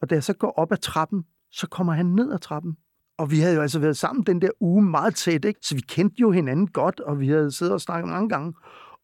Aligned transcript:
Og 0.00 0.10
da 0.10 0.14
jeg 0.14 0.24
så 0.24 0.32
går 0.32 0.52
op 0.52 0.72
ad 0.72 0.76
trappen, 0.76 1.24
så 1.50 1.68
kommer 1.68 1.92
han 1.92 2.06
ned 2.06 2.32
ad 2.32 2.38
trappen. 2.38 2.76
Og 3.18 3.30
vi 3.30 3.38
havde 3.38 3.54
jo 3.54 3.60
altså 3.60 3.78
været 3.78 3.96
sammen 3.96 4.24
den 4.24 4.42
der 4.42 4.50
uge 4.60 4.82
meget 4.82 5.14
tæt, 5.14 5.44
ikke? 5.44 5.60
så 5.62 5.74
vi 5.74 5.80
kendte 5.80 6.20
jo 6.20 6.30
hinanden 6.30 6.66
godt, 6.66 7.00
og 7.00 7.20
vi 7.20 7.28
havde 7.28 7.52
siddet 7.52 7.74
og 7.74 7.80
snakket 7.80 8.10
mange 8.10 8.28
gange. 8.28 8.54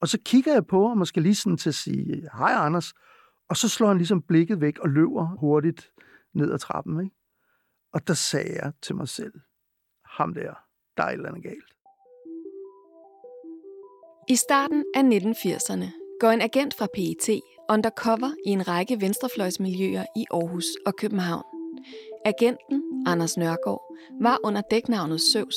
Og 0.00 0.08
så 0.08 0.18
kigger 0.24 0.52
jeg 0.52 0.66
på 0.66 0.88
ham 0.88 1.00
og 1.00 1.06
skal 1.06 1.22
lige 1.22 1.34
sådan 1.34 1.56
til 1.56 1.68
at 1.68 1.74
sige, 1.74 2.28
hej 2.38 2.52
Anders. 2.52 2.92
Og 3.48 3.56
så 3.56 3.68
slår 3.68 3.88
han 3.88 3.96
ligesom 3.96 4.22
blikket 4.22 4.60
væk 4.60 4.78
og 4.78 4.88
løber 4.88 5.36
hurtigt 5.40 5.90
ned 6.34 6.52
ad 6.52 6.58
trappen. 6.58 7.00
Ikke? 7.04 7.16
Og 7.92 8.08
der 8.08 8.14
sagde 8.14 8.54
jeg 8.62 8.72
til 8.82 8.96
mig 8.96 9.08
selv, 9.08 9.32
ham 10.04 10.34
der, 10.34 10.54
der 10.96 11.02
er 11.02 11.08
et 11.08 11.12
eller 11.12 11.28
andet 11.28 11.42
galt. 11.42 11.74
I 14.28 14.36
starten 14.36 14.84
af 14.94 15.02
1980'erne 15.02 16.18
går 16.20 16.30
en 16.30 16.40
agent 16.40 16.74
fra 16.74 16.88
PET 16.94 17.40
undercover 17.70 18.30
i 18.46 18.50
en 18.50 18.68
række 18.68 19.00
venstrefløjsmiljøer 19.00 20.04
i 20.16 20.24
Aarhus 20.30 20.66
og 20.86 20.96
København. 20.96 21.44
Agenten, 22.24 22.82
Anders 23.06 23.36
Nørgaard, 23.36 23.96
var 24.20 24.38
under 24.44 24.60
dæknavnet 24.70 25.20
Søvs 25.32 25.56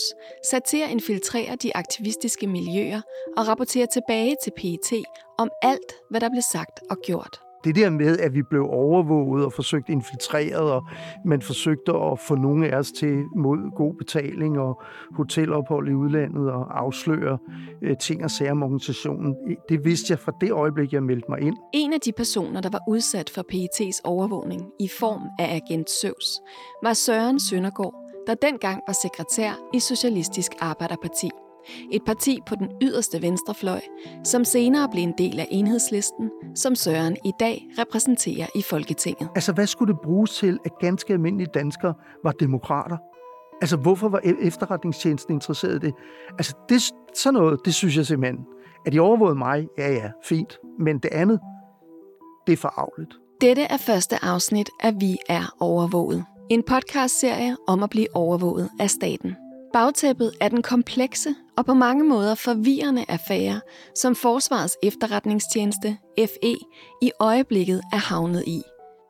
sat 0.52 0.64
til 0.64 0.78
at 0.78 0.90
infiltrere 0.90 1.56
de 1.56 1.78
aktivistiske 1.78 2.48
miljøer 2.48 3.02
og 3.38 3.48
rapportere 3.48 3.88
tilbage 3.88 4.36
til 4.44 4.52
PET 4.58 5.04
om 5.38 5.50
alt, 5.62 5.94
hvad 6.10 6.22
der 6.22 6.30
blev 6.30 6.42
sagt 6.42 6.80
og 6.90 6.98
gjort 7.04 7.47
det 7.64 7.76
der 7.76 7.90
med, 7.90 8.20
at 8.20 8.34
vi 8.34 8.42
blev 8.42 8.68
overvåget 8.70 9.46
og 9.46 9.54
forsøgt 9.54 9.90
infiltreret, 9.90 10.72
og 10.72 10.88
man 11.26 11.42
forsøgte 11.42 11.94
at 11.94 12.20
få 12.20 12.36
nogle 12.36 12.68
af 12.68 12.78
os 12.78 12.92
til 12.92 13.24
mod 13.36 13.76
god 13.76 13.94
betaling 13.94 14.60
og 14.60 14.82
hotelophold 15.16 15.90
i 15.90 15.94
udlandet 15.94 16.52
og 16.52 16.80
afsløre 16.80 17.38
øh, 17.82 17.98
ting 17.98 18.24
og 18.24 18.32
sager 18.32 18.52
om 18.52 18.64
organisationen. 18.64 19.36
Det 19.70 19.86
vidste 19.86 20.12
jeg 20.12 20.20
fra 20.20 20.32
det 20.42 20.52
øjeblik, 20.52 20.94
jeg 20.94 21.04
meldte 21.04 21.26
mig 21.30 21.42
ind. 21.42 21.58
En 21.74 21.94
af 21.94 22.02
de 22.02 22.12
personer, 22.12 22.62
der 22.62 22.70
var 22.70 22.82
udsat 22.88 23.30
for 23.30 23.44
PET's 23.54 24.02
overvågning 24.04 24.62
i 24.80 24.90
form 25.00 25.22
af 25.40 25.56
agent 25.56 25.90
Søvs, 25.90 26.42
var 26.84 26.94
Søren 26.94 27.40
Søndergaard, 27.40 27.94
der 28.28 28.34
dengang 28.34 28.82
var 28.88 28.94
sekretær 28.94 29.52
i 29.74 29.80
Socialistisk 29.80 30.52
Arbejderparti. 30.60 31.30
Et 31.92 32.02
parti 32.06 32.40
på 32.48 32.56
den 32.56 32.70
yderste 32.82 33.22
venstrefløj, 33.22 33.82
som 34.24 34.46
senere 34.46 34.90
blev 34.92 35.04
en 35.04 35.14
del 35.18 35.40
af 35.40 35.48
enhedslisten, 35.52 36.32
som 36.56 36.76
Søren 36.76 37.18
i 37.26 37.32
dag 37.40 37.68
repræsenterer 37.80 38.48
i 38.56 38.62
Folketinget. 38.62 39.30
Altså, 39.36 39.54
hvad 39.54 39.68
skulle 39.68 39.94
det 39.94 40.02
bruges 40.04 40.32
til, 40.32 40.60
at 40.66 40.72
ganske 40.80 41.14
almindelige 41.14 41.50
danskere 41.54 41.94
var 42.24 42.32
demokrater? 42.32 42.98
Altså, 43.62 43.78
hvorfor 43.78 44.10
var 44.10 44.20
e- 44.20 44.48
efterretningstjenesten 44.48 45.34
interesseret 45.34 45.76
i 45.76 45.88
det? 45.88 45.94
Altså, 46.32 46.56
det, 46.70 46.82
sådan 47.16 47.34
noget, 47.34 47.60
det 47.66 47.74
synes 47.74 47.98
jeg 47.98 48.06
simpelthen, 48.06 48.46
at 48.86 48.94
de 48.94 49.00
overvågede 49.00 49.38
mig, 49.38 49.68
ja 49.78 49.94
ja, 49.94 50.12
fint. 50.24 50.58
Men 50.80 51.00
det 51.00 51.10
andet, 51.12 51.40
det 52.48 52.54
er 52.54 52.58
forarveligt. 52.58 53.14
Dette 53.42 53.62
er 53.62 53.78
første 53.78 54.26
afsnit 54.26 54.70
af 54.84 54.94
Vi 55.00 55.18
er 55.30 55.56
overvåget. 55.60 56.26
En 56.50 56.64
podcastserie 56.64 57.58
om 57.68 57.84
at 57.84 57.90
blive 57.90 58.08
overvåget 58.14 58.70
af 58.80 58.90
staten. 58.90 59.36
Bagtæppet 59.74 60.32
er 60.42 60.50
den 60.50 60.62
komplekse 60.62 61.30
og 61.58 61.66
på 61.66 61.74
mange 61.74 62.04
måder 62.04 62.36
forvirrende 62.36 63.06
affære, 63.08 63.62
som 63.96 64.16
Forsvarets 64.16 64.78
efterretningstjeneste, 64.84 65.98
FE, 66.20 66.56
i 67.02 67.12
øjeblikket 67.20 67.82
er 67.94 67.98
havnet 67.98 68.44
i, 68.48 68.62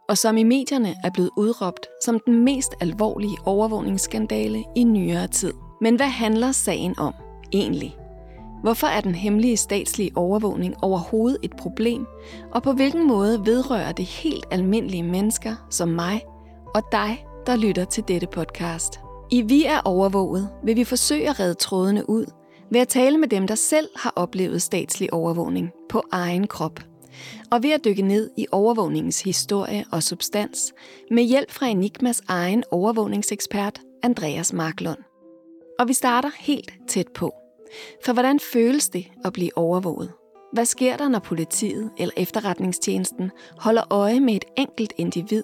og 0.10 0.18
som 0.18 0.38
i 0.38 0.44
medierne 0.44 0.96
er 1.04 1.10
blevet 1.10 1.30
udråbt 1.38 1.88
som 2.04 2.20
den 2.26 2.44
mest 2.44 2.76
alvorlige 2.82 3.38
overvågningsskandale 3.46 4.64
i 4.76 4.84
nyere 4.84 5.28
tid. 5.28 5.54
Men 5.82 5.96
hvad 5.96 6.08
handler 6.08 6.52
sagen 6.52 7.00
om 7.00 7.14
egentlig? 7.54 7.96
Hvorfor 8.64 8.88
er 8.88 9.02
den 9.02 9.16
hemmelige 9.16 9.58
statslige 9.58 10.12
overvågning 10.16 10.76
overhovedet 10.82 11.38
et 11.44 11.56
problem, 11.58 12.06
og 12.52 12.64
på 12.64 12.72
hvilken 12.72 13.08
måde 13.08 13.46
vedrører 13.46 13.92
det 13.92 14.06
helt 14.06 14.46
almindelige 14.52 15.04
mennesker 15.04 15.68
som 15.70 15.90
mig 15.90 16.22
og 16.76 16.82
dig, 16.92 17.26
der 17.46 17.56
lytter 17.56 17.86
til 17.86 18.04
dette 18.08 18.28
podcast? 18.28 19.00
I 19.32 19.42
Vi 19.42 19.66
er 19.66 19.80
overvåget 19.86 20.50
vil 20.64 20.76
vi 20.76 20.84
forsøge 20.84 21.30
at 21.30 21.40
redde 21.40 21.54
trådene 21.54 22.10
ud 22.10 22.26
ved 22.72 22.80
at 22.82 22.88
tale 22.88 23.18
med 23.18 23.28
dem, 23.28 23.48
der 23.48 23.56
selv 23.56 23.90
har 23.96 24.14
oplevet 24.16 24.62
statslig 24.62 25.14
overvågning 25.14 25.72
på 25.90 26.04
egen 26.12 26.48
krop. 26.48 26.80
Og 27.52 27.64
ved 27.64 27.72
at 27.72 27.86
dykke 27.86 28.02
ned 28.02 28.30
i 28.38 28.48
overvågningens 28.52 29.22
historie 29.22 29.86
og 29.92 30.04
substans 30.04 30.74
med 31.12 31.24
hjælp 31.24 31.52
fra 31.52 31.68
Enigmas 31.68 32.22
egen 32.28 32.64
overvågningsekspert, 32.72 33.82
Andreas 34.04 34.54
Marklund. 34.54 35.00
Og 35.80 35.88
vi 35.88 35.94
starter 35.94 36.30
helt 36.40 36.74
tæt 36.88 37.08
på. 37.08 37.34
For 38.06 38.14
hvordan 38.14 38.40
føles 38.54 38.90
det 38.90 39.08
at 39.26 39.34
blive 39.34 39.58
overvåget? 39.58 40.12
Hvad 40.54 40.66
sker 40.66 40.98
der, 40.98 41.08
når 41.08 41.20
politiet 41.20 41.92
eller 41.98 42.14
efterretningstjenesten 42.18 43.32
holder 43.58 43.94
øje 43.94 44.20
med 44.20 44.36
et 44.36 44.46
enkelt 44.58 44.94
individ, 44.98 45.44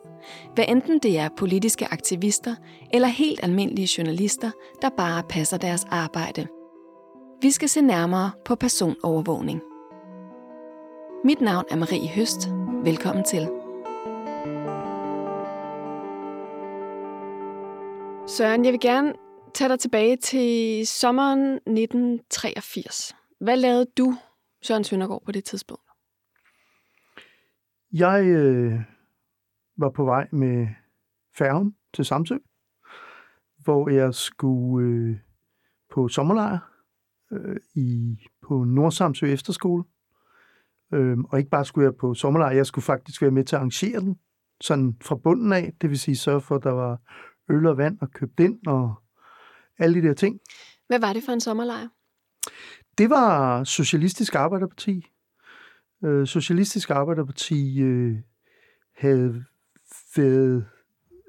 hvad 0.56 0.66
enten 0.68 1.00
det 1.00 1.20
er 1.20 1.30
politiske 1.38 1.88
aktivister 1.92 2.56
eller 2.94 3.08
helt 3.08 3.40
almindelige 3.44 3.90
journalister, 3.98 4.52
der 4.82 4.90
bare 4.98 5.24
passer 5.30 5.58
deres 5.58 5.86
arbejde? 5.90 6.48
Vi 7.44 7.52
skal 7.52 7.70
se 7.70 7.82
nærmere 7.82 8.32
på 8.46 8.56
personovervågning. 8.56 9.62
Mit 11.26 11.42
navn 11.42 11.66
er 11.72 11.76
Marie 11.76 12.10
Høst. 12.10 12.50
Velkommen 12.84 13.24
til. 13.24 13.44
Søren, 18.28 18.66
jeg 18.66 18.72
vil 18.72 18.80
gerne 18.80 19.14
tage 19.54 19.70
dig 19.70 19.80
tilbage 19.80 20.18
til 20.18 20.88
sommeren 20.88 21.40
1983. 21.54 23.16
Hvad 23.40 23.58
lavede 23.58 23.86
du 23.98 24.16
Søren 24.62 24.84
Søndergaard 24.84 25.24
på 25.26 25.32
det 25.32 25.44
tidspunkt? 25.44 25.84
Jeg 27.92 28.26
øh, 28.26 28.74
var 29.78 29.90
på 29.90 30.04
vej 30.04 30.28
med 30.32 30.68
færgen 31.38 31.76
til 31.94 32.06
Samsø, 32.06 32.38
hvor 33.64 33.90
jeg 33.90 34.14
skulle 34.14 34.90
øh, 34.90 35.18
på 35.94 36.08
sommerlejr 36.08 36.73
øh, 37.34 37.56
i, 37.76 38.18
på 38.48 38.64
Nordsamsø 38.64 39.28
Efterskole. 39.28 39.84
Øh, 40.94 41.18
og 41.30 41.40
ikke 41.40 41.50
bare 41.50 41.66
skulle 41.66 41.86
jeg 41.86 41.96
på 41.96 42.14
sommerlejr, 42.14 42.56
jeg 42.56 42.66
skulle 42.66 42.86
faktisk 42.86 43.22
være 43.22 43.32
med 43.32 43.44
til 43.44 43.56
at 43.56 43.60
arrangere 43.60 44.00
den, 44.00 44.20
sådan 44.62 44.98
fra 45.02 45.16
bunden 45.16 45.54
af, 45.54 45.74
det 45.82 45.90
vil 45.90 46.00
sige 46.00 46.16
sørge 46.16 46.42
for, 46.42 46.56
at 46.56 46.64
der 46.64 46.72
var 46.72 47.02
øl 47.50 47.66
og 47.66 47.78
vand 47.78 47.98
og 48.02 48.12
købt 48.12 48.40
ind 48.40 48.68
og 48.68 48.96
alle 49.80 50.02
de 50.02 50.08
der 50.08 50.14
ting. 50.14 50.40
Hvad 50.88 51.00
var 51.00 51.14
det 51.14 51.24
for 51.24 51.32
en 51.32 51.42
sommerlejr? 51.42 51.88
Det 52.98 53.10
var 53.10 53.64
Socialistisk 53.64 54.36
Arbejderparti. 54.36 55.06
Øh, 56.06 56.28
Socialistisk 56.28 56.90
Arbejderparti 56.90 57.82
øh, 57.82 58.16
havde 58.98 59.46
været 60.16 60.66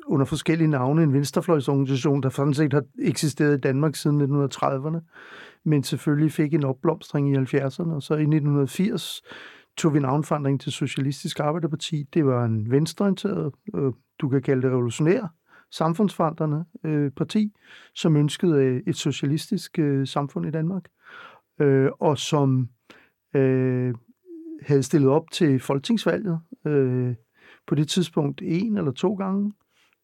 under 0.06 0.26
forskellige 0.26 0.68
navne 0.68 1.02
en 1.02 1.12
venstrefløjsorganisation, 1.12 2.22
der 2.22 2.28
sådan 2.28 2.54
set 2.54 2.72
har 2.72 2.84
eksisteret 2.98 3.56
i 3.56 3.60
Danmark 3.60 3.96
siden 3.96 4.44
1930'erne, 4.44 4.98
men 5.64 5.82
selvfølgelig 5.82 6.32
fik 6.32 6.54
en 6.54 6.64
opblomstring 6.64 7.30
i 7.32 7.36
70'erne, 7.36 7.92
og 7.94 8.02
så 8.02 8.14
i 8.14 8.20
1980 8.20 9.22
tog 9.76 9.94
vi 9.94 9.98
navnforandring 9.98 10.60
til 10.60 10.72
Socialistisk 10.72 11.40
Arbejderparti. 11.40 12.04
Det 12.14 12.26
var 12.26 12.44
en 12.44 12.70
venstreorienteret, 12.70 13.52
øh, 13.74 13.92
du 14.20 14.28
kan 14.28 14.42
kalde 14.42 14.62
det 14.62 14.70
revolutionær, 14.70 15.34
samfundsforandrende 15.70 16.64
øh, 16.84 17.10
parti, 17.10 17.52
som 17.94 18.16
ønskede 18.16 18.64
øh, 18.64 18.82
et 18.86 18.96
socialistisk 18.96 19.78
øh, 19.78 20.06
samfund 20.06 20.46
i 20.46 20.50
Danmark 20.50 20.84
øh, 21.60 21.90
og 22.00 22.18
som 22.18 22.68
øh, 23.34 23.94
havde 24.62 24.82
stillet 24.82 25.10
op 25.10 25.30
til 25.32 25.60
folketingsvalget 25.60 26.40
øh, 26.66 27.14
på 27.66 27.74
det 27.74 27.88
tidspunkt 27.88 28.42
en 28.44 28.78
eller 28.78 28.92
to 28.92 29.14
gange, 29.14 29.52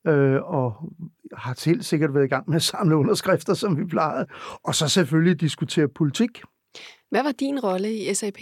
øh, 0.06 0.43
og 0.43 0.93
har 1.37 1.55
til 1.55 1.84
sikkert 1.84 2.15
været 2.15 2.25
i 2.25 2.28
gang 2.28 2.49
med 2.49 2.56
at 2.56 2.62
samle 2.62 2.97
underskrifter, 2.97 3.55
som 3.55 3.78
vi 3.78 3.84
plejede, 3.84 4.27
og 4.65 4.75
så 4.75 4.88
selvfølgelig 4.88 5.41
diskutere 5.41 5.88
politik. 5.88 6.43
Hvad 7.11 7.22
var 7.22 7.33
din 7.33 7.61
rolle 7.61 7.93
i 7.93 8.15
SAP? 8.15 8.39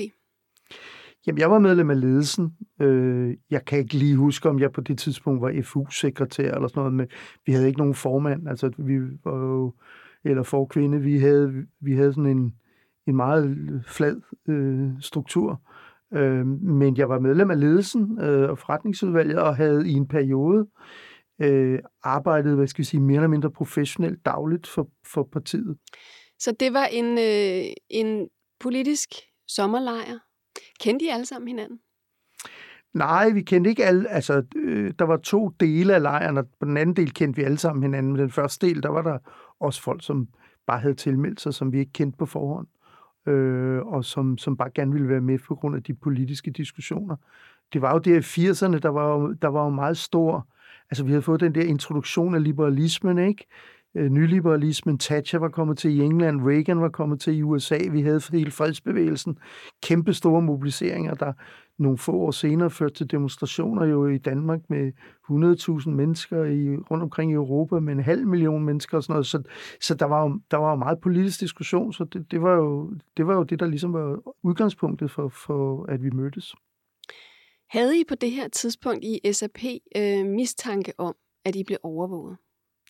Jamen, 1.27 1.39
jeg 1.39 1.51
var 1.51 1.59
medlem 1.59 1.91
af 1.91 2.01
ledelsen. 2.01 2.57
Øh, 2.81 3.37
jeg 3.51 3.65
kan 3.65 3.79
ikke 3.79 3.95
lige 3.95 4.17
huske, 4.17 4.49
om 4.49 4.59
jeg 4.61 4.73
på 4.73 4.81
det 4.81 4.99
tidspunkt 4.99 5.43
var 5.43 5.63
FU-sekretær 5.63 6.55
eller 6.55 6.69
sådan 6.69 6.81
noget, 6.81 6.95
men 6.95 7.07
vi 7.47 7.53
havde 7.53 7.67
ikke 7.67 7.79
nogen 7.79 7.95
formand, 7.95 8.49
altså 8.49 8.71
vi 8.79 8.99
var 9.25 9.37
jo, 9.37 9.75
eller 10.25 10.43
forkvinde, 10.43 11.01
vi 11.01 11.19
havde, 11.19 11.67
vi 11.81 11.97
havde 11.97 12.13
sådan 12.13 12.31
en, 12.31 12.55
en 13.07 13.17
meget 13.17 13.57
flad 13.87 14.21
øh, 14.49 14.91
struktur. 15.01 15.61
Øh, 16.15 16.47
men 16.47 16.97
jeg 16.97 17.09
var 17.09 17.19
medlem 17.19 17.51
af 17.51 17.61
ledelsen 17.61 18.21
øh, 18.21 18.51
og 18.51 18.59
forretningsudvalget 18.59 19.39
og 19.39 19.57
havde 19.57 19.89
i 19.89 19.93
en 19.93 20.09
periode 20.09 20.59
øh, 20.59 21.08
arbejdet, 22.03 22.57
hvad 22.57 22.67
skal 22.67 22.79
vi 22.79 22.85
sige, 22.85 23.01
mere 23.01 23.17
eller 23.17 23.29
mindre 23.29 23.51
professionelt 23.51 24.27
dagligt 24.27 24.67
for, 24.67 24.89
for 25.07 25.29
partiet. 25.33 25.77
Så 26.39 26.53
det 26.61 26.73
var 26.73 26.85
en, 26.85 27.19
øh, 27.19 27.73
en 27.91 28.29
politisk 28.61 29.09
sommerlejr. 29.49 30.19
Kendte 30.81 31.05
I 31.05 31.09
alle 31.09 31.27
sammen 31.27 31.49
hinanden? 31.49 31.79
Nej, 32.95 33.31
vi 33.31 33.43
kendte 33.43 33.71
ikke 33.71 33.85
alle. 33.85 34.09
Altså, 34.09 34.43
øh, 34.57 34.93
der 34.99 35.05
var 35.05 35.17
to 35.17 35.49
dele 35.49 35.95
af 35.95 36.03
lejren, 36.03 36.39
og 36.39 36.47
på 36.61 36.65
den 36.65 36.77
anden 36.77 36.97
del 36.97 37.15
kendte 37.15 37.37
vi 37.37 37.45
alle 37.45 37.59
sammen 37.59 37.83
hinanden. 37.83 38.13
Men 38.13 38.21
den 38.21 38.31
første 38.31 38.67
del, 38.67 38.83
der 38.83 38.89
var 38.89 39.03
der 39.03 39.19
også 39.61 39.83
folk, 39.83 40.05
som 40.05 40.29
bare 40.67 40.81
havde 40.81 40.95
tilmeldt 40.95 41.41
sig, 41.41 41.55
som 41.55 41.73
vi 41.73 41.79
ikke 41.79 41.93
kendte 41.93 42.17
på 42.17 42.27
forhånd 42.27 42.67
øh, 43.29 43.87
og 43.87 44.05
som, 44.05 44.39
som 44.39 44.57
bare 44.57 44.71
gerne 44.75 44.93
ville 44.93 45.09
være 45.09 45.21
med 45.21 45.39
på 45.39 45.55
grund 45.55 45.77
af 45.77 45.83
de 45.83 45.95
politiske 45.95 46.51
diskussioner. 46.51 47.17
Det 47.73 47.83
var 47.83 47.93
jo 47.93 47.99
der 47.99 48.17
i 48.17 48.49
80'erne, 48.49 48.79
der 48.79 48.89
var 48.89 49.15
jo, 49.15 49.33
der 49.33 49.49
var 49.49 49.65
jo 49.65 49.71
meget 49.71 49.97
stor 49.97 50.49
Altså, 50.91 51.05
vi 51.05 51.11
havde 51.11 51.23
fået 51.23 51.41
den 51.41 51.55
der 51.55 51.63
introduktion 51.63 52.35
af 52.35 52.45
liberalismen, 52.45 53.19
ikke? 53.19 53.47
Øh, 53.95 54.11
nyliberalismen, 54.11 54.99
Thatcher 54.99 55.39
var 55.39 55.49
kommet 55.49 55.79
til 55.79 55.91
i 55.91 56.01
England, 56.01 56.43
Reagan 56.43 56.81
var 56.81 56.89
kommet 56.89 57.21
til 57.21 57.37
i 57.37 57.43
USA, 57.43 57.79
vi 57.91 58.03
havde 58.03 58.21
hele 58.33 58.51
fredsbevægelsen, 58.51 59.39
kæmpe 59.83 60.15
store 60.15 60.43
mobiliseringer, 60.43 61.15
der 61.15 61.33
nogle 61.79 61.99
få 61.99 62.13
år 62.13 62.31
senere 62.31 62.71
førte 62.71 62.95
til 62.95 63.11
demonstrationer 63.11 63.87
jo 63.87 64.07
i 64.07 64.19
Danmark 64.19 64.61
med 64.71 64.93
100.000 65.31 65.91
mennesker 65.91 66.45
i, 66.45 66.77
rundt 66.77 67.03
omkring 67.03 67.31
i 67.31 67.35
Europa 67.35 67.81
med 67.81 67.93
en 67.93 68.03
halv 68.03 68.27
million 68.27 68.65
mennesker 68.65 68.97
og 68.97 69.03
sådan 69.03 69.13
noget. 69.13 69.27
Så, 69.27 69.43
så 69.81 69.95
der, 69.95 70.07
var 70.07 70.23
jo, 70.23 70.41
der 70.51 70.57
var 70.57 70.71
jo 70.71 70.77
meget 70.77 71.01
politisk 71.01 71.41
diskussion, 71.41 71.93
så 71.93 72.05
det, 72.05 72.31
det, 72.31 72.43
var 72.43 72.55
jo, 72.55 72.93
det 73.17 73.27
var 73.27 73.35
jo 73.35 73.43
det, 73.43 73.61
der 73.61 73.67
ligesom 73.67 73.93
var 73.93 74.19
udgangspunktet 74.43 75.11
for, 75.11 75.29
for 75.29 75.87
at 75.89 76.03
vi 76.03 76.11
mødtes. 76.11 76.55
Havde 77.71 78.01
I 78.01 78.05
på 78.09 78.15
det 78.15 78.31
her 78.31 78.49
tidspunkt 78.49 79.05
i 79.05 79.33
SAP 79.33 79.59
øh, 79.97 80.27
mistanke 80.27 80.93
om, 80.99 81.15
at 81.45 81.57
I 81.57 81.65
blev 81.65 81.79
overvåget? 81.83 82.37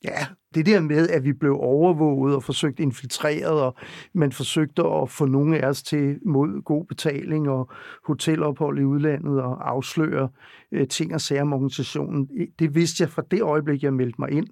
Ja, 0.04 0.26
det 0.54 0.66
der 0.66 0.80
med, 0.80 1.08
at 1.08 1.24
vi 1.24 1.32
blev 1.32 1.56
overvåget 1.60 2.34
og 2.36 2.42
forsøgt 2.42 2.80
infiltreret, 2.80 3.62
og 3.62 3.74
man 4.12 4.32
forsøgte 4.32 4.82
at 4.82 5.10
få 5.10 5.26
nogle 5.26 5.58
af 5.58 5.68
os 5.68 5.82
til 5.82 6.18
mod 6.26 6.62
god 6.62 6.84
betaling 6.84 7.48
og 7.48 7.70
hotelophold 8.06 8.78
i 8.78 8.84
udlandet 8.84 9.42
og 9.42 9.70
afsløre 9.70 10.28
øh, 10.72 10.88
ting 10.88 11.14
og 11.14 11.20
sager 11.20 11.42
om 11.42 11.52
organisationen. 11.52 12.28
Det 12.58 12.74
vidste 12.74 13.02
jeg 13.02 13.10
fra 13.10 13.22
det 13.30 13.42
øjeblik, 13.42 13.82
jeg 13.82 13.94
meldte 13.94 14.20
mig 14.20 14.30
ind. 14.30 14.46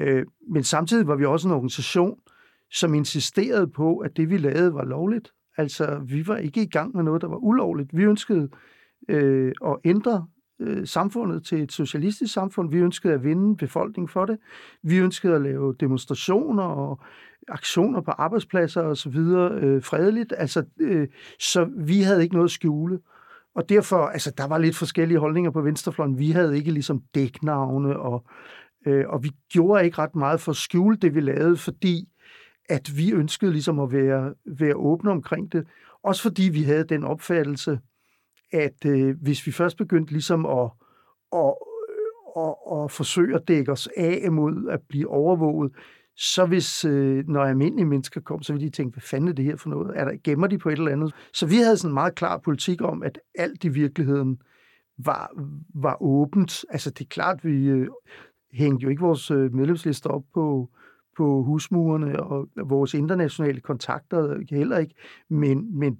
Øh, 0.00 0.26
men 0.50 0.62
samtidig 0.62 1.06
var 1.06 1.16
vi 1.16 1.24
også 1.24 1.48
en 1.48 1.54
organisation, 1.54 2.18
som 2.70 2.94
insisterede 2.94 3.66
på, 3.66 3.98
at 3.98 4.16
det 4.16 4.30
vi 4.30 4.36
lavede 4.36 4.74
var 4.74 4.84
lovligt. 4.84 5.32
Altså, 5.56 6.00
vi 6.06 6.26
var 6.26 6.36
ikke 6.36 6.62
i 6.62 6.68
gang 6.68 6.96
med 6.96 7.04
noget, 7.04 7.22
der 7.22 7.28
var 7.28 7.36
ulovligt. 7.36 7.96
Vi 7.96 8.02
ønskede 8.02 8.48
øh, 9.08 9.52
at 9.66 9.76
ændre 9.84 10.26
øh, 10.60 10.86
samfundet 10.86 11.44
til 11.44 11.62
et 11.62 11.72
socialistisk 11.72 12.34
samfund. 12.34 12.70
Vi 12.70 12.78
ønskede 12.78 13.14
at 13.14 13.24
vinde 13.24 13.56
befolkningen 13.56 14.08
for 14.08 14.26
det. 14.26 14.38
Vi 14.82 14.98
ønskede 14.98 15.34
at 15.34 15.42
lave 15.42 15.74
demonstrationer 15.80 16.62
og 16.62 17.00
aktioner 17.48 18.00
på 18.00 18.10
arbejdspladser 18.10 18.82
og 18.82 18.96
så 18.96 19.10
videre 19.10 19.52
øh, 19.52 19.82
fredeligt. 19.82 20.34
Altså, 20.36 20.64
øh, 20.80 21.08
så 21.38 21.68
vi 21.76 22.00
havde 22.00 22.22
ikke 22.22 22.34
noget 22.34 22.48
at 22.48 22.52
skjule. 22.52 22.98
Og 23.54 23.68
derfor, 23.68 23.96
altså, 23.96 24.32
der 24.36 24.46
var 24.46 24.58
lidt 24.58 24.76
forskellige 24.76 25.18
holdninger 25.18 25.50
på 25.50 25.60
venstrefløjen. 25.60 26.18
Vi 26.18 26.30
havde 26.30 26.56
ikke 26.56 26.70
ligesom 26.70 27.02
dæknavne, 27.14 27.98
og, 27.98 28.24
øh, 28.86 29.04
og 29.08 29.24
vi 29.24 29.30
gjorde 29.52 29.84
ikke 29.84 29.98
ret 29.98 30.16
meget 30.16 30.40
for 30.40 30.52
at 30.52 30.56
skjule 30.56 30.96
det, 30.96 31.14
vi 31.14 31.20
lavede, 31.20 31.56
fordi 31.56 32.08
at 32.68 32.96
vi 32.96 33.12
ønskede 33.12 33.52
ligesom 33.52 33.80
at 33.80 33.92
være, 33.92 34.34
være 34.58 34.76
åbne 34.76 35.10
omkring 35.10 35.52
det. 35.52 35.66
Også 36.02 36.22
fordi 36.22 36.42
vi 36.42 36.62
havde 36.62 36.84
den 36.84 37.04
opfattelse, 37.04 37.78
at 38.52 38.84
øh, 38.86 39.16
hvis 39.22 39.46
vi 39.46 39.52
først 39.52 39.76
begyndte 39.76 40.12
ligesom 40.12 40.46
at, 40.46 40.70
at, 41.32 41.54
at, 42.36 42.54
at 42.72 42.90
forsøge 42.90 43.34
at 43.34 43.48
dække 43.48 43.72
os 43.72 43.88
af 43.96 44.32
mod 44.32 44.68
at 44.70 44.80
blive 44.88 45.08
overvåget, 45.08 45.72
så 46.16 46.46
hvis, 46.46 46.84
øh, 46.84 47.28
når 47.28 47.44
almindelige 47.44 47.86
mennesker 47.86 48.20
kom, 48.20 48.42
så 48.42 48.52
ville 48.52 48.66
de 48.66 48.72
tænke, 48.72 48.94
hvad 48.94 49.02
fanden 49.02 49.28
er 49.28 49.32
det 49.32 49.44
her 49.44 49.56
for 49.56 49.70
noget? 49.70 49.92
Er 49.94 50.04
der, 50.04 50.12
gemmer 50.24 50.46
de 50.46 50.58
på 50.58 50.68
et 50.68 50.78
eller 50.78 50.92
andet? 50.92 51.14
Så 51.32 51.46
vi 51.46 51.56
havde 51.56 51.76
sådan 51.76 51.90
en 51.90 51.94
meget 51.94 52.14
klar 52.14 52.38
politik 52.38 52.82
om, 52.82 53.02
at 53.02 53.18
alt 53.34 53.64
i 53.64 53.68
virkeligheden 53.68 54.42
var, 54.98 55.30
var 55.74 56.02
åbent. 56.02 56.64
Altså 56.70 56.90
det 56.90 57.04
er 57.04 57.08
klart, 57.08 57.44
vi 57.44 57.68
øh, 57.68 57.88
hængte 58.52 58.84
jo 58.84 58.88
ikke 58.88 59.02
vores 59.02 59.30
øh, 59.30 59.54
medlemslister 59.54 60.10
op 60.10 60.24
på, 60.34 60.70
på 61.16 61.42
husmurene, 61.42 62.22
og 62.22 62.48
vores 62.64 62.94
internationale 62.94 63.60
kontakter 63.60 64.30
øh, 64.30 64.40
heller 64.50 64.78
ikke, 64.78 64.94
men, 65.28 65.78
men 65.78 65.98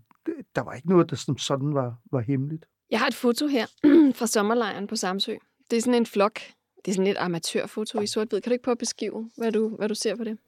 der 0.55 0.61
var 0.61 0.72
ikke 0.72 0.88
noget, 0.88 1.11
der 1.11 1.17
som 1.17 1.38
sådan 1.38 1.75
var, 1.75 1.94
var 2.12 2.20
hemmeligt. 2.20 2.67
Jeg 2.90 2.99
har 2.99 3.06
et 3.06 3.14
foto 3.14 3.46
her 3.46 3.67
fra 4.19 4.26
sommerlejren 4.26 4.87
på 4.87 4.96
Samsø. 4.96 5.34
Det 5.70 5.76
er 5.76 5.81
sådan 5.81 5.94
en 5.94 6.06
flok. 6.06 6.40
Det 6.84 6.90
er 6.90 6.94
sådan 6.94 7.11
et 7.11 7.17
amatørfoto 7.19 8.00
i 8.00 8.06
sort-hvid. 8.06 8.40
Kan 8.40 8.50
du 8.50 8.52
ikke 8.52 8.64
prøve 8.64 8.72
at 8.72 8.78
beskrive, 8.78 9.31
hvad 9.37 9.52
du, 9.52 9.76
hvad 9.76 9.88
du 9.88 9.94
ser 9.94 10.17
på 10.17 10.25
det? 10.25 10.38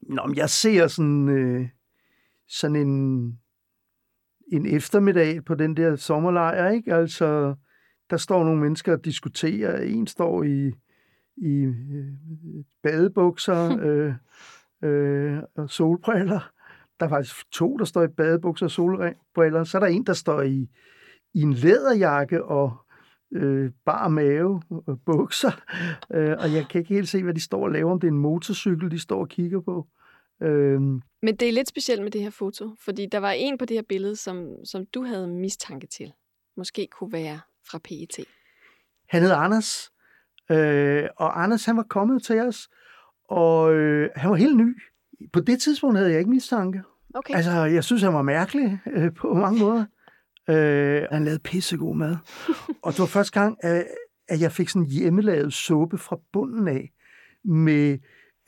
Nå, 0.00 0.26
men 0.26 0.36
jeg 0.36 0.50
ser 0.50 0.86
sådan, 0.86 1.28
øh, 1.28 1.68
sådan 2.48 2.76
en, 2.76 3.26
en 4.52 4.66
eftermiddag 4.66 5.44
på 5.44 5.54
den 5.54 5.76
der 5.76 5.96
sommerlejr, 5.96 6.70
ikke? 6.70 6.94
Altså, 6.94 7.54
der 8.10 8.16
står 8.16 8.44
nogle 8.44 8.60
mennesker 8.60 8.92
og 8.92 9.04
diskuterer. 9.04 9.80
En 9.80 10.06
står 10.06 10.42
i, 10.42 10.72
i 11.36 11.52
øh, 11.62 12.12
badebukser 12.82 13.78
øh, 13.86 14.14
øh, 14.82 15.38
og 15.54 15.70
solbriller, 15.70 16.52
der 17.00 17.06
er 17.06 17.10
faktisk 17.10 17.50
to, 17.50 17.76
der 17.76 17.84
står 17.84 18.02
i 18.02 18.08
badebukser 18.08 18.66
og 18.66 18.70
solbriller. 18.70 19.64
Så 19.64 19.78
er 19.78 19.80
der 19.80 19.86
en, 19.86 20.06
der 20.06 20.12
står 20.12 20.42
i, 20.42 20.68
i 21.34 21.42
en 21.42 21.52
læderjakke 21.52 22.44
og 22.44 22.76
øh, 23.32 23.70
bar 23.84 24.08
mave 24.08 24.62
og 24.68 25.00
bukser. 25.06 25.52
Øh, 26.14 26.36
og 26.38 26.52
jeg 26.52 26.66
kan 26.70 26.78
ikke 26.78 26.94
helt 26.94 27.08
se, 27.08 27.22
hvad 27.22 27.34
de 27.34 27.40
står 27.40 27.64
og 27.64 27.70
laver, 27.70 27.92
om 27.92 28.00
det 28.00 28.08
er 28.08 28.12
en 28.12 28.18
motorcykel, 28.18 28.90
de 28.90 28.98
står 28.98 29.20
og 29.20 29.28
kigger 29.28 29.60
på. 29.60 29.86
Øh. 30.42 30.80
Men 31.22 31.36
det 31.36 31.48
er 31.48 31.52
lidt 31.52 31.68
specielt 31.68 32.02
med 32.02 32.10
det 32.10 32.22
her 32.22 32.30
foto, 32.30 32.70
fordi 32.84 33.06
der 33.12 33.18
var 33.18 33.30
en 33.30 33.58
på 33.58 33.64
det 33.64 33.76
her 33.76 33.82
billede, 33.88 34.16
som, 34.16 34.64
som 34.64 34.86
du 34.86 35.02
havde 35.02 35.28
mistanke 35.28 35.86
til. 35.86 36.12
Måske 36.56 36.88
kunne 36.92 37.12
være 37.12 37.40
fra 37.70 37.78
PET. 37.78 38.26
Han 39.08 39.22
hed 39.22 39.32
Anders, 39.32 39.90
øh, 40.50 41.08
og 41.16 41.42
Anders 41.42 41.64
han 41.64 41.76
var 41.76 41.82
kommet 41.82 42.22
til 42.22 42.40
os, 42.40 42.68
og 43.28 43.74
øh, 43.74 44.10
han 44.16 44.30
var 44.30 44.36
helt 44.36 44.56
ny. 44.56 44.76
På 45.32 45.40
det 45.40 45.60
tidspunkt 45.60 45.96
havde 45.98 46.10
jeg 46.10 46.18
ikke 46.18 46.30
mistanke. 46.30 46.82
Okay. 47.14 47.34
Altså, 47.34 47.50
jeg 47.50 47.84
synes, 47.84 48.02
han 48.02 48.14
var 48.14 48.22
mærkelig 48.22 48.78
øh, 48.92 49.14
på 49.14 49.34
mange 49.34 49.58
måder. 49.58 49.84
Øh, 50.50 51.02
han 51.12 51.24
lavede 51.24 51.38
pissegod 51.38 51.96
mad. 51.96 52.16
og 52.84 52.92
det 52.92 52.98
var 52.98 53.06
første 53.06 53.40
gang, 53.40 53.58
at, 53.60 53.86
at 54.28 54.40
jeg 54.40 54.52
fik 54.52 54.68
sådan 54.68 54.86
hjemmelavet 54.86 55.52
suppe 55.52 55.98
fra 55.98 56.18
bunden 56.32 56.68
af 56.68 56.92
med 57.44 57.98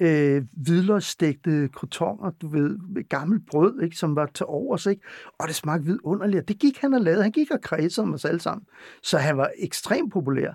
øh, 0.01 0.43
hvidløgsstegte 0.53 1.69
krotoner, 1.69 2.31
du 2.31 2.49
ved, 2.49 2.79
med 2.95 3.09
gammelt 3.09 3.47
brød, 3.47 3.83
ikke, 3.83 3.97
som 3.97 4.17
var 4.17 4.27
til 4.27 4.47
overs, 4.47 4.87
ikke? 4.87 5.03
og 5.39 5.49
det 5.49 5.55
smagte 5.55 5.85
vidunderligt. 5.87 6.49
Det 6.49 6.59
gik 6.59 6.79
han 6.79 6.95
og 6.95 7.01
lavede. 7.01 7.23
Han 7.23 7.33
gik 7.33 7.51
og 7.51 7.61
kredsede 7.61 8.05
om 8.05 8.15
os 8.15 8.25
alle 8.25 8.41
sammen. 8.41 8.67
Så 9.03 9.19
han 9.19 9.37
var 9.37 9.51
ekstremt 9.59 10.13
populær. 10.13 10.53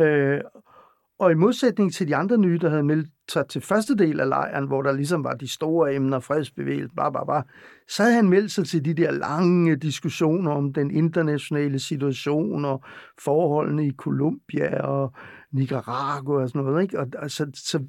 Øh, 0.00 0.40
og 1.18 1.32
i 1.32 1.34
modsætning 1.34 1.92
til 1.92 2.08
de 2.08 2.16
andre 2.16 2.38
nye, 2.38 2.58
der 2.58 2.68
havde 2.68 2.82
meldt 2.82 3.10
sig 3.28 3.48
til 3.48 3.60
første 3.60 3.96
del 3.96 4.20
af 4.20 4.28
lejren, 4.28 4.66
hvor 4.66 4.82
der 4.82 4.92
ligesom 4.92 5.24
var 5.24 5.34
de 5.34 5.48
store 5.52 5.94
emner, 5.94 6.20
fredsbevægelse, 6.20 6.94
bla, 6.94 7.10
bla, 7.10 7.24
bla, 7.24 7.42
så 7.88 8.02
havde 8.02 8.16
han 8.16 8.28
meldt 8.28 8.52
sig 8.52 8.66
til 8.66 8.84
de 8.84 8.94
der 8.94 9.10
lange 9.10 9.76
diskussioner 9.76 10.50
om 10.50 10.72
den 10.72 10.90
internationale 10.90 11.78
situation 11.78 12.64
og 12.64 12.84
forholdene 13.24 13.86
i 13.86 13.92
Colombia 13.92 14.80
og 14.80 15.12
Nicaragua 15.52 16.42
og 16.42 16.48
sådan 16.48 16.62
noget. 16.62 16.82
Ikke? 16.82 17.00
Og, 17.00 17.06
altså, 17.18 17.50
så 17.54 17.84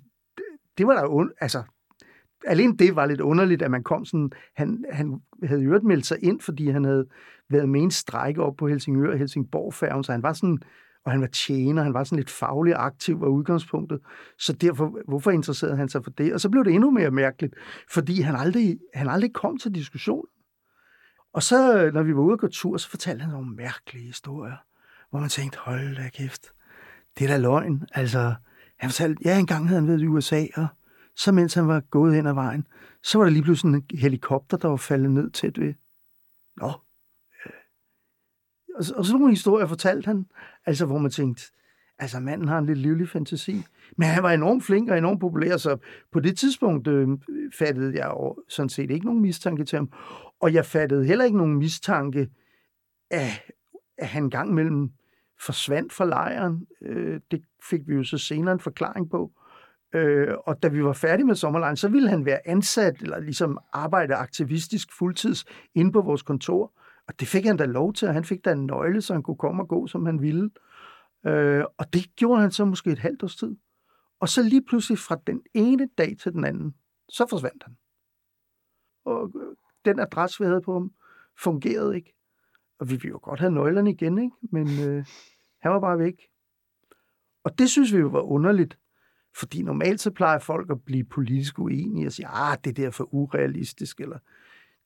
det 0.78 0.88
var 0.88 0.94
der 0.94 1.28
altså, 1.42 1.64
alene 2.48 2.78
det 2.78 2.96
var 2.96 3.06
lidt 3.06 3.22
underligt, 3.22 3.62
at 3.62 3.72
man 3.72 3.84
kom 3.84 4.06
sådan, 4.06 4.32
han, 4.56 4.86
han 4.92 5.22
havde 5.44 5.62
jo 5.62 5.80
meldt 5.84 6.06
sig 6.06 6.18
ind, 6.24 6.42
fordi 6.42 6.70
han 6.70 6.84
havde 6.84 7.06
været 7.50 7.70
med 7.70 7.82
en 7.82 7.92
strække 7.92 8.44
op 8.44 8.56
på 8.56 8.68
Helsingør 8.68 9.12
og 9.12 9.18
Helsingborg 9.18 9.74
færgen, 9.74 10.04
så 10.04 10.12
han 10.12 10.24
var 10.24 10.34
sådan 10.34 10.60
og 11.06 11.12
han 11.12 11.22
var 11.22 11.28
tjener, 11.28 11.84
han 11.84 11.94
var 11.94 12.04
sådan 12.04 12.18
lidt 12.18 12.30
faglig 12.30 12.74
aktiv 12.76 13.22
var 13.22 13.28
udgangspunktet. 13.28 14.00
Så 14.40 14.54
derfor, 14.54 15.00
hvorfor 15.08 15.32
interesserede 15.32 15.78
han 15.78 15.90
sig 15.90 16.04
for 16.04 16.12
det? 16.12 16.34
Og 16.34 16.42
så 16.42 16.50
blev 16.50 16.66
det 16.66 16.74
endnu 16.74 16.92
mere 16.92 17.12
mærkeligt, 17.12 17.56
fordi 17.90 18.22
han 18.22 18.36
aldrig, 18.36 18.80
han 18.94 19.10
aldrig 19.10 19.34
kom 19.34 19.58
til 19.58 19.76
diskussion. 19.76 20.26
Og 21.34 21.44
så, 21.44 21.92
når 21.94 22.04
vi 22.04 22.16
var 22.16 22.22
ude 22.22 22.34
og 22.34 22.40
gå 22.40 22.48
tur, 22.48 22.78
så 22.78 22.90
fortalte 22.90 23.22
han 23.22 23.32
nogle 23.32 23.56
mærkelige 23.56 24.06
historier, 24.06 24.56
hvor 25.10 25.20
man 25.20 25.30
tænkte, 25.30 25.60
hold 25.60 25.96
da 25.96 26.10
kæft, 26.10 26.48
det 27.20 27.26
er 27.26 27.28
da 27.28 27.38
løgn. 27.38 27.86
Altså, 27.92 28.36
han 28.78 28.90
fortalte, 28.90 29.22
ja, 29.26 29.40
engang 29.40 29.68
havde 29.68 29.82
han 29.82 29.88
været 29.88 30.02
i 30.02 30.08
USA, 30.08 30.46
og 30.56 30.68
så 31.16 31.32
mens 31.32 31.54
han 31.54 31.68
var 31.68 31.80
gået 31.80 32.16
hen 32.16 32.28
ad 32.28 32.34
vejen, 32.34 32.68
så 33.04 33.18
var 33.18 33.26
der 33.26 33.32
lige 33.32 33.44
pludselig 33.44 33.74
en 33.74 33.86
helikopter, 33.94 34.58
der 34.58 34.68
var 34.68 34.76
faldet 34.76 35.12
ned 35.12 35.30
tæt 35.32 35.60
ved. 35.60 35.74
Nå, 36.58 36.72
og, 38.76 38.86
og 38.96 39.06
sådan 39.06 39.20
nogle 39.20 39.32
historier 39.32 39.66
fortalte 39.68 40.08
han, 40.08 40.26
altså 40.66 40.86
hvor 40.86 40.98
man 40.98 41.12
tænkte, 41.12 41.44
altså 42.00 42.20
manden 42.20 42.48
har 42.48 42.58
en 42.58 42.66
lidt 42.66 42.80
livlig 42.80 43.10
fantasi. 43.10 43.64
Men 43.98 44.08
han 44.08 44.24
var 44.24 44.32
enormt 44.32 44.64
flink 44.64 44.90
og 44.90 44.98
enormt 44.98 45.20
populær, 45.20 45.58
så 45.58 45.78
på 46.12 46.20
det 46.20 46.38
tidspunkt 46.38 46.88
øh, 46.88 47.08
fattede 47.60 47.98
jeg 47.98 48.08
jo 48.08 48.36
sådan 48.50 48.70
set 48.70 48.92
ikke 48.92 49.06
nogen 49.06 49.22
mistanke 49.22 49.64
til 49.66 49.78
ham. 49.78 49.92
Og 50.40 50.54
jeg 50.54 50.66
fattede 50.66 51.06
heller 51.06 51.26
ikke 51.26 51.38
nogen 51.38 51.56
mistanke 51.56 52.30
af, 53.12 53.50
at 53.98 54.08
han 54.08 54.30
gang 54.30 54.54
mellem 54.54 54.92
forsvandt 55.46 55.94
fra 55.94 56.06
lejren. 56.06 56.68
Øh, 56.82 57.20
det 57.32 57.44
fik 57.70 57.82
vi 57.88 57.94
jo 57.94 58.04
så 58.04 58.18
senere 58.18 58.54
en 58.54 58.60
forklaring 58.60 59.10
på. 59.10 59.32
Øh, 59.96 60.34
og 60.46 60.64
da 60.64 60.68
vi 60.68 60.84
var 60.84 60.94
færdige 60.94 61.26
med 61.26 61.36
sommerlejren, 61.36 61.78
så 61.78 61.88
ville 61.88 62.10
han 62.10 62.26
være 62.26 62.48
ansat, 62.48 63.02
eller 63.02 63.20
ligesom 63.20 63.58
arbejde 63.74 64.16
aktivistisk 64.16 64.98
fuldtids 64.98 65.46
inde 65.76 65.92
på 65.92 66.02
vores 66.02 66.22
kontor. 66.22 66.72
Og 67.08 67.20
det 67.20 67.28
fik 67.28 67.46
han 67.46 67.58
da 67.58 67.66
lov 67.66 67.94
til, 67.94 68.08
og 68.08 68.14
han 68.14 68.26
fik 68.26 68.46
da 68.46 68.52
en 68.52 68.66
nøgle, 68.66 69.02
så 69.02 69.14
han 69.14 69.24
kunne 69.24 69.38
komme 69.38 69.64
og 69.64 69.68
gå, 69.68 69.88
som 69.88 70.06
han 70.06 70.22
ville. 70.22 70.50
Øh, 71.26 71.64
og 71.78 71.94
det 71.94 72.16
gjorde 72.16 72.42
han 72.42 72.52
så 72.52 72.66
måske 72.66 72.90
et 72.90 73.00
halvt 73.00 73.24
års 73.24 73.36
tid. 73.36 73.56
Og 74.20 74.30
så 74.30 74.44
lige 74.44 74.66
pludselig 74.66 75.00
fra 75.00 75.22
den 75.28 75.42
ene 75.54 75.90
dag 75.98 76.18
til 76.18 76.34
den 76.34 76.46
anden, 76.46 76.76
så 77.10 77.26
forsvandt 77.30 77.64
han. 77.64 77.78
Og 79.06 79.32
øh, 79.36 79.56
den 79.86 80.00
adresse, 80.00 80.40
vi 80.40 80.46
havde 80.46 80.62
på 80.62 80.74
ham, 80.74 80.92
fungerede 81.40 81.96
ikke. 81.96 82.16
Og 82.80 82.90
vi 82.90 82.96
ville 82.96 83.10
jo 83.10 83.20
godt 83.22 83.40
have 83.40 83.52
nøglerne 83.52 83.92
igen, 83.92 84.18
ikke? 84.18 84.36
men 84.42 84.68
øh, 84.68 85.06
han 85.62 85.72
var 85.72 85.80
bare 85.80 86.00
væk. 86.00 86.28
Og 87.44 87.60
det 87.60 87.70
synes 87.70 87.94
vi 87.94 87.98
jo 87.98 88.08
var 88.08 88.22
underligt, 88.22 88.80
fordi 89.36 89.62
normalt 89.62 90.02
så 90.02 90.12
plejer 90.12 90.40
folk 90.40 90.72
at 90.72 90.84
blive 90.86 91.04
politisk 91.04 91.60
uenige 91.60 92.08
og 92.08 92.12
sige, 92.12 92.28
ah, 92.28 92.58
det 92.64 92.78
der 92.78 92.88
er 92.88 92.92
for 92.92 93.14
urealistisk, 93.14 94.00
eller 94.00 94.20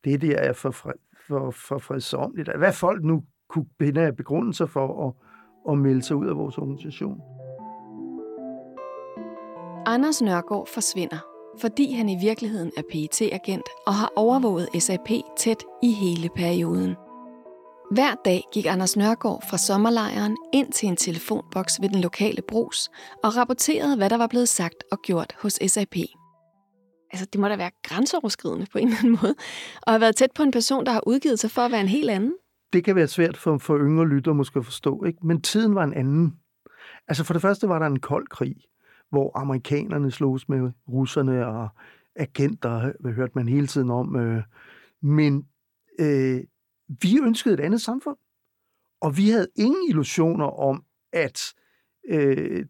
det 0.03 0.21
der 0.21 0.37
er 0.37 0.53
for, 0.53 0.71
for, 1.27 1.51
for, 1.51 1.51
for 1.51 1.77
fredsomligt. 1.77 2.57
Hvad 2.57 2.73
folk 2.73 3.03
nu 3.03 3.23
kunne 3.49 3.65
binde 3.79 4.01
af 4.01 4.15
begrundelser 4.15 4.65
for 4.65 5.07
at, 5.07 5.13
at 5.71 5.77
melde 5.77 6.01
sig 6.01 6.15
ud 6.15 6.27
af 6.27 6.35
vores 6.37 6.57
organisation. 6.57 7.21
Anders 9.85 10.21
Nørgaard 10.21 10.67
forsvinder, 10.73 11.17
fordi 11.61 11.91
han 11.91 12.09
i 12.09 12.17
virkeligheden 12.21 12.71
er 12.77 12.81
pet 12.91 13.21
agent 13.21 13.69
og 13.87 13.93
har 13.93 14.11
overvåget 14.15 14.69
SAP 14.79 15.09
tæt 15.37 15.63
i 15.83 15.91
hele 15.91 16.29
perioden. 16.35 16.95
Hver 17.91 18.15
dag 18.25 18.43
gik 18.53 18.65
Anders 18.65 18.97
Nørgaard 18.97 19.43
fra 19.49 19.57
sommerlejren 19.57 20.37
ind 20.53 20.71
til 20.71 20.89
en 20.89 20.95
telefonboks 20.95 21.81
ved 21.81 21.89
den 21.89 22.01
lokale 22.01 22.41
brus 22.47 22.89
og 23.23 23.37
rapporterede, 23.37 23.97
hvad 23.97 24.09
der 24.09 24.17
var 24.17 24.27
blevet 24.27 24.49
sagt 24.49 24.83
og 24.91 24.97
gjort 25.03 25.35
hos 25.41 25.53
SAP. 25.67 25.95
Altså, 27.11 27.25
det 27.33 27.41
må 27.41 27.47
da 27.47 27.55
være 27.55 27.71
grænseoverskridende 27.83 28.65
på 28.71 28.77
en 28.77 28.87
eller 28.87 28.97
anden 28.99 29.17
måde, 29.21 29.35
og 29.81 29.93
have 29.93 30.01
været 30.01 30.15
tæt 30.15 30.31
på 30.35 30.43
en 30.43 30.51
person, 30.51 30.85
der 30.85 30.91
har 30.91 31.07
udgivet 31.07 31.39
sig 31.39 31.51
for 31.51 31.61
at 31.61 31.71
være 31.71 31.81
en 31.81 31.87
helt 31.87 32.09
anden. 32.09 32.33
Det 32.73 32.83
kan 32.83 32.95
være 32.95 33.07
svært 33.07 33.37
for, 33.37 33.57
for 33.57 33.77
yngre 33.77 34.07
lytter 34.07 34.33
måske 34.33 34.59
at 34.59 34.65
forstå, 34.65 35.03
ikke? 35.03 35.27
men 35.27 35.41
tiden 35.41 35.75
var 35.75 35.83
en 35.83 35.93
anden. 35.93 36.39
Altså 37.07 37.23
for 37.23 37.33
det 37.33 37.41
første 37.41 37.69
var 37.69 37.79
der 37.79 37.85
en 37.85 37.99
kold 37.99 38.27
krig, 38.27 38.55
hvor 39.09 39.37
amerikanerne 39.37 40.11
slogs 40.11 40.49
med 40.49 40.71
russerne 40.89 41.47
og 41.47 41.69
agenter, 42.15 42.91
hvad 42.99 43.11
hørte 43.11 43.31
man 43.35 43.47
hele 43.47 43.67
tiden 43.67 43.89
om. 43.89 44.15
Øh, 44.15 44.43
men 45.01 45.47
øh, 45.99 46.43
vi 47.01 47.19
ønskede 47.23 47.53
et 47.53 47.59
andet 47.59 47.81
samfund, 47.81 48.17
og 49.01 49.17
vi 49.17 49.29
havde 49.29 49.47
ingen 49.55 49.89
illusioner 49.89 50.45
om, 50.45 50.83
at 51.13 51.53
øh, 52.09 52.65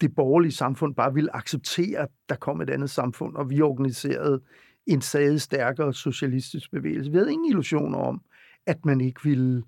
det 0.00 0.14
borgerlige 0.14 0.52
samfund 0.52 0.94
bare 0.94 1.14
ville 1.14 1.36
acceptere, 1.36 1.98
at 1.98 2.08
der 2.28 2.34
kom 2.36 2.60
et 2.60 2.70
andet 2.70 2.90
samfund, 2.90 3.36
og 3.36 3.50
vi 3.50 3.62
organiserede 3.62 4.42
en 4.86 5.00
stadig 5.00 5.40
stærkere 5.40 5.94
socialistisk 5.94 6.70
bevægelse. 6.70 7.10
Vi 7.10 7.16
havde 7.16 7.32
ingen 7.32 7.50
illusioner 7.50 7.98
om, 7.98 8.20
at 8.66 8.84
man 8.84 9.00
ikke 9.00 9.20
ville, 9.24 9.62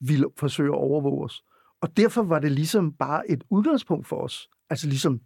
ville 0.00 0.26
forsøge 0.38 0.68
at 0.68 0.78
overvåge 0.78 1.24
os. 1.24 1.44
Og 1.80 1.96
derfor 1.96 2.22
var 2.22 2.38
det 2.38 2.52
ligesom 2.52 2.92
bare 2.92 3.30
et 3.30 3.44
udgangspunkt 3.50 4.06
for 4.06 4.16
os. 4.16 4.48
Altså 4.70 4.88
ligesom 4.88 5.20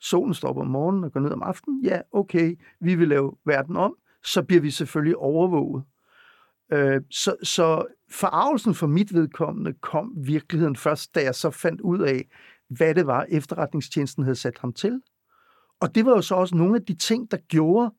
solen 0.00 0.34
stopper 0.34 0.62
om 0.62 0.68
morgenen 0.68 1.04
og 1.04 1.12
går 1.12 1.20
ned 1.20 1.30
om 1.30 1.42
aftenen. 1.42 1.84
Ja, 1.84 2.00
okay, 2.12 2.56
vi 2.80 2.94
vil 2.94 3.08
lave 3.08 3.32
verden 3.46 3.76
om. 3.76 3.96
Så 4.24 4.42
bliver 4.42 4.62
vi 4.62 4.70
selvfølgelig 4.70 5.16
overvåget. 5.16 5.84
Øh, 6.72 7.00
så, 7.10 7.36
så 7.42 7.86
forarvelsen 8.10 8.74
for 8.74 8.86
mit 8.86 9.14
vedkommende 9.14 9.72
kom 9.72 10.12
virkeligheden 10.16 10.76
først, 10.76 11.14
da 11.14 11.22
jeg 11.22 11.34
så 11.34 11.50
fandt 11.50 11.80
ud 11.80 11.98
af, 11.98 12.28
hvad 12.70 12.94
det 12.94 13.06
var, 13.06 13.26
efterretningstjenesten 13.28 14.24
havde 14.24 14.36
sat 14.36 14.58
ham 14.58 14.72
til. 14.72 15.00
Og 15.80 15.94
det 15.94 16.06
var 16.06 16.10
jo 16.10 16.22
så 16.22 16.34
også 16.34 16.56
nogle 16.56 16.76
af 16.76 16.82
de 16.82 16.94
ting, 16.94 17.30
der 17.30 17.36
gjorde, 17.36 17.94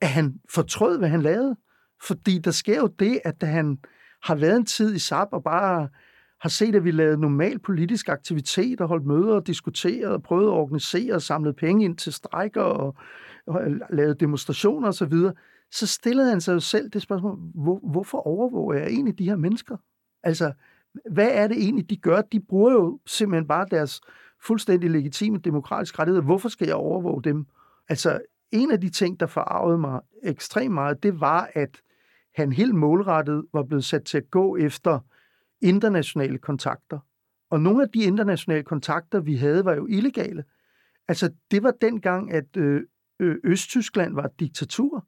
at 0.00 0.08
han 0.08 0.40
fortrød, 0.50 0.98
hvad 0.98 1.08
han 1.08 1.22
lavede. 1.22 1.56
Fordi 2.02 2.38
der 2.38 2.50
sker 2.50 2.76
jo 2.76 2.86
det, 2.86 3.20
at 3.24 3.40
da 3.40 3.46
han 3.46 3.78
har 4.22 4.34
været 4.34 4.56
en 4.56 4.66
tid 4.66 4.94
i 4.94 4.98
SAP 4.98 5.28
og 5.32 5.42
bare 5.42 5.88
har 6.40 6.48
set, 6.48 6.74
at 6.74 6.84
vi 6.84 6.90
lavede 6.90 7.20
normal 7.20 7.58
politisk 7.58 8.08
aktivitet 8.08 8.80
og 8.80 8.88
holdt 8.88 9.06
møder 9.06 9.34
og 9.34 9.46
diskuteret 9.46 10.12
og 10.12 10.22
prøvet 10.22 10.46
at 10.46 10.52
organisere 10.52 11.14
og 11.14 11.22
samlet 11.22 11.56
penge 11.56 11.84
ind 11.84 11.96
til 11.96 12.12
strejker 12.12 12.62
og, 12.62 12.96
og 13.46 13.60
lavet 13.90 14.20
demonstrationer 14.20 14.88
osv., 14.88 15.12
så, 15.12 15.32
så 15.72 15.86
stillede 15.86 16.30
han 16.30 16.40
sig 16.40 16.52
jo 16.52 16.60
selv 16.60 16.90
det 16.90 17.02
spørgsmål, 17.02 17.38
hvor, 17.54 17.90
hvorfor 17.90 18.18
overvåger 18.18 18.78
jeg 18.78 18.86
egentlig 18.86 19.18
de 19.18 19.24
her 19.24 19.36
mennesker? 19.36 19.76
Altså, 20.22 20.52
hvad 21.10 21.28
er 21.32 21.48
det 21.48 21.56
egentlig, 21.56 21.90
de 21.90 21.96
gør? 21.96 22.22
De 22.22 22.40
bruger 22.40 22.72
jo 22.72 23.00
simpelthen 23.06 23.48
bare 23.48 23.66
deres 23.70 24.00
fuldstændig 24.42 24.90
legitime 24.90 25.38
demokratiske 25.38 25.98
rettigheder. 25.98 26.24
Hvorfor 26.24 26.48
skal 26.48 26.66
jeg 26.66 26.76
overvåge 26.76 27.22
dem? 27.22 27.46
Altså, 27.88 28.20
en 28.50 28.70
af 28.70 28.80
de 28.80 28.88
ting, 28.88 29.20
der 29.20 29.26
forarvede 29.26 29.78
mig 29.78 30.00
ekstremt 30.22 30.74
meget, 30.74 31.02
det 31.02 31.20
var, 31.20 31.50
at 31.54 31.80
han 32.34 32.52
helt 32.52 32.74
målrettet 32.74 33.44
var 33.52 33.62
blevet 33.62 33.84
sat 33.84 34.04
til 34.04 34.18
at 34.18 34.30
gå 34.30 34.56
efter 34.56 34.98
internationale 35.60 36.38
kontakter. 36.38 36.98
Og 37.50 37.60
nogle 37.60 37.82
af 37.82 37.88
de 37.88 38.02
internationale 38.02 38.64
kontakter, 38.64 39.20
vi 39.20 39.36
havde, 39.36 39.64
var 39.64 39.74
jo 39.74 39.86
illegale. 39.86 40.44
Altså, 41.08 41.30
det 41.50 41.62
var 41.62 41.70
dengang, 41.80 42.32
at 42.32 42.56
øh, 42.56 42.82
Østtyskland 43.44 44.14
var 44.14 44.24
et 44.24 44.40
diktatur. 44.40 45.06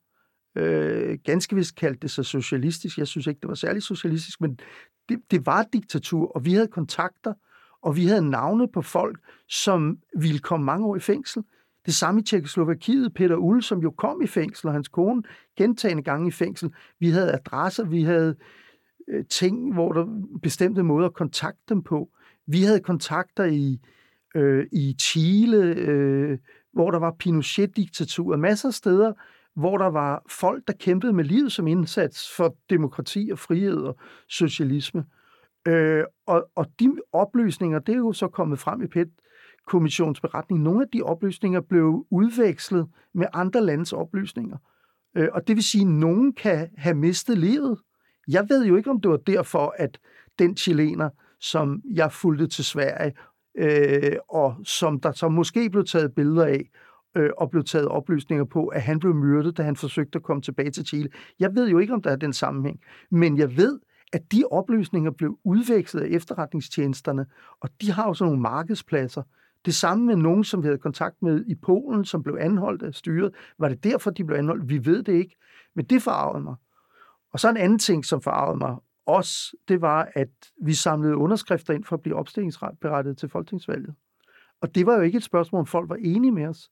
Øh, 0.56 1.18
ganske 1.24 1.56
vist 1.56 1.76
kaldte 1.76 2.00
det 2.00 2.10
sig 2.10 2.24
socialistisk. 2.24 2.98
Jeg 2.98 3.06
synes 3.06 3.26
ikke, 3.26 3.40
det 3.40 3.48
var 3.48 3.54
særlig 3.54 3.82
socialistisk, 3.82 4.40
men 4.40 4.58
det, 5.08 5.20
det 5.30 5.46
var 5.46 5.60
et 5.60 5.72
diktatur, 5.72 6.32
og 6.36 6.44
vi 6.44 6.52
havde 6.52 6.68
kontakter, 6.68 7.34
og 7.82 7.96
vi 7.96 8.06
havde 8.06 8.30
navne 8.30 8.68
på 8.68 8.82
folk, 8.82 9.18
som 9.48 9.98
ville 10.16 10.38
komme 10.38 10.66
mange 10.66 10.86
år 10.86 10.96
i 10.96 11.00
fængsel. 11.00 11.42
Det 11.86 11.94
samme 11.94 12.20
i 12.20 12.24
Tjekkoslovakiet, 12.24 13.14
Peter 13.14 13.36
Ull, 13.36 13.62
som 13.62 13.78
jo 13.78 13.90
kom 13.90 14.22
i 14.22 14.26
fængsel, 14.26 14.66
og 14.66 14.72
hans 14.72 14.88
kone 14.88 15.22
gentagende 15.56 16.02
gange 16.02 16.28
i 16.28 16.30
fængsel. 16.30 16.72
Vi 16.98 17.10
havde 17.10 17.32
adresser, 17.32 17.84
vi 17.84 18.02
havde 18.02 18.36
øh, 19.08 19.24
ting, 19.30 19.74
hvor 19.74 19.92
der 19.92 20.06
bestemte 20.42 20.82
måder 20.82 21.08
at 21.08 21.14
kontakte 21.14 21.62
dem 21.68 21.82
på. 21.82 22.08
Vi 22.46 22.62
havde 22.62 22.80
kontakter 22.80 23.44
i, 23.44 23.80
øh, 24.34 24.66
i 24.72 24.96
Chile, 25.00 25.58
øh, 25.58 26.38
hvor 26.72 26.90
der 26.90 26.98
var 26.98 27.16
Pinochet-diktatur, 27.18 28.36
masser 28.36 28.68
af 28.68 28.74
steder, 28.74 29.12
hvor 29.56 29.78
der 29.78 29.86
var 29.86 30.22
folk, 30.28 30.66
der 30.66 30.72
kæmpede 30.72 31.12
med 31.12 31.24
livet 31.24 31.52
som 31.52 31.66
indsats 31.66 32.36
for 32.36 32.56
demokrati 32.70 33.28
og 33.32 33.38
frihed 33.38 33.76
og 33.76 33.98
socialisme. 34.28 35.04
Øh, 35.68 36.04
og, 36.26 36.50
og 36.54 36.66
de 36.80 36.92
oplysninger, 37.12 37.78
det 37.78 37.92
er 37.92 37.98
jo 37.98 38.12
så 38.12 38.28
kommet 38.28 38.58
frem 38.58 38.82
i 38.82 38.86
PET, 38.86 39.08
kommissionsberetning. 39.66 40.62
Nogle 40.62 40.82
af 40.82 40.88
de 40.92 41.02
oplysninger 41.02 41.60
blev 41.60 42.06
udvekslet 42.10 42.88
med 43.14 43.26
andre 43.32 43.60
landes 43.64 43.92
oplysninger. 43.92 44.56
Øh, 45.16 45.28
og 45.32 45.48
det 45.48 45.56
vil 45.56 45.64
sige, 45.64 45.82
at 45.82 45.88
nogen 45.88 46.32
kan 46.32 46.70
have 46.76 46.94
mistet 46.94 47.38
livet. 47.38 47.78
Jeg 48.28 48.46
ved 48.48 48.66
jo 48.66 48.76
ikke, 48.76 48.90
om 48.90 49.00
det 49.00 49.10
var 49.10 49.16
derfor, 49.16 49.74
at 49.78 49.98
den 50.38 50.56
chilener, 50.56 51.10
som 51.40 51.82
jeg 51.94 52.12
fulgte 52.12 52.46
til 52.46 52.64
Sverige, 52.64 53.14
øh, 53.58 54.16
og 54.28 54.56
som 54.64 55.00
der 55.00 55.12
så 55.12 55.28
måske 55.28 55.70
blev 55.70 55.84
taget 55.84 56.14
billeder 56.14 56.46
af, 56.46 56.70
øh, 57.16 57.30
og 57.38 57.50
blev 57.50 57.64
taget 57.64 57.88
oplysninger 57.88 58.44
på, 58.44 58.66
at 58.66 58.82
han 58.82 58.98
blev 58.98 59.14
myrdet, 59.14 59.56
da 59.56 59.62
han 59.62 59.76
forsøgte 59.76 60.16
at 60.16 60.22
komme 60.22 60.42
tilbage 60.42 60.70
til 60.70 60.86
Chile. 60.86 61.08
Jeg 61.40 61.54
ved 61.54 61.68
jo 61.68 61.78
ikke, 61.78 61.94
om 61.94 62.02
der 62.02 62.10
er 62.10 62.16
den 62.16 62.32
sammenhæng, 62.32 62.80
men 63.10 63.38
jeg 63.38 63.56
ved, 63.56 63.80
at 64.12 64.32
de 64.32 64.44
oplysninger 64.50 65.10
blev 65.10 65.38
udvekslet 65.44 66.02
af 66.02 66.08
efterretningstjenesterne, 66.10 67.26
og 67.60 67.68
de 67.80 67.92
har 67.92 68.06
jo 68.06 68.14
sådan 68.14 68.28
nogle 68.28 68.42
markedspladser. 68.42 69.22
Det 69.64 69.74
samme 69.74 70.06
med 70.06 70.16
nogen, 70.16 70.44
som 70.44 70.62
vi 70.62 70.66
havde 70.66 70.78
kontakt 70.78 71.22
med 71.22 71.44
i 71.46 71.54
Polen, 71.54 72.04
som 72.04 72.22
blev 72.22 72.36
anholdt 72.40 72.82
af 72.82 72.94
styret. 72.94 73.34
Var 73.58 73.68
det 73.68 73.84
derfor, 73.84 74.10
de 74.10 74.24
blev 74.24 74.36
anholdt? 74.36 74.68
Vi 74.68 74.86
ved 74.86 75.02
det 75.02 75.12
ikke. 75.12 75.36
Men 75.74 75.84
det 75.84 76.02
farvede 76.02 76.42
mig. 76.42 76.54
Og 77.32 77.40
så 77.40 77.48
en 77.48 77.56
anden 77.56 77.78
ting, 77.78 78.04
som 78.04 78.22
farvede 78.22 78.58
mig 78.58 78.76
også, 79.06 79.56
det 79.68 79.80
var, 79.80 80.08
at 80.14 80.28
vi 80.62 80.74
samlede 80.74 81.16
underskrifter 81.16 81.74
ind 81.74 81.84
for 81.84 81.96
at 81.96 82.02
blive 82.02 82.16
opstillingsberettiget 82.16 83.18
til 83.18 83.28
folketingsvalget. 83.28 83.94
Og 84.60 84.74
det 84.74 84.86
var 84.86 84.94
jo 84.94 85.00
ikke 85.00 85.16
et 85.16 85.24
spørgsmål, 85.24 85.58
om 85.58 85.66
folk 85.66 85.88
var 85.88 85.96
enige 85.96 86.32
med 86.32 86.46
os 86.46 86.70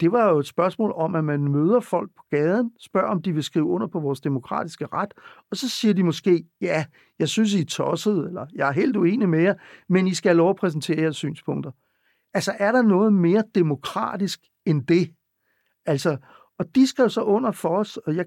det 0.00 0.12
var 0.12 0.28
jo 0.28 0.38
et 0.38 0.46
spørgsmål 0.46 0.92
om, 0.96 1.14
at 1.14 1.24
man 1.24 1.40
møder 1.40 1.80
folk 1.80 2.10
på 2.16 2.22
gaden, 2.30 2.72
spørger, 2.80 3.08
om 3.08 3.22
de 3.22 3.32
vil 3.32 3.42
skrive 3.42 3.64
under 3.64 3.86
på 3.86 4.00
vores 4.00 4.20
demokratiske 4.20 4.86
ret, 4.86 5.14
og 5.50 5.56
så 5.56 5.68
siger 5.68 5.94
de 5.94 6.02
måske, 6.02 6.44
ja, 6.60 6.84
jeg 7.18 7.28
synes, 7.28 7.54
I 7.54 7.60
er 7.60 7.64
tosset, 7.64 8.26
eller 8.26 8.46
jeg 8.54 8.68
er 8.68 8.72
helt 8.72 8.96
uenig 8.96 9.28
med 9.28 9.40
jer, 9.40 9.54
men 9.88 10.06
I 10.06 10.14
skal 10.14 10.36
lov 10.36 10.50
at 10.50 10.56
præsentere 10.56 11.00
jeres 11.00 11.16
synspunkter. 11.16 11.70
Altså, 12.34 12.52
er 12.58 12.72
der 12.72 12.82
noget 12.82 13.12
mere 13.12 13.44
demokratisk 13.54 14.40
end 14.66 14.86
det? 14.86 15.14
Altså, 15.86 16.16
og 16.58 16.74
de 16.74 16.86
skrev 16.86 17.10
så 17.10 17.22
under 17.22 17.52
for 17.52 17.78
os, 17.78 17.96
og 17.96 18.16
jeg 18.16 18.24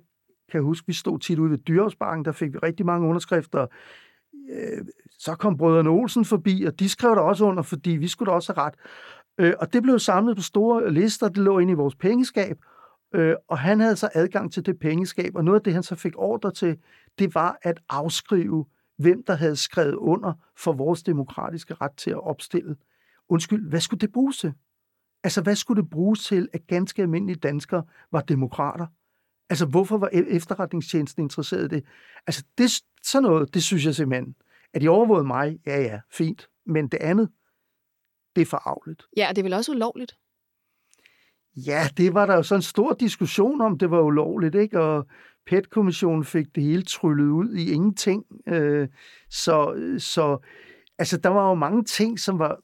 kan 0.52 0.64
huske, 0.64 0.88
vi 0.88 0.94
stod 0.94 1.20
tit 1.20 1.40
ude 1.40 1.52
ved 1.52 1.58
Dyrehavsbanken, 1.58 2.26
der 2.26 2.32
fik 2.32 2.54
vi 2.54 2.58
rigtig 2.58 2.86
mange 2.86 3.08
underskrifter. 3.08 3.68
Øh, 4.52 4.86
så 5.20 5.36
kom 5.36 5.58
brødrene 5.58 5.90
Olsen 5.90 6.26
forbi, 6.26 6.64
og 6.64 6.80
de 6.80 6.90
skrev 6.90 7.16
der 7.16 7.22
også 7.22 7.46
under, 7.46 7.64
fordi 7.64 7.92
vi 7.92 8.08
skulle 8.08 8.30
da 8.30 8.36
også 8.36 8.54
have 8.54 8.66
ret. 8.66 8.74
Øh, 9.38 9.54
og 9.60 9.74
det 9.74 9.84
blev 9.84 10.00
samlet 10.00 10.36
på 10.36 10.42
store 10.44 10.94
lister, 10.94 11.28
det 11.28 11.38
lå 11.38 11.60
inde 11.60 11.72
i 11.72 11.76
vores 11.76 11.96
pengeskab, 11.96 12.58
øh, 13.16 13.36
og 13.48 13.58
han 13.58 13.80
havde 13.80 13.96
så 13.96 14.10
adgang 14.14 14.54
til 14.54 14.66
det 14.66 14.80
pengeskab, 14.80 15.36
og 15.36 15.46
noget 15.46 15.60
af 15.60 15.64
det, 15.64 15.74
han 15.74 15.84
så 15.84 15.96
fik 15.96 16.14
ordre 16.16 16.52
til, 16.52 16.78
det 17.20 17.36
var 17.36 17.58
at 17.62 17.80
afskrive, 17.90 18.66
hvem 18.98 19.24
der 19.24 19.36
havde 19.36 19.56
skrevet 19.56 19.96
under 19.96 20.34
for 20.58 20.74
vores 20.74 21.04
demokratiske 21.04 21.74
ret 21.74 21.92
til 21.98 22.12
at 22.12 22.24
opstille. 22.24 22.76
Undskyld, 23.30 23.70
hvad 23.70 23.80
skulle 23.80 24.02
det 24.02 24.12
bruges 24.12 24.38
til? 24.38 24.54
Altså, 25.24 25.42
hvad 25.42 25.56
skulle 25.56 25.82
det 25.82 25.90
bruges 25.90 26.26
til, 26.26 26.50
at 26.54 26.68
ganske 26.68 27.02
almindelige 27.02 27.40
danskere 27.40 27.84
var 28.12 28.22
demokrater? 28.22 28.88
Altså, 29.50 29.66
hvorfor 29.66 29.98
var 29.98 30.08
e- 30.08 30.36
efterretningstjenesten 30.36 31.24
interesseret 31.24 31.66
i 31.66 31.76
det? 31.76 31.86
Altså, 32.28 32.44
det, 32.58 32.72
sådan 33.04 33.24
noget, 33.24 33.54
det 33.54 33.64
synes 33.64 33.86
jeg 33.86 33.96
simpelthen, 33.96 34.36
at 34.74 34.82
de 34.82 34.90
overvågede 34.90 35.28
mig, 35.28 35.60
ja 35.66 35.82
ja, 35.82 36.00
fint. 36.12 36.50
Men 36.66 36.88
det 36.88 36.98
andet, 36.98 37.30
det 38.36 38.42
er 38.42 38.46
forarveligt. 38.46 39.04
Ja, 39.18 39.30
og 39.30 39.36
det 39.36 39.42
er 39.42 39.44
vel 39.44 39.54
også 39.54 39.72
ulovligt? 39.72 40.18
Ja, 41.56 41.88
det 41.98 42.14
var 42.14 42.26
der 42.26 42.36
jo 42.36 42.44
sådan 42.44 42.60
en 42.60 42.64
stor 42.64 42.94
diskussion 42.94 43.62
om, 43.62 43.78
det 43.78 43.92
var 43.92 44.02
ulovligt, 44.02 44.56
ikke? 44.56 44.82
Og 44.82 45.08
PET-kommissionen 45.48 46.24
fik 46.24 46.46
det 46.56 46.64
hele 46.64 46.82
tryllet 46.82 47.30
ud 47.30 47.54
i 47.54 47.72
ingenting. 47.72 48.26
Øh, 48.48 48.88
så, 49.30 49.76
så 49.98 50.38
altså, 50.98 51.18
der 51.18 51.30
var 51.30 51.50
jo 51.50 51.56
mange 51.56 51.84
ting, 51.84 52.20
som 52.20 52.40
var 52.40 52.60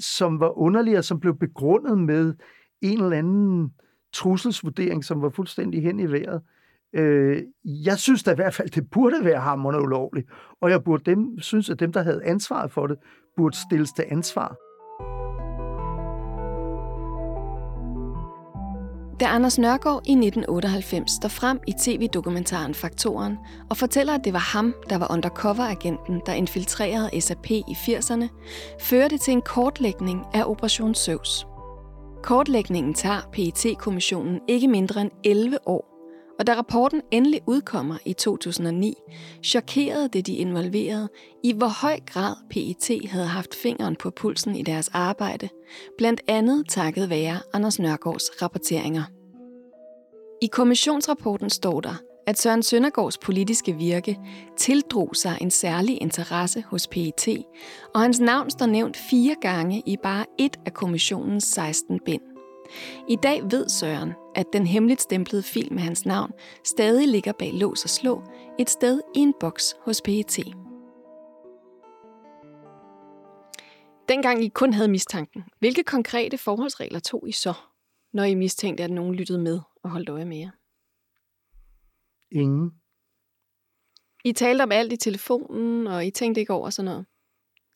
som 0.00 0.40
var 0.40 0.58
underlig, 0.58 0.98
og 0.98 1.04
som 1.04 1.20
blev 1.20 1.38
begrundet 1.38 1.98
med 1.98 2.34
en 2.80 3.02
eller 3.02 3.16
anden 3.16 3.72
trusselsvurdering, 4.12 5.04
som 5.04 5.22
var 5.22 5.30
fuldstændig 5.30 5.82
hen 5.82 6.00
i 6.00 6.06
vejret. 6.06 6.42
Øh, 6.92 7.42
jeg 7.64 7.98
synes 7.98 8.22
da 8.22 8.32
i 8.32 8.34
hvert 8.34 8.54
fald, 8.54 8.68
det 8.68 8.90
burde 8.90 9.24
være 9.24 9.40
hammerende 9.40 9.82
ulovligt, 9.82 10.28
og 10.60 10.70
jeg 10.70 10.84
burde 10.84 11.10
dem, 11.10 11.38
synes, 11.38 11.70
at 11.70 11.80
dem, 11.80 11.92
der 11.92 12.02
havde 12.02 12.24
ansvaret 12.24 12.72
for 12.72 12.86
det, 12.86 12.96
burde 13.36 13.56
stilles 13.56 13.92
til 13.92 14.04
ansvar. 14.08 14.56
Da 19.20 19.26
Anders 19.26 19.58
Nørgaard 19.58 20.06
i 20.06 20.12
1998 20.12 21.10
står 21.12 21.28
frem 21.28 21.60
i 21.66 21.72
tv-dokumentaren 21.72 22.74
Faktoren 22.74 23.38
og 23.70 23.76
fortæller, 23.76 24.14
at 24.14 24.24
det 24.24 24.32
var 24.32 24.38
ham, 24.38 24.74
der 24.88 24.98
var 24.98 25.12
undercover-agenten, 25.12 26.22
der 26.26 26.32
infiltrerede 26.32 27.20
SAP 27.20 27.50
i 27.50 27.62
80'erne, 27.72 28.28
fører 28.80 29.08
det 29.08 29.20
til 29.20 29.32
en 29.32 29.42
kortlægning 29.42 30.24
af 30.34 30.44
Operation 30.44 30.94
Søvs. 30.94 31.46
Kortlægningen 32.22 32.94
tager 32.94 33.20
pet 33.32 33.78
kommissionen 33.78 34.40
ikke 34.48 34.68
mindre 34.68 35.00
end 35.00 35.10
11 35.24 35.58
år, 35.66 35.87
og 36.38 36.46
da 36.46 36.54
rapporten 36.54 37.02
endelig 37.10 37.40
udkommer 37.46 37.98
i 38.04 38.12
2009, 38.12 38.94
chokerede 39.42 40.08
det 40.08 40.26
de 40.26 40.34
involverede 40.34 41.08
i, 41.44 41.52
hvor 41.52 41.80
høj 41.82 42.00
grad 42.06 42.34
PET 42.50 43.10
havde 43.10 43.26
haft 43.26 43.54
fingeren 43.54 43.96
på 43.96 44.10
pulsen 44.10 44.56
i 44.56 44.62
deres 44.62 44.88
arbejde, 44.88 45.48
blandt 45.98 46.20
andet 46.28 46.64
takket 46.68 47.10
være 47.10 47.38
Anders 47.52 47.78
Nørgaards 47.78 48.42
rapporteringer. 48.42 49.02
I 50.42 50.46
kommissionsrapporten 50.46 51.50
står 51.50 51.80
der, 51.80 51.94
at 52.26 52.38
Søren 52.38 52.62
Søndergaards 52.62 53.18
politiske 53.18 53.72
virke 53.72 54.18
tildrog 54.56 55.16
sig 55.16 55.38
en 55.40 55.50
særlig 55.50 56.02
interesse 56.02 56.64
hos 56.66 56.86
PET, 56.86 57.28
og 57.94 58.00
hans 58.00 58.20
navn 58.20 58.50
står 58.50 58.66
nævnt 58.66 58.96
fire 59.10 59.34
gange 59.40 59.82
i 59.86 59.96
bare 60.02 60.24
et 60.38 60.56
af 60.66 60.74
kommissionens 60.74 61.44
16 61.44 62.00
bind. 62.04 62.22
I 63.08 63.16
dag 63.22 63.42
ved 63.42 63.68
Søren, 63.68 64.12
at 64.34 64.46
den 64.52 64.66
hemmeligt 64.66 65.02
stemplede 65.02 65.42
film 65.42 65.74
med 65.74 65.82
hans 65.82 66.06
navn 66.06 66.32
stadig 66.64 67.08
ligger 67.08 67.32
bag 67.38 67.52
lås 67.54 67.84
og 67.84 67.90
slå 67.90 68.22
et 68.58 68.70
sted 68.70 69.00
i 69.14 69.18
en 69.18 69.34
boks 69.40 69.76
hos 69.84 70.02
PET. 70.02 70.38
Dengang 74.08 74.44
I 74.44 74.48
kun 74.48 74.72
havde 74.72 74.88
mistanken, 74.88 75.44
hvilke 75.58 75.82
konkrete 75.82 76.38
forholdsregler 76.38 77.00
tog 77.00 77.28
I 77.28 77.32
så, 77.32 77.54
når 78.12 78.24
I 78.24 78.34
mistænkte, 78.34 78.84
at 78.84 78.90
nogen 78.90 79.14
lyttede 79.14 79.38
med 79.38 79.60
og 79.82 79.90
holdt 79.90 80.08
øje 80.08 80.24
med 80.24 80.38
jer? 80.38 80.50
Ingen. 82.30 82.70
I 84.24 84.32
talte 84.32 84.62
om 84.62 84.72
alt 84.72 84.92
i 84.92 84.96
telefonen, 84.96 85.86
og 85.86 86.06
I 86.06 86.10
tænkte 86.10 86.40
ikke 86.40 86.52
over 86.52 86.70
sådan 86.70 86.84
noget? 86.84 87.06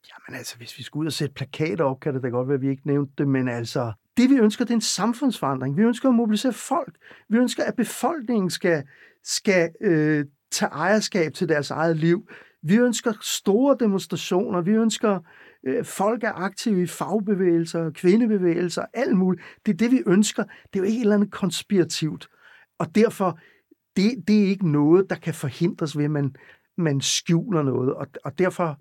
Jamen 0.09 0.37
altså, 0.37 0.57
hvis 0.57 0.77
vi 0.77 0.83
skulle 0.83 1.01
ud 1.01 1.07
og 1.07 1.13
sætte 1.13 1.33
plakater 1.33 1.83
op, 1.83 1.99
kan 1.99 2.13
det 2.13 2.23
da 2.23 2.27
godt 2.27 2.47
være, 2.47 2.55
at 2.55 2.61
vi 2.61 2.69
ikke 2.69 2.87
nævnte 2.87 3.13
det, 3.17 3.27
men 3.27 3.49
altså, 3.49 3.93
det 4.17 4.29
vi 4.29 4.35
ønsker, 4.35 4.65
det 4.65 4.71
er 4.71 4.75
en 4.75 4.81
samfundsforandring. 4.81 5.77
Vi 5.77 5.81
ønsker 5.81 6.09
at 6.09 6.15
mobilisere 6.15 6.53
folk. 6.53 6.95
Vi 7.29 7.37
ønsker, 7.37 7.63
at 7.63 7.75
befolkningen 7.75 8.49
skal, 8.49 8.83
skal 9.23 9.69
øh, 9.81 10.25
tage 10.51 10.69
ejerskab 10.69 11.33
til 11.33 11.49
deres 11.49 11.71
eget 11.71 11.97
liv. 11.97 12.29
Vi 12.61 12.77
ønsker 12.77 13.13
store 13.21 13.77
demonstrationer. 13.79 14.61
Vi 14.61 14.71
ønsker, 14.71 15.19
øh, 15.65 15.85
folk 15.85 16.23
er 16.23 16.31
aktive 16.31 16.83
i 16.83 16.87
fagbevægelser, 16.87 17.91
kvindebevægelser, 17.91 18.85
alt 18.93 19.17
muligt. 19.17 19.43
Det 19.65 19.73
er 19.73 19.77
det, 19.77 19.91
vi 19.91 20.03
ønsker. 20.05 20.43
Det 20.43 20.79
er 20.79 20.79
jo 20.79 20.83
ikke 20.83 20.97
et 20.97 21.01
eller 21.01 21.15
andet 21.15 21.31
konspirativt. 21.31 22.27
Og 22.79 22.95
derfor, 22.95 23.39
det, 23.95 24.23
det 24.27 24.43
er 24.43 24.47
ikke 24.47 24.71
noget, 24.71 25.09
der 25.09 25.15
kan 25.15 25.33
forhindres 25.33 25.97
ved, 25.97 26.05
at 26.05 26.11
man, 26.11 26.35
man 26.77 27.01
skjuler 27.01 27.63
noget. 27.63 27.93
Og, 27.93 28.07
og 28.23 28.39
derfor 28.39 28.79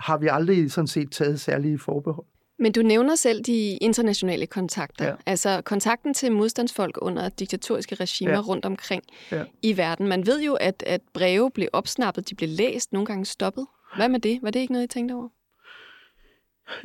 har 0.00 0.18
vi 0.18 0.28
aldrig 0.30 0.72
sådan 0.72 0.88
set 0.88 1.12
taget 1.12 1.40
særlige 1.40 1.78
forbehold. 1.78 2.26
Men 2.58 2.72
du 2.72 2.82
nævner 2.82 3.14
selv 3.14 3.42
de 3.42 3.76
internationale 3.76 4.46
kontakter, 4.46 5.06
ja. 5.06 5.14
altså 5.26 5.62
kontakten 5.64 6.14
til 6.14 6.32
modstandsfolk 6.32 6.98
under 7.02 7.28
diktatoriske 7.28 7.94
regimer 7.94 8.32
ja. 8.32 8.40
rundt 8.40 8.64
omkring 8.64 9.02
ja. 9.32 9.44
i 9.62 9.76
verden. 9.76 10.08
Man 10.08 10.26
ved 10.26 10.42
jo, 10.42 10.54
at, 10.54 10.84
at 10.86 11.00
breve 11.12 11.50
blev 11.50 11.68
opsnappet, 11.72 12.30
de 12.30 12.34
blev 12.34 12.48
læst, 12.48 12.92
nogle 12.92 13.06
gange 13.06 13.24
stoppet. 13.24 13.66
Hvad 13.96 14.08
med 14.08 14.20
det? 14.20 14.38
Var 14.42 14.50
det 14.50 14.60
ikke 14.60 14.72
noget, 14.72 14.84
I 14.84 14.88
tænkte 14.88 15.12
over? 15.12 15.28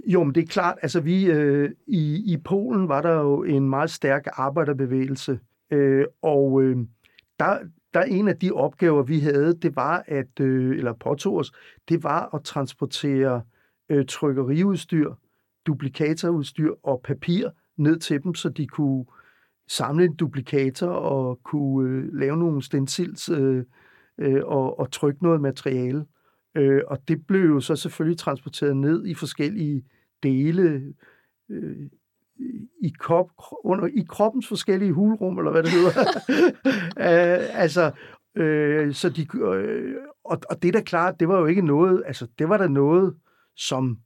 Jo, 0.06 0.24
men 0.24 0.36
det 0.36 0.44
er 0.44 0.48
klart, 0.48 0.78
altså 0.82 1.00
vi 1.00 1.26
øh, 1.26 1.70
i, 1.88 2.34
i 2.34 2.38
Polen 2.38 2.88
var 2.88 3.02
der 3.02 3.14
jo 3.14 3.44
en 3.44 3.70
meget 3.70 3.92
stærk 3.92 4.28
arbejderbevægelse, 4.34 5.40
øh, 5.72 6.06
og 6.22 6.62
øh, 6.62 6.78
der, 7.40 7.58
der 7.94 8.02
en 8.02 8.28
af 8.28 8.38
de 8.38 8.52
opgaver, 8.52 9.04
vi 9.04 9.20
havde, 9.20 9.54
det 9.54 9.76
var 9.76 10.04
at, 10.08 10.40
øh, 10.40 10.78
eller 10.78 10.94
påtog 10.94 11.36
os, 11.36 11.52
det 11.90 12.04
var 12.04 12.36
at 12.36 12.44
transportere 12.44 13.42
øh, 13.90 14.06
trykkeriudstyr 14.06 15.14
duplikatorudstyr 15.70 16.74
og 16.84 17.02
papir 17.04 17.50
ned 17.78 18.00
til 18.00 18.24
dem, 18.24 18.36
så 18.36 18.50
de 18.50 18.68
kunne 18.68 19.06
samle 19.68 20.06
en 20.06 20.16
duplikator 20.16 20.88
og 20.88 21.40
kunne 21.44 21.90
øh, 21.90 22.14
lave 22.14 22.38
nogle 22.38 22.64
stencils 22.64 23.30
øh, 23.30 23.64
øh, 24.20 24.42
og, 24.46 24.80
og 24.80 24.92
trykke 24.92 25.24
noget 25.24 25.42
materiale. 25.42 26.06
Øh, 26.58 26.82
og 26.88 27.08
det 27.08 27.28
blev 27.28 27.42
jo 27.42 27.60
så 27.60 27.76
selvfølgelig 27.76 28.18
transporteret 28.18 28.78
ned 28.78 29.06
i 29.06 29.14
forskellige 29.14 29.84
dele 30.24 30.94
øh, 31.50 31.90
i, 32.82 32.94
krop, 33.00 33.30
under, 33.64 33.86
i 33.86 34.06
kroppens 34.10 34.48
forskellige 34.48 34.94
hulrum, 34.94 35.38
eller 35.38 35.52
hvad 35.52 35.64
det 35.64 35.72
hedder. 35.72 36.04
øh, 37.08 37.62
altså, 37.62 37.92
øh, 38.36 38.94
så 38.94 39.10
de, 39.10 39.28
øh, 39.38 39.96
og, 40.24 40.42
og 40.50 40.62
det 40.62 40.68
er 40.68 40.72
da 40.72 40.82
klart, 40.82 41.20
det 41.20 41.28
var 41.28 41.40
jo 41.40 41.46
ikke 41.46 41.66
noget, 41.66 42.04
altså 42.06 42.28
det 42.40 42.50
var 42.50 42.58
da 42.58 42.68
noget, 42.68 43.16
som 43.56 43.98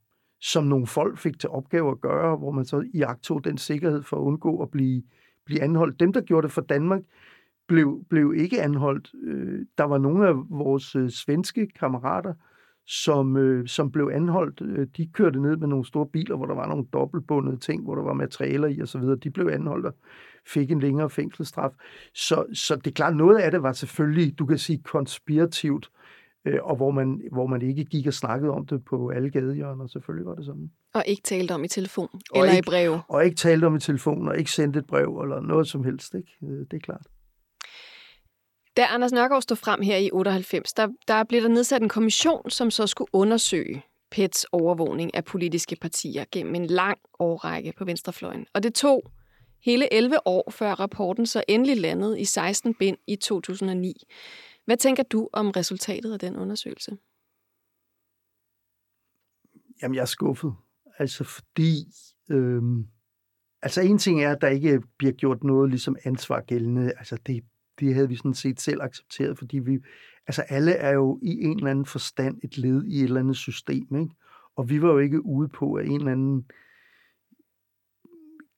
som 0.44 0.64
nogle 0.64 0.86
folk 0.86 1.18
fik 1.18 1.38
til 1.40 1.50
opgave 1.50 1.90
at 1.90 2.00
gøre, 2.00 2.36
hvor 2.36 2.50
man 2.50 2.64
så 2.64 2.84
iagtog 2.94 3.44
den 3.44 3.58
sikkerhed 3.58 4.02
for 4.02 4.16
at 4.16 4.20
undgå 4.20 4.62
at 4.62 4.70
blive, 4.70 5.02
blive 5.46 5.62
anholdt. 5.62 6.00
Dem, 6.00 6.12
der 6.12 6.20
gjorde 6.20 6.44
det 6.46 6.52
for 6.52 6.60
Danmark, 6.60 7.00
blev, 7.68 8.04
blev 8.10 8.34
ikke 8.36 8.62
anholdt. 8.62 9.12
Øh, 9.24 9.66
der 9.78 9.84
var 9.84 9.98
nogle 9.98 10.28
af 10.28 10.34
vores 10.50 10.96
øh, 10.96 11.10
svenske 11.10 11.66
kammerater, 11.66 12.34
som, 12.86 13.36
øh, 13.36 13.68
som 13.68 13.90
blev 13.90 14.10
anholdt. 14.14 14.60
Øh, 14.60 14.86
de 14.96 15.06
kørte 15.06 15.42
ned 15.42 15.56
med 15.56 15.68
nogle 15.68 15.84
store 15.84 16.06
biler, 16.06 16.36
hvor 16.36 16.46
der 16.46 16.54
var 16.54 16.68
nogle 16.68 16.86
dobbeltbundede 16.92 17.56
ting, 17.56 17.82
hvor 17.82 17.94
der 17.94 18.02
var 18.02 18.12
materialer 18.12 18.68
i 18.68 18.82
osv. 18.82 19.02
De 19.02 19.30
blev 19.30 19.48
anholdt 19.48 19.86
og 19.86 19.94
fik 20.46 20.70
en 20.70 20.80
længere 20.80 21.10
fængselsstraf. 21.10 21.70
Så, 22.14 22.46
så 22.52 22.76
det 22.76 22.86
er 22.86 22.94
klart, 22.94 23.16
noget 23.16 23.38
af 23.38 23.50
det 23.50 23.62
var 23.62 23.72
selvfølgelig, 23.72 24.38
du 24.38 24.46
kan 24.46 24.58
sige, 24.58 24.82
konspirativt, 24.84 25.90
øh, 26.44 26.58
og 26.62 26.76
hvor 26.76 26.90
man, 26.90 27.20
hvor 27.32 27.46
man 27.46 27.62
ikke 27.62 27.84
gik 27.84 28.06
og 28.06 28.14
snakkede 28.14 28.52
om 28.52 28.66
det 28.66 28.84
på 28.84 29.08
alle 29.08 29.30
gadehjørner. 29.30 29.86
Selvfølgelig 29.86 30.26
var 30.26 30.34
det 30.34 30.44
sådan. 30.44 30.70
Og 30.94 31.04
ikke 31.06 31.22
talte 31.22 31.52
om 31.52 31.64
i 31.64 31.68
telefon 31.68 32.08
og 32.30 32.40
eller 32.40 32.52
ikke, 32.52 32.58
i 32.58 32.70
brev. 32.70 32.98
Og 33.08 33.24
ikke 33.24 33.36
talte 33.36 33.64
om 33.64 33.76
i 33.76 33.80
telefon, 33.80 34.28
og 34.28 34.38
ikke 34.38 34.50
sendte 34.50 34.78
et 34.78 34.86
brev 34.86 35.20
eller 35.22 35.40
noget 35.40 35.68
som 35.68 35.84
helst. 35.84 36.14
Ikke? 36.14 36.32
Øh, 36.42 36.58
det 36.70 36.72
er 36.72 36.80
klart. 36.80 37.06
Da 38.76 38.84
Anders 38.84 39.12
Nørgaard 39.12 39.42
stod 39.42 39.56
frem 39.56 39.82
her 39.82 39.96
i 39.96 40.10
98, 40.12 40.72
der, 40.72 40.88
der 41.08 41.24
blev 41.24 41.42
der 41.42 41.48
nedsat 41.48 41.82
en 41.82 41.88
kommission, 41.88 42.50
som 42.50 42.70
så 42.70 42.86
skulle 42.86 43.08
undersøge 43.12 43.82
PETs 44.10 44.44
overvågning 44.52 45.14
af 45.14 45.24
politiske 45.24 45.76
partier 45.76 46.24
gennem 46.32 46.54
en 46.54 46.66
lang 46.66 46.98
årrække 47.18 47.72
på 47.78 47.84
venstrefløjen. 47.84 48.46
Og 48.54 48.62
det 48.62 48.74
tog 48.74 49.02
hele 49.64 49.92
11 49.92 50.26
år, 50.26 50.50
før 50.50 50.72
rapporten 50.72 51.26
så 51.26 51.42
endelig 51.48 51.76
landede 51.76 52.20
i 52.20 52.24
16 52.24 52.74
bind 52.74 52.96
i 53.06 53.16
2009. 53.16 53.94
Hvad 54.64 54.76
tænker 54.76 55.02
du 55.02 55.28
om 55.32 55.50
resultatet 55.50 56.12
af 56.12 56.18
den 56.18 56.36
undersøgelse? 56.36 56.96
Jamen, 59.82 59.94
jeg 59.94 60.02
er 60.02 60.06
skuffet. 60.06 60.54
Altså, 60.98 61.24
fordi... 61.24 61.92
Øhm, 62.30 62.86
altså, 63.62 63.80
en 63.80 63.98
ting 63.98 64.24
er, 64.24 64.32
at 64.32 64.40
der 64.40 64.48
ikke 64.48 64.82
bliver 64.98 65.12
gjort 65.12 65.44
noget 65.44 65.70
ligesom 65.70 65.96
ansvar 66.04 66.40
gældende. 66.40 66.92
Altså, 66.98 67.18
det, 67.26 67.44
det 67.80 67.94
havde 67.94 68.08
vi 68.08 68.16
sådan 68.16 68.34
set 68.34 68.60
selv 68.60 68.82
accepteret, 68.82 69.38
fordi 69.38 69.58
vi... 69.58 69.78
Altså, 70.26 70.42
alle 70.42 70.72
er 70.72 70.92
jo 70.92 71.18
i 71.22 71.28
en 71.28 71.56
eller 71.56 71.70
anden 71.70 71.86
forstand 71.86 72.38
et 72.44 72.58
led 72.58 72.84
i 72.84 72.98
et 72.98 73.04
eller 73.04 73.20
andet 73.20 73.36
system, 73.36 73.96
ikke? 73.96 74.14
Og 74.56 74.68
vi 74.68 74.82
var 74.82 74.88
jo 74.88 74.98
ikke 74.98 75.24
ude 75.24 75.48
på, 75.48 75.74
at 75.74 75.86
en 75.86 75.98
eller 75.98 76.12
anden 76.12 76.46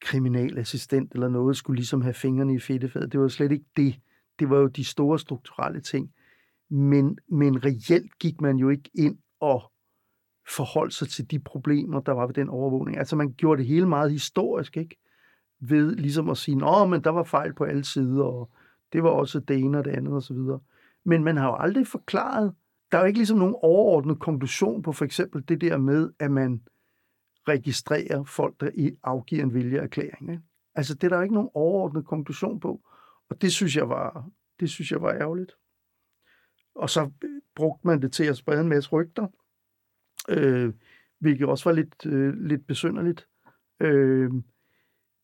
kriminalassistent 0.01 1.13
eller 1.13 1.29
noget 1.29 1.57
skulle 1.57 1.77
ligesom 1.77 2.03
have 2.03 2.15
fingrene 2.15 2.55
i 2.55 2.59
fedtefadet. 2.59 3.13
Det 3.13 3.21
var 3.21 3.29
slet 3.29 3.53
ikke 3.53 3.65
det 3.77 4.01
det 4.39 4.51
var 4.51 4.57
jo 4.57 4.67
de 4.67 4.85
store 4.85 5.19
strukturelle 5.19 5.81
ting. 5.81 6.13
Men, 6.69 7.19
men 7.29 7.65
reelt 7.65 8.19
gik 8.19 8.41
man 8.41 8.57
jo 8.57 8.69
ikke 8.69 8.91
ind 8.95 9.19
og 9.41 9.73
forholdt 10.57 10.95
sig 10.95 11.09
til 11.09 11.31
de 11.31 11.39
problemer, 11.39 12.01
der 12.01 12.13
var 12.13 12.27
ved 12.27 12.35
den 12.35 12.49
overvågning. 12.49 12.99
Altså 12.99 13.17
man 13.17 13.33
gjorde 13.33 13.59
det 13.59 13.67
hele 13.67 13.89
meget 13.89 14.11
historisk, 14.11 14.77
ikke? 14.77 14.97
Ved 15.61 15.97
ligesom 15.97 16.31
at 16.31 16.37
sige, 16.37 16.65
åh, 16.65 16.91
men 16.91 17.05
der 17.05 17.11
var 17.11 17.23
fejl 17.23 17.55
på 17.55 17.65
alle 17.65 17.85
sider, 17.85 18.25
og 18.25 18.51
det 18.93 19.03
var 19.03 19.11
også 19.11 19.41
det 19.41 19.57
ene 19.59 19.79
og 19.79 19.85
det 19.85 19.91
andet 19.91 20.13
osv. 20.13 20.37
Men 21.05 21.25
man 21.25 21.37
har 21.37 21.47
jo 21.47 21.57
aldrig 21.57 21.87
forklaret, 21.87 22.55
der 22.93 22.99
er 22.99 23.03
jo 23.03 23.07
ikke 23.07 23.19
ligesom 23.19 23.39
nogen 23.39 23.55
overordnet 23.63 24.19
konklusion 24.19 24.83
på 24.83 24.93
for 24.93 25.05
eksempel 25.05 25.49
det 25.49 25.61
der 25.61 25.77
med, 25.77 26.11
at 26.19 26.31
man 26.31 26.63
registrerer 27.49 28.25
folk, 28.25 28.61
der 28.61 28.91
afgiver 29.03 29.43
en 29.43 29.55
viljeerklæring. 29.55 30.31
Ikke? 30.31 30.43
Altså 30.75 30.95
det 30.95 31.05
er 31.05 31.09
der 31.09 31.17
jo 31.17 31.23
ikke 31.23 31.35
nogen 31.35 31.51
overordnet 31.55 32.05
konklusion 32.05 32.61
på. 32.61 32.81
Og 33.29 33.43
det 33.43 33.53
synes 33.53 33.77
jeg 33.77 33.89
var, 33.89 34.31
det 34.61 34.71
synes 34.71 34.91
jeg 34.91 35.03
var 35.03 35.13
ærgerligt. 35.13 35.53
Og 36.75 36.91
så 36.91 37.11
brugte 37.55 37.87
man 37.87 38.03
det 38.03 38.13
til 38.13 38.25
at 38.25 38.37
sprede 38.37 38.61
en 38.61 38.69
masse 38.69 38.91
rygter. 38.91 39.27
Øh, 40.29 40.75
hvilket 41.19 41.49
også 41.49 41.69
var 41.69 41.75
lidt, 41.75 42.07
øh, 42.07 42.35
lidt 42.35 42.67
besynderligt. 42.67 43.29
Øh, 43.81 44.31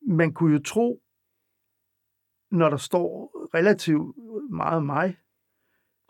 man 0.06 0.34
kunne 0.34 0.52
jo 0.52 0.62
tro, 0.62 1.02
når 2.50 2.70
der 2.70 2.76
står 2.76 3.32
relativt 3.54 4.16
meget 4.50 4.76
om 4.76 4.86
mig, 4.86 5.18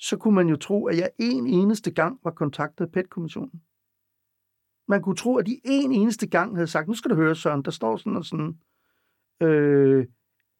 så 0.00 0.16
kunne 0.16 0.34
man 0.34 0.48
jo 0.48 0.56
tro, 0.56 0.86
at 0.86 0.96
jeg 0.96 1.10
en 1.18 1.46
eneste 1.46 1.90
gang 1.90 2.20
var 2.24 2.30
kontaktet 2.30 2.84
af 2.84 2.92
PET-kommissionen. 2.92 3.62
Man 4.88 5.02
kunne 5.02 5.16
tro, 5.16 5.36
at 5.36 5.46
de 5.46 5.60
en 5.64 5.92
eneste 5.92 6.28
gang 6.28 6.56
havde 6.56 6.66
sagt, 6.66 6.88
nu 6.88 6.94
skal 6.94 7.10
du 7.10 7.14
høre, 7.14 7.34
Søren, 7.34 7.62
der 7.62 7.70
står 7.70 7.96
sådan 7.96 8.16
og 8.16 8.24
sådan, 8.24 8.60
øh, 9.42 10.06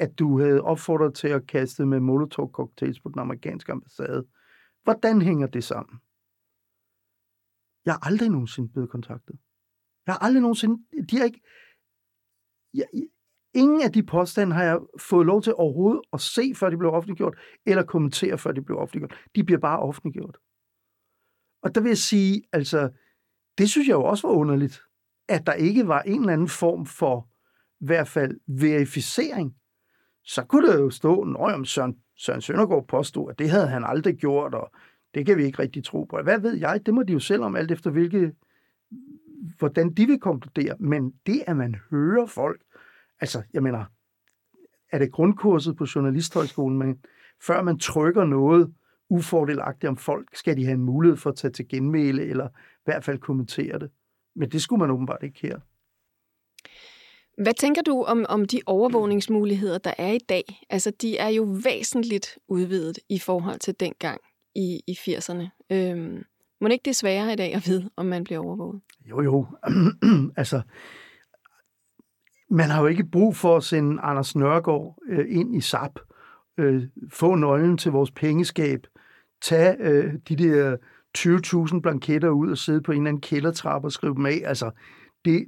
at 0.02 0.18
du 0.18 0.40
havde 0.40 0.60
opfordret 0.60 1.14
til 1.14 1.28
at 1.28 1.46
kaste 1.46 1.86
med 1.86 2.00
molotov-cocktails 2.00 3.00
på 3.02 3.08
den 3.08 3.18
amerikanske 3.18 3.72
ambassade. 3.72 4.26
Hvordan 4.84 5.22
hænger 5.22 5.46
det 5.46 5.64
sammen? 5.64 6.00
Jeg 7.84 7.94
har 7.94 8.06
aldrig 8.06 8.28
nogensinde 8.28 8.68
blevet 8.72 8.90
kontaktet. 8.90 9.36
Jeg 10.06 10.14
har 10.14 10.18
aldrig 10.18 10.42
nogensinde... 10.42 10.76
De 11.10 11.16
har 11.18 11.24
ikke... 11.24 11.40
Jeg, 12.74 12.86
ingen 13.54 13.82
af 13.82 13.92
de 13.92 14.02
påstande 14.02 14.54
har 14.54 14.64
jeg 14.64 14.80
fået 15.00 15.26
lov 15.26 15.42
til 15.42 15.54
overhovedet 15.54 16.02
at 16.12 16.20
se, 16.20 16.52
før 16.56 16.70
de 16.70 16.76
blev 16.78 16.90
offentliggjort, 16.90 17.38
eller 17.66 17.82
kommentere, 17.84 18.38
før 18.38 18.52
de 18.52 18.62
blev 18.62 18.78
offentliggjort. 18.78 19.14
De 19.36 19.44
bliver 19.44 19.60
bare 19.60 19.78
offentliggjort. 19.78 20.38
Og 21.62 21.74
der 21.74 21.80
vil 21.80 21.88
jeg 21.88 21.98
sige, 21.98 22.42
altså, 22.52 22.90
det 23.58 23.70
synes 23.70 23.88
jeg 23.88 23.94
jo 23.94 24.04
også 24.04 24.28
var 24.28 24.34
underligt, 24.34 24.82
at 25.28 25.46
der 25.46 25.52
ikke 25.52 25.88
var 25.88 26.02
en 26.02 26.20
eller 26.20 26.32
anden 26.32 26.48
form 26.48 26.86
for, 26.86 27.28
i 27.80 27.86
hvert 27.86 28.08
fald, 28.08 28.40
verificering. 28.46 29.56
Så 30.24 30.44
kunne 30.44 30.68
der 30.68 30.78
jo 30.78 30.90
stå, 30.90 31.24
når 31.24 31.64
Søren, 31.64 31.96
Søren 32.16 32.40
Søndergaard 32.40 32.86
påstod, 32.86 33.30
at 33.30 33.38
det 33.38 33.50
havde 33.50 33.68
han 33.68 33.84
aldrig 33.84 34.16
gjort, 34.16 34.54
og 34.54 34.70
det 35.14 35.26
kan 35.26 35.38
vi 35.38 35.44
ikke 35.44 35.58
rigtig 35.58 35.84
tro 35.84 36.04
på. 36.04 36.22
Hvad 36.22 36.40
ved 36.40 36.54
jeg? 36.54 36.86
Det 36.86 36.94
må 36.94 37.02
de 37.02 37.12
jo 37.12 37.18
selv 37.18 37.42
om, 37.42 37.56
alt 37.56 37.70
efter 37.70 37.90
hvilke, 37.90 38.32
hvordan 39.58 39.92
de 39.92 40.06
vil 40.06 40.20
konkludere. 40.20 40.76
Men 40.78 41.14
det, 41.26 41.42
at 41.46 41.56
man 41.56 41.76
hører 41.90 42.26
folk, 42.26 42.62
altså, 43.20 43.42
jeg 43.52 43.62
mener, 43.62 43.84
er 44.92 44.98
det 44.98 45.12
grundkurset 45.12 45.76
på 45.76 45.86
Journalisthøjskolen, 45.94 46.78
men 46.78 47.04
før 47.40 47.62
man 47.62 47.78
trykker 47.78 48.24
noget 48.24 48.74
ufordelagtigt 49.08 49.88
om 49.88 49.96
folk, 49.96 50.36
skal 50.36 50.56
de 50.56 50.64
have 50.64 50.74
en 50.74 50.84
mulighed 50.84 51.16
for 51.16 51.30
at 51.30 51.36
tage 51.36 51.52
til 51.52 51.68
genmæle, 51.68 52.22
eller 52.22 52.48
i 52.48 52.84
hvert 52.84 53.04
fald 53.04 53.18
kommentere 53.18 53.78
det. 53.78 53.90
Men 54.34 54.50
det 54.50 54.62
skulle 54.62 54.80
man 54.80 54.90
åbenbart 54.90 55.22
ikke 55.22 55.40
her. 55.42 55.58
Hvad 57.38 57.54
tænker 57.54 57.82
du 57.82 58.02
om, 58.02 58.26
om 58.28 58.44
de 58.44 58.60
overvågningsmuligheder, 58.66 59.78
der 59.78 59.94
er 59.98 60.12
i 60.12 60.18
dag? 60.18 60.44
Altså, 60.70 60.92
de 61.02 61.18
er 61.18 61.28
jo 61.28 61.56
væsentligt 61.64 62.38
udvidet 62.48 62.98
i 63.08 63.18
forhold 63.18 63.58
til 63.58 63.74
dengang 63.80 64.20
i, 64.54 64.80
i 64.86 64.92
80'erne. 64.92 65.66
Øhm, 65.70 66.24
må 66.60 66.68
det 66.68 66.72
ikke 66.72 66.84
det 66.84 66.96
sværere 66.96 67.32
i 67.32 67.36
dag 67.36 67.54
at 67.54 67.66
vide, 67.66 67.90
om 67.96 68.06
man 68.06 68.24
bliver 68.24 68.40
overvåget? 68.40 68.80
Jo, 69.10 69.22
jo. 69.22 69.46
altså, 70.36 70.62
man 72.50 72.70
har 72.70 72.80
jo 72.80 72.86
ikke 72.86 73.04
brug 73.04 73.36
for 73.36 73.56
at 73.56 73.64
sende 73.64 74.02
Anders 74.02 74.36
Nørgaard 74.36 74.98
øh, 75.08 75.26
ind 75.28 75.56
i 75.56 75.60
SAP, 75.60 75.98
øh, 76.58 76.82
få 77.12 77.34
nøglen 77.34 77.78
til 77.78 77.92
vores 77.92 78.10
pengeskab, 78.10 78.86
tage 79.42 79.76
øh, 79.80 80.14
de 80.28 80.36
der 80.36 80.76
20.000 81.18 81.80
blanketter 81.80 82.28
ud 82.28 82.50
og 82.50 82.58
sidde 82.58 82.80
på 82.80 82.92
en 82.92 82.98
eller 82.98 83.08
anden 83.08 83.20
kældertrappe 83.20 83.88
og 83.88 83.92
skrive 83.92 84.14
dem 84.14 84.26
af. 84.26 84.42
Altså, 84.44 84.70
det, 85.24 85.46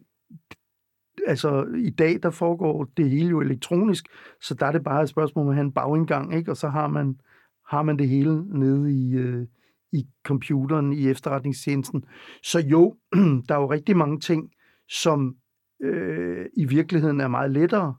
altså, 1.27 1.67
i 1.77 1.91
dag, 1.91 2.23
der 2.23 2.31
foregår 2.31 2.85
det 2.97 3.11
hele 3.11 3.29
jo 3.29 3.41
elektronisk, 3.41 4.07
så 4.41 4.55
der 4.55 4.67
er 4.67 4.73
det 4.73 4.85
bare 4.85 5.03
et 5.03 5.09
spørgsmål 5.09 5.45
om 5.45 5.49
at 5.49 5.55
have 5.55 5.65
en 5.65 5.73
bagindgang, 5.73 6.35
ikke? 6.35 6.51
og 6.51 6.57
så 6.57 6.69
har 6.69 6.87
man, 6.87 7.21
har 7.69 7.83
man 7.83 7.99
det 7.99 8.09
hele 8.09 8.59
nede 8.59 8.93
i, 8.93 9.15
øh, 9.15 9.47
i 9.93 10.07
computeren, 10.25 10.93
i 10.93 11.09
efterretningstjenesten. 11.09 12.05
Så 12.43 12.59
jo, 12.61 12.97
der 13.49 13.55
er 13.55 13.61
jo 13.61 13.71
rigtig 13.71 13.97
mange 13.97 14.21
ting, 14.21 14.51
som 14.89 15.37
øh, 15.83 16.47
i 16.57 16.65
virkeligheden 16.65 17.21
er 17.21 17.29
meget 17.29 17.51
lettere, 17.51 17.95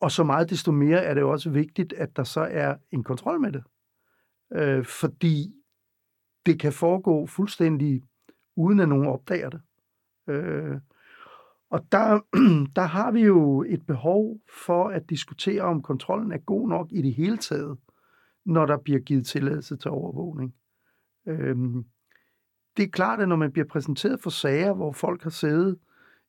og 0.00 0.10
så 0.10 0.24
meget 0.24 0.50
desto 0.50 0.72
mere 0.72 1.04
er 1.04 1.14
det 1.14 1.20
jo 1.20 1.30
også 1.30 1.50
vigtigt, 1.50 1.92
at 1.92 2.16
der 2.16 2.24
så 2.24 2.40
er 2.40 2.76
en 2.92 3.04
kontrol 3.04 3.40
med 3.40 3.52
det. 3.52 3.62
Øh, 4.52 4.84
fordi 4.84 5.54
det 6.46 6.60
kan 6.60 6.72
foregå 6.72 7.26
fuldstændig 7.26 8.02
uden 8.56 8.80
at 8.80 8.88
nogen 8.88 9.06
opdager 9.06 9.50
det. 9.50 9.60
Øh, 10.28 10.76
og 11.70 11.84
der, 11.92 12.20
der 12.76 12.82
har 12.82 13.10
vi 13.10 13.20
jo 13.20 13.64
et 13.68 13.86
behov 13.86 14.40
for 14.66 14.88
at 14.88 15.10
diskutere, 15.10 15.62
om 15.62 15.82
kontrollen 15.82 16.32
er 16.32 16.38
god 16.38 16.68
nok 16.68 16.88
i 16.90 17.02
det 17.02 17.14
hele 17.14 17.36
taget, 17.36 17.78
når 18.44 18.66
der 18.66 18.78
bliver 18.78 19.00
givet 19.00 19.26
tilladelse 19.26 19.76
til 19.76 19.90
overvågning. 19.90 20.54
Øhm, 21.26 21.84
det 22.76 22.82
er 22.82 22.88
klart, 22.88 23.20
at 23.20 23.28
når 23.28 23.36
man 23.36 23.52
bliver 23.52 23.66
præsenteret 23.66 24.20
for 24.20 24.30
sager, 24.30 24.72
hvor 24.72 24.92
folk 24.92 25.22
har 25.22 25.30
siddet 25.30 25.78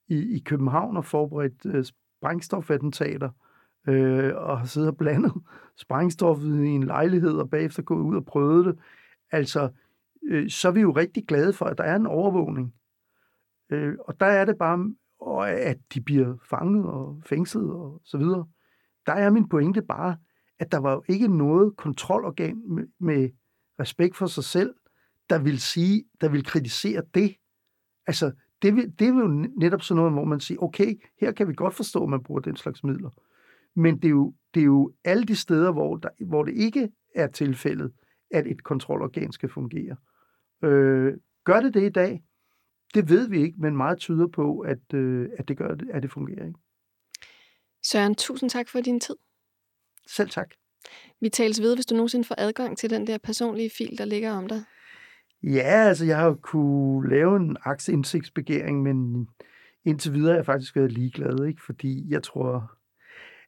i, 0.08 0.36
i 0.36 0.40
København 0.40 0.98
og 0.98 1.06
forberedt 1.06 1.66
øh, 1.66 1.86
sprængstofattentater, 1.86 3.30
øh, 3.88 4.36
og 4.36 4.60
har 4.60 4.66
siddet 4.66 4.90
og 4.90 4.98
blandet 4.98 5.34
sprængstoffet 5.84 6.66
i 6.66 6.68
en 6.68 6.84
lejlighed, 6.84 7.34
og 7.38 7.50
bagefter 7.50 7.84
gået 7.84 8.02
ud 8.02 8.16
og 8.16 8.26
prøvet 8.26 8.66
det, 8.66 8.80
altså, 9.32 9.70
øh, 10.24 10.50
så 10.50 10.68
er 10.68 10.72
vi 10.72 10.82
jo 10.82 10.92
rigtig 10.92 11.26
glade 11.28 11.54
for, 11.54 11.66
at 11.66 11.78
der 11.78 11.84
er 11.84 11.96
en 11.96 12.08
overvågning. 12.08 12.74
Øh, 13.70 13.96
og 14.00 14.20
der 14.20 14.26
er 14.26 14.46
det 14.46 14.58
bare, 14.58 14.94
og 15.22 15.52
at 15.52 15.78
de 15.94 16.02
bliver 16.02 16.38
fanget 16.50 16.86
og 16.86 17.22
fængslet 17.26 17.72
og 17.72 18.02
så 18.06 18.18
videre. 18.18 18.48
Der 19.06 19.14
er 19.14 19.30
min 19.30 19.50
pointe 19.50 19.82
bare, 19.82 20.18
at 20.60 20.72
der 20.72 20.78
var 20.78 20.92
jo 20.92 21.04
ikke 21.08 21.38
noget 21.38 21.78
kontrolorgan 21.78 22.62
med, 22.76 22.84
med 23.00 23.30
respekt 23.80 24.18
for 24.18 24.26
sig 24.26 24.44
selv, 24.44 24.74
der 25.30 25.40
vil 25.40 25.60
sige, 25.60 26.04
der 26.22 26.30
vil 26.30 26.46
kritisere 26.46 27.02
det. 27.14 27.36
Altså, 28.08 28.32
det, 28.62 28.76
vil, 28.76 28.94
det 29.00 29.08
er 29.08 29.14
jo 29.14 29.28
netop 29.58 29.82
sådan 29.82 29.98
noget, 29.98 30.14
hvor 30.14 30.26
man 30.26 30.40
siger, 30.40 30.64
okay, 30.64 30.96
her 31.22 31.32
kan 31.32 31.48
vi 31.48 31.54
godt 31.54 31.74
forstå, 31.74 32.04
at 32.04 32.10
man 32.10 32.24
bruger 32.24 32.42
den 32.42 32.56
slags 32.56 32.84
midler. 32.84 33.10
Men 33.76 33.96
det 33.96 34.06
er 34.06 34.10
jo, 34.10 34.34
det 34.54 34.60
er 34.60 34.66
jo 34.66 34.94
alle 35.04 35.24
de 35.24 35.36
steder, 35.36 35.72
hvor, 35.72 35.98
der, 35.98 36.10
hvor 36.28 36.44
det 36.44 36.54
ikke 36.54 36.90
er 37.16 37.28
tilfældet, 37.28 37.92
at 38.32 38.48
et 38.48 38.64
kontrolorgan 38.64 39.32
skal 39.32 39.50
fungere. 39.50 39.96
Øh, 40.64 41.14
gør 41.44 41.60
det 41.60 41.74
det 41.74 41.84
i 41.84 41.90
dag? 41.90 42.24
Det 42.94 43.10
ved 43.10 43.30
vi 43.30 43.42
ikke, 43.42 43.58
men 43.62 43.78
meget 43.78 43.98
tyder 43.98 44.28
på, 44.28 44.60
at, 44.60 44.94
øh, 44.94 45.30
at 45.38 45.48
det 45.48 45.58
gør 45.58 45.76
at 45.94 46.04
det 46.04 46.12
fungerer. 46.12 46.48
Ikke? 46.48 46.60
Søren, 47.84 48.16
tusind 48.16 48.50
tak 48.50 48.70
for 48.70 48.82
din 48.82 49.00
tid. 49.00 49.16
Selv 50.08 50.30
tak. 50.30 50.50
Vi 51.22 51.30
tales 51.30 51.62
ved, 51.62 51.76
hvis 51.76 51.86
du 51.86 51.96
nogensinde 51.96 52.26
får 52.26 52.36
adgang 52.38 52.78
til 52.78 52.90
den 52.90 53.08
der 53.08 53.18
personlige 53.18 53.72
fil, 53.78 53.98
der 53.98 54.06
ligger 54.06 54.32
om 54.32 54.48
dig. 54.48 54.64
Ja, 55.44 55.88
altså 55.88 56.06
jeg 56.06 56.18
har 56.18 56.26
jo 56.26 56.40
kunne 56.42 57.10
lave 57.10 57.36
en 57.36 57.58
aktieindsigtsbegæring, 57.64 58.84
men 58.84 59.28
indtil 59.86 60.14
videre 60.14 60.32
har 60.32 60.38
jeg 60.38 60.46
faktisk 60.46 60.76
været 60.76 60.92
ligeglad, 60.92 61.46
ikke? 61.46 61.62
fordi 61.66 62.10
jeg 62.10 62.24
tror, 62.24 62.72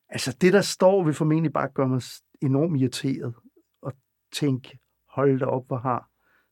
altså 0.09 0.37
det 0.41 0.53
der 0.53 0.61
står 0.61 1.03
vil 1.03 1.13
formentlig 1.13 1.53
bare 1.53 1.69
gøre 1.73 1.87
mig 1.87 2.01
enormt 2.41 2.81
irriteret 2.81 3.33
og 3.81 3.93
tænke, 4.33 4.79
hold 5.09 5.39
da 5.39 5.45
op, 5.45 5.67
hvor 5.67 5.77
har 5.77 6.10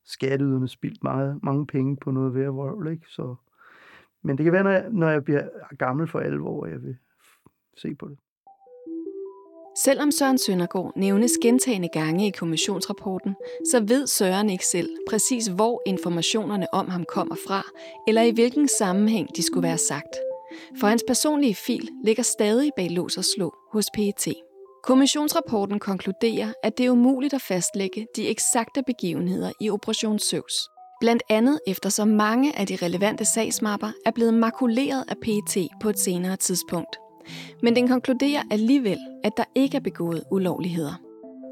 skatteyderne 0.10 0.68
spildt 0.68 1.04
meget, 1.04 1.40
mange 1.44 1.68
penge 1.68 1.98
på 1.98 2.12
noget 2.12 2.36
værre 2.36 2.54
vrøvl, 2.54 2.92
ikke? 2.92 3.06
Så, 3.08 3.36
men 4.24 4.38
det 4.38 4.44
kan 4.44 4.54
være, 4.54 4.64
når 4.64 4.72
jeg, 4.72 4.86
når 4.92 5.10
jeg 5.10 5.24
bliver 5.24 5.44
gammel 5.78 6.08
for 6.08 6.20
alvor, 6.20 6.66
at 6.66 6.72
jeg 6.72 6.84
vil 6.84 6.98
se 7.78 7.96
på 7.96 8.08
det. 8.08 8.18
Selvom 9.78 10.12
Søren 10.12 10.38
Søndergaard 10.38 10.94
nævnes 10.96 11.32
gentagende 11.42 11.90
gange 11.94 12.28
i 12.28 12.32
kommissionsrapporten, 12.32 13.36
så 13.72 13.80
ved 13.88 14.08
Søren 14.08 14.50
ikke 14.50 14.66
selv 14.66 14.90
præcis, 15.10 15.48
hvor 15.48 15.82
informationerne 15.86 16.68
om 16.74 16.88
ham 16.88 17.04
kommer 17.04 17.36
fra, 17.48 17.62
eller 18.08 18.22
i 18.22 18.32
hvilken 18.32 18.68
sammenhæng 18.68 19.28
de 19.36 19.44
skulle 19.44 19.68
være 19.68 19.78
sagt. 19.78 20.16
For 20.80 20.88
hans 20.88 21.04
personlige 21.08 21.56
fil 21.56 21.90
ligger 22.04 22.24
stadig 22.24 22.72
bag 22.76 22.92
lås 22.92 23.18
og 23.18 23.26
slå 23.26 23.56
hos 23.72 23.86
PET. 23.96 24.28
Kommissionsrapporten 24.84 25.80
konkluderer, 25.80 26.54
at 26.64 26.78
det 26.78 26.86
er 26.86 26.90
umuligt 26.90 27.34
at 27.34 27.42
fastlægge 27.42 28.08
de 28.16 28.28
eksakte 28.28 28.84
begivenheder 28.84 29.52
i 29.62 29.70
Operation 29.70 30.20
Søvs. 30.20 30.54
Blandt 31.00 31.24
andet 31.30 31.60
efter 31.68 31.90
så 31.90 32.06
mange 32.06 32.60
af 32.60 32.68
de 32.68 32.76
relevante 32.76 33.26
sagsmapper 33.26 33.92
er 34.06 34.12
blevet 34.12 34.34
makuleret 34.34 35.04
af 35.08 35.16
PET 35.22 35.68
på 35.82 35.90
et 35.90 36.00
senere 36.00 36.36
tidspunkt. 36.36 36.98
Men 37.64 37.76
den 37.76 37.88
konkluderer 37.88 38.44
alligevel, 38.52 39.00
at 39.24 39.32
der 39.38 39.44
ikke 39.56 39.78
er 39.78 39.82
begået 39.82 40.24
ulovligheder. 40.32 40.94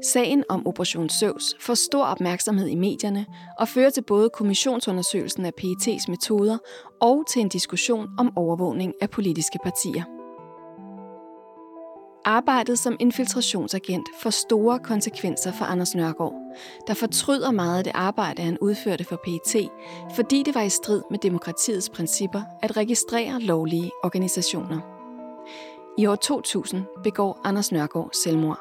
Sagen 0.04 0.44
om 0.48 0.66
Operation 0.66 1.08
Søvs 1.08 1.54
får 1.60 1.74
stor 1.74 2.04
opmærksomhed 2.04 2.68
i 2.68 2.74
medierne 2.74 3.26
og 3.58 3.68
fører 3.68 3.90
til 3.90 4.02
både 4.02 4.30
kommissionsundersøgelsen 4.30 5.44
af 5.44 5.52
PET's 5.60 6.04
metoder 6.08 6.58
og 7.00 7.24
til 7.30 7.42
en 7.42 7.48
diskussion 7.48 8.08
om 8.18 8.36
overvågning 8.36 8.94
af 9.00 9.10
politiske 9.10 9.58
partier. 9.64 10.17
Arbejdet 12.28 12.78
som 12.78 12.96
infiltrationsagent 13.00 14.08
får 14.22 14.30
store 14.30 14.78
konsekvenser 14.78 15.52
for 15.52 15.64
Anders 15.64 15.94
Nørgaard, 15.94 16.34
der 16.86 16.94
fortryder 16.94 17.50
meget 17.50 17.78
af 17.78 17.84
det 17.84 17.92
arbejde, 17.94 18.42
han 18.42 18.58
udførte 18.60 19.04
for 19.04 19.20
PET, 19.24 19.70
fordi 20.14 20.42
det 20.42 20.54
var 20.54 20.62
i 20.62 20.68
strid 20.68 21.02
med 21.10 21.18
demokratiets 21.18 21.90
principper 21.90 22.42
at 22.62 22.76
registrere 22.76 23.40
lovlige 23.40 23.90
organisationer. 24.04 24.80
I 25.98 26.06
år 26.06 26.14
2000 26.14 26.82
begår 27.04 27.40
Anders 27.44 27.72
Nørgaard 27.72 28.10
selvmord. 28.24 28.58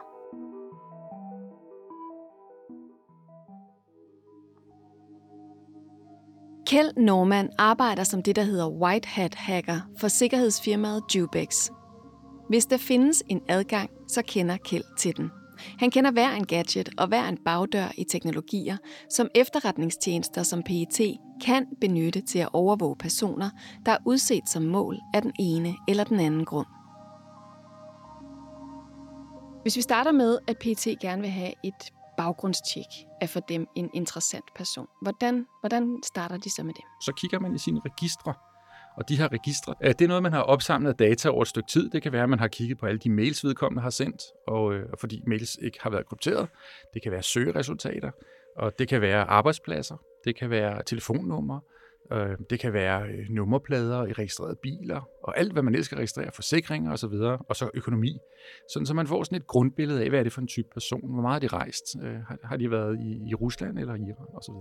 Kjeld 6.68 6.98
Norman 6.98 7.50
arbejder 7.58 8.04
som 8.04 8.24
det, 8.24 8.36
der 8.36 8.44
hedder 8.44 8.70
White 8.70 9.08
Hat 9.08 9.36
Hacker 9.36 9.80
for 9.98 10.08
sikkerhedsfirmaet 10.08 11.04
Jubex. 11.16 11.70
Hvis 12.50 12.66
der 12.66 12.78
findes 12.78 13.24
en 13.30 13.42
adgang, 13.48 13.90
så 14.08 14.22
kender 14.22 14.58
Kjeld 14.58 14.98
til 14.98 15.18
den. 15.18 15.32
Han 15.80 15.92
kender 15.92 16.12
hver 16.12 16.32
en 16.32 16.46
gadget 16.46 16.90
og 16.98 17.08
hver 17.08 17.28
en 17.28 17.38
bagdør 17.46 17.92
i 17.98 18.04
teknologier, 18.04 18.78
som 19.10 19.30
efterretningstjenester 19.36 20.44
som 20.44 20.64
PET 20.64 21.18
kan 21.46 21.66
benytte 21.82 22.22
til 22.22 22.40
at 22.40 22.50
overvåge 22.54 22.96
personer, 22.96 23.50
der 23.86 23.92
er 23.92 23.98
udset 24.06 24.50
som 24.50 24.64
mål 24.64 24.98
af 25.14 25.22
den 25.22 25.34
ene 25.40 25.76
eller 25.88 26.04
den 26.04 26.20
anden 26.20 26.46
grund. 26.46 26.68
Hvis 29.62 29.78
vi 29.78 29.82
starter 29.82 30.12
med, 30.12 30.38
at 30.48 30.58
PET 30.58 31.00
gerne 31.02 31.22
vil 31.22 31.32
have 31.32 31.54
et 31.64 31.94
baggrundstjek 32.18 33.06
af 33.22 33.30
for 33.30 33.40
dem 33.40 33.68
en 33.76 33.90
interessant 33.94 34.46
person, 34.56 34.88
hvordan, 35.02 35.46
hvordan 35.62 36.00
starter 36.06 36.38
de 36.38 36.50
så 36.50 36.64
med 36.64 36.74
det? 36.74 36.84
Så 37.02 37.12
kigger 37.12 37.40
man 37.40 37.56
i 37.56 37.58
sine 37.58 37.82
registre, 37.86 38.34
og 38.98 39.10
de 39.10 39.18
her 39.18 39.32
registre, 39.32 39.76
det 39.82 40.02
er 40.02 40.08
noget, 40.08 40.24
man 40.24 40.34
har 40.34 40.42
opsamlet 40.42 41.00
data 41.00 41.30
over 41.30 41.42
et 41.42 41.48
stykke 41.48 41.70
tid. 41.70 41.90
Det 41.90 42.02
kan 42.02 42.12
være, 42.12 42.24
at 42.24 42.30
man 42.30 42.40
har 42.40 42.48
kigget 42.48 42.78
på 42.78 42.86
alle 42.86 43.00
de 43.00 43.10
mails, 43.10 43.44
vedkommende 43.44 43.82
har 43.82 43.90
sendt, 43.90 44.22
og 44.48 44.74
øh, 44.74 44.86
fordi 45.00 45.24
mails 45.28 45.58
ikke 45.62 45.78
har 45.82 45.90
været 45.90 46.06
krypteret. 46.06 46.48
Det 46.94 47.04
kan 47.04 47.12
være 47.12 47.24
søgeresultater, 47.24 48.12
og 48.58 48.72
det 48.80 48.88
kan 48.88 49.02
være 49.02 49.24
arbejdspladser, 49.24 49.98
det 50.26 50.36
kan 50.36 50.50
være 50.50 50.84
telefonnumre, 50.86 51.62
øh, 52.12 52.38
det 52.50 52.60
kan 52.60 52.74
være 52.74 53.08
øh, 53.08 53.30
nummerplader 53.30 54.06
i 54.06 54.14
registrerede 54.14 54.56
biler, 54.62 55.02
og 55.24 55.40
alt, 55.40 55.54
hvad 55.54 55.64
man 55.64 55.74
ellers 55.74 55.86
skal 55.86 55.96
registrere, 55.96 56.32
forsikringer 56.34 56.94
osv., 56.94 57.06
og, 57.06 57.46
og 57.50 57.56
så 57.56 57.70
økonomi. 57.74 58.18
Sådan, 58.74 58.86
så 58.86 58.94
man 58.94 59.08
får 59.08 59.24
sådan 59.24 59.36
et 59.36 59.48
grundbillede 59.48 60.04
af, 60.04 60.10
hvad 60.10 60.20
er 60.20 60.24
det 60.24 60.34
for 60.34 60.42
en 60.42 60.48
type 60.48 60.68
person, 60.74 61.14
hvor 61.14 61.22
meget 61.22 61.34
har 61.34 61.40
de 61.40 61.48
rejst, 61.48 61.84
øh, 62.04 62.16
har, 62.44 62.58
de 62.58 62.72
været 62.72 63.00
i, 63.00 63.30
i 63.30 63.34
Rusland 63.36 63.80
eller 63.80 63.94
Iran 63.94 64.36
osv. 64.36 64.54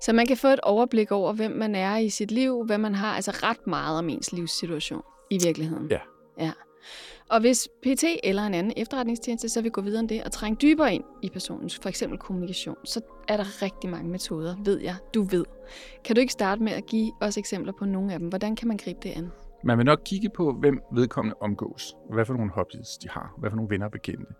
Så 0.00 0.12
man 0.12 0.26
kan 0.26 0.36
få 0.36 0.48
et 0.48 0.60
overblik 0.60 1.12
over, 1.12 1.32
hvem 1.32 1.50
man 1.50 1.74
er 1.74 1.96
i 1.96 2.08
sit 2.08 2.30
liv, 2.30 2.64
hvad 2.66 2.78
man 2.78 2.94
har, 2.94 3.14
altså 3.14 3.30
ret 3.30 3.66
meget 3.66 3.98
om 3.98 4.08
ens 4.08 4.32
livssituation 4.32 5.02
i 5.30 5.38
virkeligheden. 5.44 5.90
Ja. 5.90 6.00
ja. 6.38 6.52
Og 7.30 7.40
hvis 7.40 7.68
PT 7.82 8.04
eller 8.24 8.42
en 8.42 8.54
anden 8.54 8.72
efterretningstjeneste 8.76 9.48
så 9.48 9.62
vil 9.62 9.70
gå 9.70 9.80
videre 9.80 10.00
end 10.00 10.08
det 10.08 10.24
og 10.24 10.32
trænge 10.32 10.56
dybere 10.62 10.94
ind 10.94 11.04
i 11.22 11.28
personens 11.28 11.78
for 11.82 11.88
eksempel 11.88 12.18
kommunikation, 12.18 12.76
så 12.84 13.00
er 13.28 13.36
der 13.36 13.62
rigtig 13.62 13.90
mange 13.90 14.10
metoder, 14.10 14.56
ved 14.64 14.80
jeg, 14.80 14.94
du 15.14 15.22
ved. 15.22 15.44
Kan 16.04 16.16
du 16.16 16.20
ikke 16.20 16.32
starte 16.32 16.62
med 16.62 16.72
at 16.72 16.86
give 16.86 17.12
os 17.20 17.38
eksempler 17.38 17.72
på 17.78 17.84
nogle 17.84 18.12
af 18.12 18.18
dem? 18.18 18.28
Hvordan 18.28 18.56
kan 18.56 18.68
man 18.68 18.76
gribe 18.76 18.98
det 19.02 19.10
an? 19.10 19.30
Man 19.64 19.78
vil 19.78 19.86
nok 19.86 20.00
kigge 20.04 20.28
på, 20.36 20.52
hvem 20.52 20.80
vedkommende 20.92 21.36
omgås, 21.40 21.94
hvad 22.12 22.24
for 22.24 22.34
nogle 22.34 22.50
hobbies 22.50 22.88
de 23.02 23.08
har, 23.08 23.34
hvad 23.38 23.50
for 23.50 23.56
nogle 23.56 23.70
venner 23.70 23.86
og 23.86 23.92
bekendte. 23.92 24.32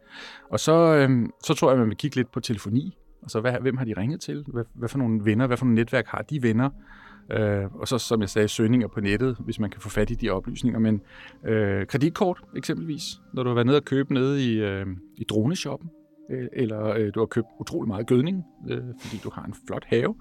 Og 0.51 0.61
så, 0.61 0.73
øhm, 0.73 1.31
så 1.45 1.55
tror 1.55 1.71
jeg, 1.71 1.79
man 1.79 1.89
vil 1.89 1.97
kigge 1.97 2.17
lidt 2.17 2.33
på 2.33 2.41
telefoni, 2.41 2.97
Altså, 3.23 3.41
hvad, 3.41 3.53
hvem 3.61 3.77
har 3.77 3.85
de 3.85 3.95
ringet 3.97 4.21
til? 4.21 4.45
Hvad, 4.47 4.65
hvad 4.75 4.89
for 4.89 4.99
nogle 4.99 5.25
venner, 5.25 5.47
hvad 5.47 5.57
for 5.57 5.65
nogle 5.65 5.75
netværk 5.75 6.07
har 6.07 6.23
de 6.23 6.43
venner? 6.43 6.71
Øh, 7.31 7.65
og 7.75 7.89
så, 7.89 7.99
som 7.99 8.21
jeg 8.21 8.29
sagde, 8.29 8.49
søgninger 8.49 8.89
på 8.89 9.01
nettet, 9.01 9.37
hvis 9.41 9.59
man 9.59 9.71
kan 9.71 9.81
få 9.81 9.89
fat 9.89 10.11
i 10.11 10.15
de 10.15 10.31
oplysninger. 10.31 10.79
Men 10.79 11.01
øh, 11.45 11.87
kreditkort 11.87 12.43
eksempelvis, 12.57 13.03
når 13.35 13.43
du 13.43 13.49
har 13.49 13.55
været 13.55 13.67
nede 13.67 13.77
og 13.77 13.85
købe 13.85 14.15
nede 14.15 14.53
i, 14.53 14.59
øh, 14.59 14.87
i 15.17 15.25
droneshoppen, 15.25 15.91
øh, 16.31 16.49
eller 16.53 16.87
øh, 16.87 17.11
du 17.15 17.21
har 17.21 17.27
købt 17.27 17.47
utrolig 17.61 17.89
meget 17.89 18.07
gødning, 18.07 18.45
øh, 18.69 18.83
fordi 19.01 19.21
du 19.25 19.31
har 19.35 19.45
en 19.45 19.55
flot 19.67 19.85
have, 19.87 20.15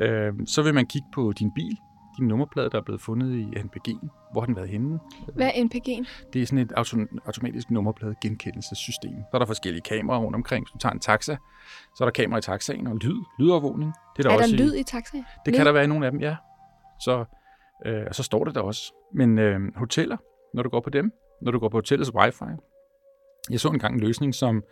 øh, 0.00 0.32
så 0.46 0.62
vil 0.62 0.74
man 0.74 0.86
kigge 0.86 1.08
på 1.14 1.32
din 1.32 1.50
bil, 1.54 1.76
din 2.18 2.28
nummerplade, 2.28 2.70
der 2.70 2.78
er 2.78 2.82
blevet 2.82 3.00
fundet 3.00 3.36
i 3.36 3.44
NPG'en. 3.44 4.08
Hvor 4.32 4.40
har 4.40 4.46
den 4.46 4.56
været 4.56 4.68
henne? 4.68 4.98
Hvad 5.34 5.46
er 5.46 5.50
NPG'en? 5.50 6.28
Det 6.32 6.42
er 6.42 6.46
sådan 6.46 6.58
et 6.58 6.72
autom- 6.78 7.18
automatisk 7.26 7.70
nummerplade 7.70 8.14
genkendelsessystem. 8.22 9.10
Så 9.12 9.28
er 9.32 9.38
der 9.38 9.46
forskellige 9.46 9.82
kameraer 9.82 10.20
rundt 10.20 10.36
omkring. 10.36 10.64
Hvis 10.66 10.72
du 10.72 10.78
tager 10.78 10.92
en 10.92 11.00
taxa, 11.00 11.36
så 11.96 12.04
er 12.04 12.06
der 12.06 12.12
kamera 12.12 12.38
i 12.38 12.42
taxaen 12.42 12.86
og 12.86 12.96
lyd, 12.96 13.16
lydovervågning. 13.38 13.92
Det 14.16 14.24
er, 14.24 14.28
der, 14.28 14.36
er 14.36 14.42
også 14.42 14.56
der 14.56 14.62
lyd 14.62 14.74
i, 14.74 14.80
i 14.80 14.82
taxaen? 14.82 15.24
Det 15.44 15.52
lyd? 15.52 15.56
kan 15.56 15.66
der 15.66 15.72
være 15.72 15.84
i 15.84 15.86
nogle 15.86 16.06
af 16.06 16.12
dem, 16.12 16.20
ja. 16.20 16.36
Så, 17.00 17.24
øh, 17.86 18.04
og 18.08 18.14
så 18.14 18.22
står 18.22 18.44
det 18.44 18.54
der 18.54 18.60
også. 18.60 18.82
Men 19.14 19.38
øh, 19.38 19.60
hoteller, 19.76 20.16
når 20.54 20.62
du 20.62 20.68
går 20.68 20.80
på 20.80 20.90
dem, 20.90 21.12
når 21.42 21.52
du 21.52 21.58
går 21.58 21.68
på 21.68 21.76
hotellets 21.76 22.14
wifi, 22.14 22.44
jeg 23.50 23.60
så 23.60 23.68
engang 23.68 23.94
en 23.94 24.00
løsning, 24.00 24.34
som 24.34 24.62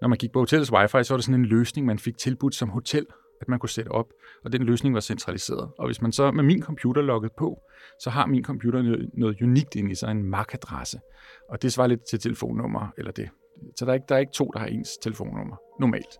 når 0.00 0.08
man 0.08 0.18
gik 0.18 0.32
på 0.32 0.38
hotellets 0.38 0.72
wifi, 0.72 1.04
så 1.04 1.14
var 1.14 1.16
det 1.16 1.24
sådan 1.24 1.40
en 1.40 1.46
løsning, 1.46 1.86
man 1.86 1.98
fik 1.98 2.18
tilbudt 2.18 2.54
som 2.54 2.68
hotel 2.68 3.06
at 3.40 3.48
man 3.48 3.58
kunne 3.58 3.68
sætte 3.68 3.88
op, 3.88 4.06
og 4.44 4.52
den 4.52 4.62
løsning 4.62 4.94
var 4.94 5.00
centraliseret. 5.00 5.70
Og 5.78 5.86
hvis 5.86 6.02
man 6.02 6.12
så 6.12 6.30
med 6.30 6.44
min 6.44 6.62
computer 6.62 7.02
logget 7.02 7.32
på, 7.38 7.62
så 7.98 8.10
har 8.10 8.26
min 8.26 8.44
computer 8.44 8.82
noget, 8.82 9.10
noget 9.14 9.42
unikt 9.42 9.76
ind 9.76 9.90
i 9.90 9.94
sig, 9.94 10.10
en 10.10 10.24
MAC-adresse. 10.24 11.00
Og 11.48 11.62
det 11.62 11.72
svarer 11.72 11.88
lidt 11.88 12.00
til 12.10 12.20
telefonnummer, 12.20 12.92
eller 12.98 13.12
det. 13.12 13.28
Så 13.76 13.84
der 13.84 13.90
er, 13.90 13.94
ikke, 13.94 14.06
der 14.08 14.14
er 14.14 14.18
ikke 14.18 14.32
to, 14.32 14.50
der 14.54 14.58
har 14.58 14.66
ens 14.66 14.98
telefonnummer, 15.02 15.56
normalt. 15.80 16.18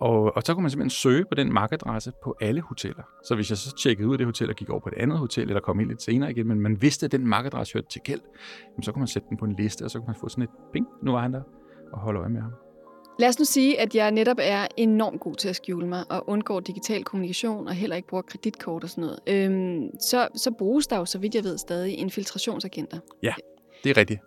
Og, 0.00 0.36
og 0.36 0.42
så 0.42 0.54
kunne 0.54 0.62
man 0.62 0.70
simpelthen 0.70 0.90
søge 0.90 1.24
på 1.24 1.34
den 1.34 1.52
MAC-adresse 1.52 2.12
på 2.24 2.36
alle 2.40 2.60
hoteller. 2.60 3.02
Så 3.24 3.34
hvis 3.34 3.50
jeg 3.50 3.58
så 3.58 3.76
tjekkede 3.76 4.08
ud 4.08 4.14
af 4.14 4.18
det 4.18 4.26
hotel 4.26 4.50
og 4.50 4.56
gik 4.56 4.70
over 4.70 4.80
på 4.80 4.88
et 4.88 4.94
andet 4.94 5.18
hotel, 5.18 5.48
eller 5.48 5.60
kom 5.60 5.80
ind 5.80 5.88
lidt 5.88 6.02
senere 6.02 6.30
igen, 6.30 6.48
men 6.48 6.60
man 6.60 6.82
vidste, 6.82 7.06
at 7.06 7.12
den 7.12 7.26
MAC-adresse 7.26 7.72
hørte 7.74 7.88
til 7.88 8.00
gæld, 8.04 8.20
så 8.82 8.92
kunne 8.92 9.00
man 9.00 9.08
sætte 9.08 9.28
den 9.28 9.36
på 9.36 9.44
en 9.44 9.56
liste, 9.58 9.84
og 9.84 9.90
så 9.90 9.98
kunne 9.98 10.06
man 10.06 10.16
få 10.20 10.28
sådan 10.28 10.44
et 10.44 10.50
ping, 10.72 10.86
nu 11.02 11.12
var 11.12 11.20
han 11.20 11.32
der, 11.32 11.42
og 11.92 12.00
holde 12.00 12.20
øje 12.20 12.28
med 12.28 12.40
ham. 12.40 12.52
Lad 13.18 13.28
os 13.28 13.38
nu 13.38 13.44
sige, 13.44 13.80
at 13.80 13.94
jeg 13.94 14.10
netop 14.10 14.36
er 14.40 14.66
enormt 14.76 15.20
god 15.20 15.34
til 15.34 15.48
at 15.48 15.56
skjule 15.56 15.86
mig 15.86 16.04
og 16.10 16.28
undgår 16.28 16.60
digital 16.60 17.04
kommunikation 17.04 17.68
og 17.68 17.74
heller 17.74 17.96
ikke 17.96 18.08
bruger 18.08 18.22
kreditkort 18.22 18.84
og 18.84 18.90
sådan 18.90 19.04
noget. 19.04 19.18
Øhm, 19.26 19.90
så, 20.00 20.28
så 20.34 20.50
bruges 20.50 20.86
der 20.86 20.98
jo, 20.98 21.04
så 21.04 21.18
vidt 21.18 21.34
jeg 21.34 21.44
ved, 21.44 21.58
stadig 21.58 21.98
infiltrationsagenter. 21.98 22.98
Ja, 23.22 23.34
det 23.84 23.90
er 23.90 23.96
rigtigt. 23.96 24.20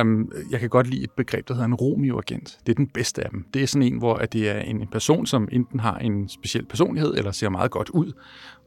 Um, 0.00 0.32
jeg 0.50 0.60
kan 0.60 0.68
godt 0.68 0.86
lide 0.86 1.02
et 1.02 1.10
begreb, 1.10 1.48
der 1.48 1.54
hedder 1.54 1.66
en 1.66 1.74
Romeo-agent. 1.74 2.58
Det 2.66 2.72
er 2.72 2.76
den 2.76 2.88
bedste 2.88 3.24
af 3.24 3.30
dem. 3.30 3.44
Det 3.54 3.62
er 3.62 3.66
sådan 3.66 3.82
en, 3.82 3.98
hvor 3.98 4.14
at 4.14 4.32
det 4.32 4.48
er 4.48 4.60
en, 4.60 4.80
en 4.80 4.88
person, 4.88 5.26
som 5.26 5.48
enten 5.52 5.80
har 5.80 5.98
en 5.98 6.28
speciel 6.28 6.66
personlighed, 6.66 7.14
eller 7.14 7.32
ser 7.32 7.48
meget 7.48 7.70
godt 7.70 7.90
ud, 7.90 8.12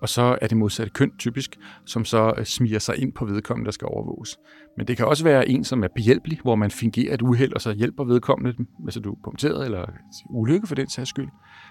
og 0.02 0.10
så 0.10 0.38
er 0.42 0.48
det 0.48 0.58
modsatte 0.58 0.92
køn 0.94 1.12
typisk, 1.20 1.58
som 1.86 2.06
så 2.06 2.34
øh, 2.38 2.46
smiger 2.46 2.80
sig 2.80 2.98
ind 2.98 3.14
på 3.14 3.26
vedkommende, 3.26 3.66
der 3.66 3.72
skal 3.72 3.88
overvåges. 3.88 4.38
Men 4.78 4.88
det 4.88 4.98
kan 4.98 5.06
også 5.08 5.24
være 5.24 5.50
en, 5.50 5.64
som 5.64 5.84
er 5.84 5.88
behjælpelig, 5.96 6.40
hvor 6.42 6.56
man 6.56 6.72
fingerer 6.72 7.14
et 7.14 7.22
uheld, 7.22 7.54
og 7.54 7.62
så 7.62 7.74
hjælper 7.74 8.04
vedkommende, 8.04 8.66
hvis 8.80 8.96
du 8.96 9.12
er 9.12 9.18
punkteret, 9.24 9.66
eller 9.66 9.86
ulykke 10.30 10.68
for 10.68 10.76
den 10.76 10.90
sags 10.90 11.10
skyld, 11.10 11.30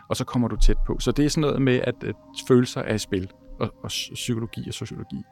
og 0.08 0.16
så 0.16 0.24
kommer 0.24 0.48
du 0.48 0.56
tæt 0.56 0.76
på. 0.86 0.98
Så 0.98 1.12
det 1.12 1.24
er 1.24 1.28
sådan 1.28 1.40
noget 1.40 1.62
med, 1.62 1.80
at, 1.84 2.04
at 2.04 2.14
følelser 2.48 2.80
er 2.80 2.94
i 2.94 2.98
spil, 2.98 3.30
og, 3.60 3.74
og 3.82 3.88
psykologi 4.14 4.68
og 4.68 4.74
sociologi. 4.74 5.22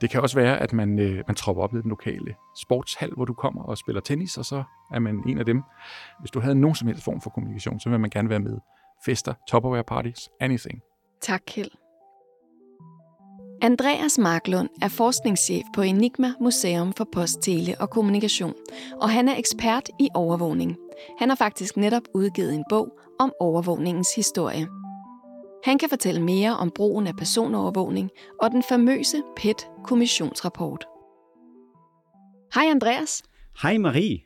Det 0.00 0.10
kan 0.10 0.20
også 0.20 0.36
være, 0.36 0.58
at 0.58 0.72
man, 0.72 0.98
øh, 0.98 1.22
man 1.26 1.34
tropper 1.36 1.62
op 1.62 1.74
i 1.74 1.76
den 1.76 1.90
lokale 1.90 2.34
sportshal, 2.62 3.10
hvor 3.16 3.24
du 3.24 3.34
kommer 3.34 3.62
og 3.62 3.78
spiller 3.78 4.00
tennis, 4.00 4.38
og 4.38 4.44
så 4.44 4.64
er 4.92 4.98
man 4.98 5.22
en 5.28 5.38
af 5.38 5.46
dem. 5.46 5.62
Hvis 6.20 6.30
du 6.30 6.40
havde 6.40 6.54
nogen 6.54 6.74
som 6.74 6.88
helst 6.88 7.04
form 7.04 7.20
for 7.20 7.30
kommunikation, 7.30 7.80
så 7.80 7.90
vil 7.90 8.00
man 8.00 8.10
gerne 8.10 8.28
være 8.28 8.40
med. 8.40 8.58
Fester, 9.04 9.34
topperware 9.48 9.84
parties, 9.84 10.28
anything. 10.40 10.80
Tak, 11.22 11.42
Kjeld. 11.46 11.83
Andreas 13.64 14.18
Marklund 14.18 14.68
er 14.82 14.88
forskningschef 14.88 15.64
på 15.74 15.82
Enigma 15.82 16.32
Museum 16.40 16.92
for 16.92 17.08
Post, 17.12 17.42
Tele 17.42 17.74
og 17.80 17.90
Kommunikation, 17.90 18.54
og 19.00 19.10
han 19.10 19.28
er 19.28 19.36
ekspert 19.36 19.88
i 20.00 20.08
overvågning. 20.14 20.76
Han 21.18 21.28
har 21.28 21.36
faktisk 21.36 21.76
netop 21.76 22.02
udgivet 22.14 22.54
en 22.54 22.64
bog 22.68 22.98
om 23.18 23.32
overvågningens 23.40 24.08
historie. 24.16 24.66
Han 25.64 25.78
kan 25.78 25.88
fortælle 25.88 26.22
mere 26.22 26.56
om 26.56 26.70
brugen 26.70 27.06
af 27.06 27.16
personovervågning 27.16 28.10
og 28.42 28.50
den 28.50 28.62
famøse 28.68 29.22
PET-kommissionsrapport. 29.36 30.84
Hej 32.54 32.64
Andreas. 32.70 33.22
Hej 33.62 33.78
Marie. 33.78 34.18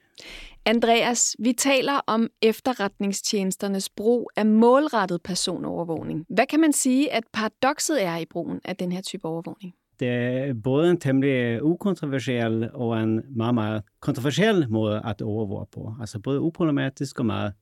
Andreas, 0.68 1.36
vi 1.38 1.52
taler 1.52 2.00
om 2.06 2.28
efterretningstjenesternes 2.42 3.90
brug 3.90 4.30
af 4.36 4.46
målrettet 4.46 5.22
personovervågning. 5.22 6.26
Hvad 6.28 6.46
kan 6.46 6.60
man 6.60 6.72
sige, 6.72 7.12
at 7.12 7.24
paradokset 7.32 8.04
er 8.04 8.16
i 8.16 8.24
brugen 8.24 8.60
af 8.64 8.76
den 8.76 8.92
her 8.92 9.00
type 9.00 9.24
overvågning? 9.24 9.74
Det 10.00 10.08
er 10.08 10.54
både 10.54 10.90
en 10.90 11.00
temmelig 11.00 11.62
ukontroversiel 11.62 12.70
og 12.74 13.02
en 13.02 13.22
meget, 13.36 13.54
meget 13.54 13.82
kontroversiel 14.00 14.66
måde 14.70 15.02
at 15.04 15.22
overvåge 15.22 15.66
på. 15.72 15.94
Altså 16.00 16.18
både 16.18 16.40
uproblematisk 16.40 17.20
og 17.20 17.26
meget 17.26 17.52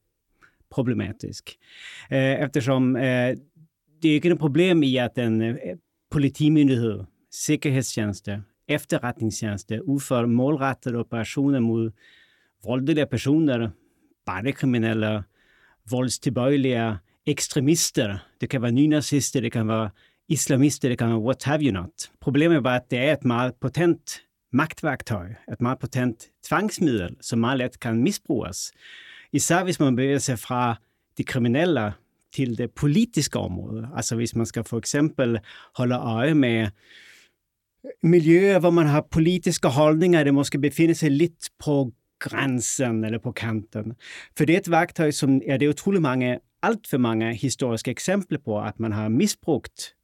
problematisk. 0.71 1.51
Eh, 2.11 2.43
eftersom 2.45 2.97
eh, 2.97 3.03
det 4.03 4.11
er 4.11 4.15
ikke 4.15 4.29
noget 4.29 4.41
problem 4.41 4.83
i, 4.83 4.97
at 4.97 5.19
en 5.19 5.43
eh, 5.43 5.57
politimyndighed, 6.11 7.01
sikkerhedstjeneste, 7.31 8.43
efterretningstjeneste 8.69 9.89
udfører 9.89 10.27
målrettede 10.27 10.97
operationer 10.97 11.61
mod 11.61 11.91
voldelige 12.67 13.07
personer, 13.07 13.69
bandekriminelle, 14.27 15.23
voldstilbøjelige 15.91 16.97
ekstremister. 17.27 18.19
Det 18.41 18.51
kan 18.51 18.63
være 18.63 18.73
nynazister, 18.73 19.41
det 19.41 19.53
kan 19.53 19.69
være 19.69 19.91
islamister, 20.29 20.89
det 20.89 20.99
kan 20.99 21.09
være 21.09 21.19
what 21.19 21.45
have 21.45 21.63
you 21.63 21.73
not. 21.73 22.11
Problemet 22.21 22.57
er 22.57 22.61
bare, 22.61 22.77
at 22.77 22.91
det 22.91 22.99
er 22.99 23.13
et 23.13 23.25
meget 23.25 23.55
potent 23.61 24.23
magtværktøj, 24.53 25.27
et 25.53 25.61
meget 25.61 25.79
potent 25.79 26.29
tvangsmiddel, 26.43 27.17
som 27.21 27.39
meget 27.39 27.59
let 27.59 27.81
kan 27.81 28.03
misbruges. 28.03 28.73
Især 29.33 29.65
hvis 29.65 29.81
man 29.81 29.97
bevæger 29.97 30.19
sig 30.19 30.39
fra 30.39 30.77
de 31.19 31.25
kriminelle 31.25 31.93
til 32.33 32.59
det 32.59 32.71
politiske 32.71 33.39
område. 33.39 33.89
Altså 33.97 34.17
hvis 34.17 34.37
man 34.37 34.47
skal 34.47 34.65
for 34.65 34.79
eksempel 34.79 35.39
holde 35.77 35.95
øje 35.95 36.35
med 36.35 36.69
miljøer, 38.03 38.59
hvor 38.59 38.71
man 38.71 38.87
har 38.87 39.07
politiske 39.11 39.69
holdninger, 39.69 40.25
det 40.25 40.35
måske 40.35 40.59
befinder 40.59 40.95
sig 40.95 41.11
lidt 41.11 41.51
på 41.59 41.93
grænsen 42.19 43.05
eller 43.05 43.19
på 43.19 43.33
kanten. 43.33 43.93
For 44.37 44.45
det 44.45 44.55
er 44.55 44.59
et 44.59 44.71
værktøj, 44.71 45.11
som 45.11 45.43
ja, 45.47 45.57
det 45.57 45.69
utrolig 45.69 46.03
mange, 46.03 46.39
alt 46.63 46.87
for 46.91 46.99
mange 46.99 47.35
historiske 47.35 47.91
eksempler 47.91 48.39
på, 48.45 48.61
at 48.61 48.81
man 48.81 48.93
har 48.93 49.09
misbrugt 49.09 49.95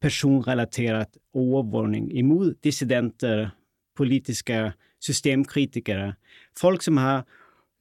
personrelaterat 0.00 1.18
overvågning 1.34 2.16
imod 2.16 2.54
dissidenter, 2.64 3.48
politiska 3.96 4.70
systemkritiker, 5.00 6.12
folk 6.56 6.82
som 6.82 6.96
har 6.96 7.26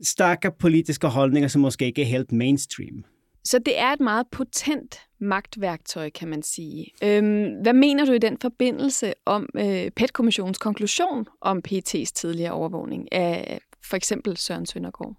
starka 0.04 0.50
politiska 0.50 1.08
hållningar 1.08 1.48
som 1.48 1.62
måske 1.62 1.86
ikke 1.86 2.02
er 2.02 2.06
helt 2.06 2.32
mainstream. 2.32 3.04
Så 3.44 3.60
det 3.60 3.80
er 3.80 3.94
et 3.94 4.00
meget 4.00 4.28
potent 4.32 5.00
magtværktøj, 5.20 6.10
kan 6.10 6.28
man 6.28 6.44
sige. 6.44 6.92
Øhm, 7.04 7.62
hvad 7.62 7.74
mener 7.74 8.06
du 8.06 8.12
i 8.12 8.18
den 8.18 8.38
forbindelse 8.42 9.14
om 9.26 9.50
øh, 9.56 9.92
PET-kommissionens 9.92 10.58
konklusion 10.58 11.26
om 11.42 11.62
PT's 11.68 12.12
tidligere 12.16 12.52
overvågning 12.52 13.14
af 13.14 13.60
for 13.86 13.98
eksempel 13.98 14.38
Søren 14.38 14.66
Søndergaard? 14.66 15.16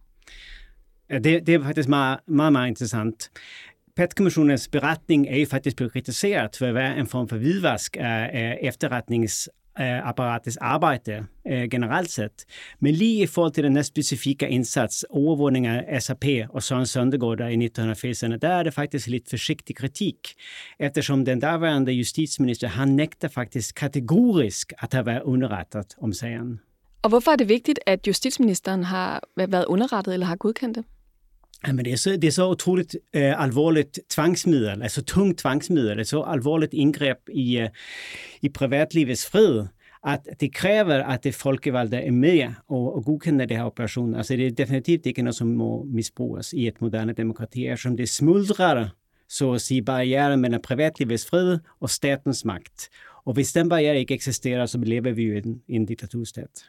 Ja, 1.10 1.18
det, 1.18 1.46
det 1.46 1.54
er 1.54 1.62
faktisk 1.62 1.88
meget, 1.88 2.18
meget, 2.26 2.52
meget 2.52 2.68
interessant. 2.68 3.30
PET-kommissionens 3.96 4.68
beretning 4.68 5.26
er 5.28 5.36
jo 5.36 5.46
faktisk 5.46 5.76
blevet 5.76 5.92
kritiseret 5.92 6.56
for 6.56 6.66
at 6.66 6.74
være 6.74 6.98
en 6.98 7.06
form 7.06 7.28
for 7.28 7.36
hvidvask 7.36 7.96
af, 7.96 8.30
af 8.32 8.58
efterretningsapparatets 8.62 10.56
arbejde 10.56 11.26
øh, 11.46 11.68
generelt 11.70 12.10
set. 12.10 12.44
Men 12.80 12.94
lige 12.94 13.22
i 13.22 13.26
forhold 13.26 13.52
til 13.52 13.64
den 13.64 13.76
her 13.76 13.82
specifikke 13.82 14.48
indsats, 14.48 15.04
overvågning 15.10 15.66
af 15.66 16.02
SAP 16.02 16.24
og 16.48 16.62
Søren 16.62 16.86
Søndergaard 16.86 17.40
i 17.40 17.66
1980'erne, 17.66 18.36
der 18.36 18.48
er 18.48 18.62
det 18.62 18.74
faktisk 18.74 19.06
lidt 19.06 19.30
forsigtig 19.30 19.76
kritik, 19.76 20.34
eftersom 20.78 21.24
den 21.24 21.40
daværende 21.40 21.92
justitsminister, 21.92 22.68
han 22.68 22.88
nægter 22.88 23.28
faktisk 23.28 23.74
kategorisk 23.74 24.72
at 24.78 24.92
have 24.92 25.06
været 25.06 25.22
underrettet 25.22 25.94
om 25.98 26.12
sagen. 26.12 26.60
Og 27.02 27.08
hvorfor 27.08 27.30
er 27.30 27.36
det 27.36 27.48
vigtigt, 27.48 27.78
at 27.86 28.06
justitsministeren 28.06 28.84
har 28.84 29.22
været 29.36 29.64
underrettet 29.64 30.14
eller 30.14 30.26
har 30.26 30.36
godkendt 30.36 30.76
det? 30.76 30.84
Jamen 31.66 31.84
det, 31.84 31.92
er 31.92 31.96
så, 31.96 32.10
det 32.10 32.24
er 32.24 32.30
så 32.30 32.50
utroligt 32.50 32.94
uh, 32.94 33.44
alvorligt 33.44 34.00
tvangsmiddel, 34.10 34.82
altså 34.82 35.02
tungt 35.02 35.38
tvangsmiddel, 35.38 36.00
et 36.00 36.08
så 36.08 36.20
alvorligt 36.20 36.74
indgreb 36.74 37.16
i, 37.32 37.62
uh, 37.62 37.68
i 38.42 38.48
privatlivets 38.48 39.30
fred, 39.30 39.66
at 40.06 40.20
det 40.40 40.54
kræver, 40.54 41.04
at 41.04 41.24
det 41.24 41.34
folkevalgte 41.34 41.96
er 41.96 42.10
med 42.10 42.52
og, 42.68 42.96
og 42.96 43.04
godkender 43.04 43.46
det 43.46 43.56
her 43.56 43.64
operation. 43.64 44.14
Altså 44.14 44.36
det 44.36 44.46
er 44.46 44.50
definitivt 44.50 45.06
ikke 45.06 45.22
noget, 45.22 45.34
som 45.34 45.48
må 45.48 45.86
misbruges 45.88 46.52
i 46.52 46.66
et 46.66 46.80
moderne 46.80 47.12
demokrati, 47.12 47.66
eftersom 47.66 47.96
det 47.96 48.08
smuldrer, 48.08 48.88
så 49.28 49.52
at 49.52 49.60
sige, 49.60 49.82
barrieren 49.82 50.40
mellem 50.40 50.62
privatlivets 50.62 51.26
fred 51.26 51.58
og 51.80 51.90
statens 51.90 52.44
magt. 52.44 52.88
Og 53.24 53.32
hvis 53.32 53.52
den 53.52 53.68
barriere 53.68 53.98
ikke 53.98 54.14
eksisterer, 54.14 54.66
så 54.66 54.78
lever 54.78 55.12
vi 55.12 55.22
jo 55.22 55.34
i 55.34 55.38
en, 55.38 55.62
i 55.68 55.74
en 55.74 55.86
diktaturstat. 55.86 56.64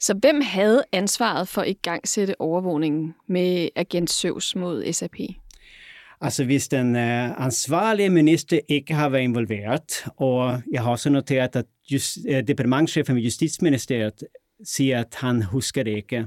Så 0.00 0.14
hvem 0.14 0.40
havde 0.40 0.84
ansvaret 0.92 1.48
for 1.48 1.62
at 1.62 1.68
igangsætte 1.68 2.40
overvågningen 2.40 3.14
med 3.26 3.68
agent 3.76 4.10
Søvs 4.10 4.56
mod 4.56 4.92
SAP? 4.92 5.16
Altså 6.20 6.44
hvis 6.44 6.68
den 6.68 6.96
uh, 6.96 7.40
ansvarlige 7.44 8.10
minister 8.10 8.58
ikke 8.68 8.94
har 8.94 9.08
været 9.08 9.22
involveret, 9.22 10.04
og 10.16 10.62
jeg 10.72 10.82
har 10.82 10.90
også 10.90 11.10
noteret, 11.10 11.56
at 11.56 11.66
just, 11.90 12.18
uh, 12.28 12.36
øh, 12.36 12.48
departementchefen 12.48 13.16
ved 13.16 13.22
Justitsministeriet 13.22 14.24
siger, 14.64 15.00
at 15.00 15.14
han 15.14 15.42
husker 15.42 15.82
det 15.82 15.96
ikke, 15.96 16.26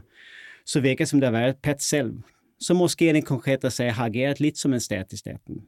så 0.65 0.79
virker 0.79 1.05
som 1.05 1.19
det 1.19 1.27
har 1.27 1.39
været 1.39 1.55
PET 1.63 1.81
selv. 1.81 2.13
Så 2.59 2.73
måske 2.73 3.09
er 3.09 3.13
det 3.13 3.25
konkret 3.25 3.63
at 3.63 3.93
har 3.93 4.05
ageret 4.05 4.39
lidt 4.39 4.57
som 4.57 4.73
en 4.73 4.79
stat 4.79 5.13
i 5.13 5.17
staten. 5.17 5.61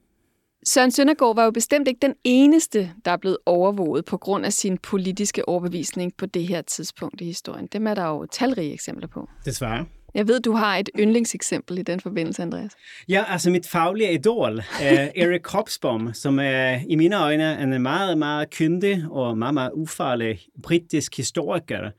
Søren 0.68 0.92
Søndergaard 0.92 1.36
var 1.36 1.44
jo 1.44 1.52
bestemt 1.52 1.88
ikke 1.88 2.00
den 2.02 2.14
eneste, 2.24 2.92
der 3.06 3.12
er 3.12 3.18
blevet 3.18 3.38
overvåget 3.46 4.06
på 4.06 4.18
grund 4.18 4.46
af 4.46 4.54
sin 4.54 4.78
politiske 4.78 5.50
overbevisning 5.50 6.14
på 6.18 6.26
det 6.26 6.48
her 6.48 6.62
tidspunkt 6.62 7.22
i 7.22 7.26
historien. 7.26 7.68
Dem 7.68 7.88
er 7.88 7.94
der 7.94 8.06
jo 8.06 8.26
talrige 8.32 8.74
eksempler 8.74 9.08
på. 9.08 9.30
Desværre. 9.46 9.86
Jeg 10.16 10.28
ved, 10.28 10.40
du 10.40 10.52
har 10.52 10.78
et 10.78 10.90
yndlingseksempel 11.00 11.78
i 11.78 11.82
den 11.82 12.00
forbindelse, 12.00 12.42
Andreas. 12.42 12.72
Ja, 13.10 13.24
altså 13.28 13.50
mit 13.50 13.68
faglige 13.68 14.14
idol 14.14 14.62
er 14.82 15.10
Erik 15.24 15.48
Hobsbawm, 15.48 16.14
som 16.14 16.40
er 16.40 16.80
i 16.90 16.96
mine 16.96 17.20
øjne 17.20 17.62
en 17.62 17.82
meget, 17.82 18.18
meget 18.18 18.50
kyndig 18.50 19.04
og 19.10 19.38
meget, 19.38 19.54
meget 19.54 19.72
ufarlig 19.74 20.40
britisk 20.64 21.18
historiker, 21.18 21.92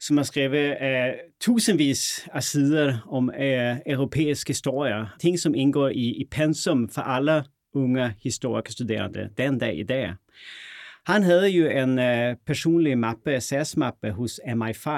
som 0.00 0.16
har 0.16 0.24
skrevet 0.24 0.76
uh, 0.80 1.18
tusindvis 1.40 2.28
af 2.32 2.42
sider 2.42 3.06
om 3.10 3.30
uh, 3.38 3.76
europæisk 3.86 4.48
historie. 4.48 5.06
Ting, 5.20 5.38
som 5.38 5.54
indgår 5.54 5.88
i, 5.88 6.10
i 6.20 6.24
pensum 6.30 6.88
for 6.88 7.00
alle 7.00 7.44
unga 7.74 8.12
historikerstuderande 8.22 9.30
den 9.36 9.58
dag 9.58 9.78
i 9.78 9.82
dag. 9.82 10.14
Han 11.06 11.22
havde 11.22 11.48
jo 11.48 11.68
en 11.68 11.98
øh, 11.98 12.36
personlig 12.46 12.98
mappe, 12.98 13.40
SAS-mappe 13.40 14.10
hos 14.10 14.40
MI5, 14.46 14.90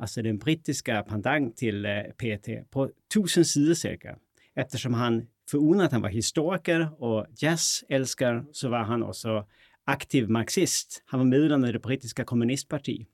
altså 0.00 0.22
den 0.22 0.38
brittiska 0.38 1.02
pendant 1.02 1.56
till 1.56 1.86
øh, 1.86 2.04
PT, 2.18 2.48
på 2.72 2.90
tusen 3.10 3.44
sidor 3.44 3.74
cirka. 3.74 4.08
Eftersom 4.56 4.94
han, 4.94 5.28
förutom 5.50 5.80
att 5.80 5.92
han 5.92 6.02
var 6.02 6.08
historiker 6.08 7.02
och 7.02 7.26
jazzälskare, 7.42 8.44
så 8.52 8.68
var 8.68 8.84
han 8.84 9.02
också 9.02 9.42
aktiv 9.86 10.30
marxist. 10.30 11.02
Han 11.06 11.20
var 11.20 11.26
medlem 11.26 11.64
i 11.64 11.72
det 11.72 11.82
brittiska 11.82 12.24
kommunistpartiet. 12.24 13.06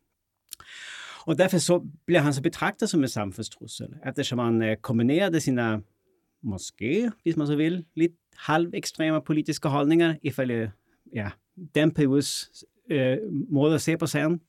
Och 1.27 1.37
därför 1.37 1.59
så 1.59 1.87
blev 2.07 2.21
han 2.21 2.35
så 2.35 2.43
betraktad 2.43 2.89
som 2.89 3.03
en 3.03 3.09
samfundstrussel, 3.09 3.95
eftersom 4.07 4.39
han 4.39 4.63
øh, 4.63 4.71
uh, 4.71 4.77
kombinerade 4.81 5.41
sina 5.41 5.81
måske, 6.43 7.11
hvis 7.23 7.37
man 7.37 7.47
så 7.47 7.57
vil, 7.57 7.85
lidt 7.95 8.13
halvekstreme 8.37 9.21
politiske 9.21 9.69
holdninger, 9.69 10.15
ifølge 10.23 10.73
ja, 11.15 11.31
den 11.75 11.91
periodes 11.91 12.51
øh, 12.91 13.19
måde 13.51 13.75
at 13.75 13.81
se 13.81 13.97
på 13.97 14.07
sagen, 14.07 14.41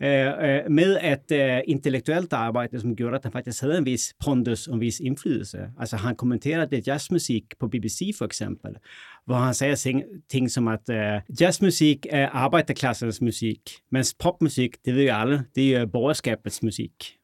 øh, 0.00 0.26
øh, 0.26 0.70
med 0.70 0.98
et 1.04 1.36
øh, 1.36 1.60
intellektuelt 1.66 2.32
arbejde, 2.32 2.80
som 2.80 2.96
gjorde, 2.96 3.16
at 3.16 3.22
han 3.22 3.32
faktisk 3.32 3.60
havde 3.60 3.78
en 3.78 3.84
vis 3.84 4.14
pondus 4.24 4.66
og 4.66 4.74
en 4.74 4.80
vis 4.80 5.00
indflydelse. 5.00 5.58
Altså 5.78 5.96
han 5.96 6.16
kommenterede 6.16 6.82
jazzmusik 6.86 7.44
på 7.60 7.68
BBC 7.68 8.10
for 8.18 8.24
eksempel, 8.24 8.76
hvor 9.24 9.36
han 9.36 9.54
sagde 9.54 9.76
ting, 9.76 10.02
ting 10.30 10.50
som, 10.50 10.68
at 10.68 10.90
øh, 10.90 11.20
jazzmusik 11.40 12.06
er 12.10 12.28
arbejderklassens 12.28 13.20
musik, 13.20 13.60
mens 13.90 14.14
popmusik, 14.14 14.76
det 14.84 14.94
ved 14.94 15.04
jo 15.04 15.14
alle, 15.14 15.44
det 15.54 15.76
er 15.76 15.86
borgerskabets 15.86 16.62
musik. 16.62 17.17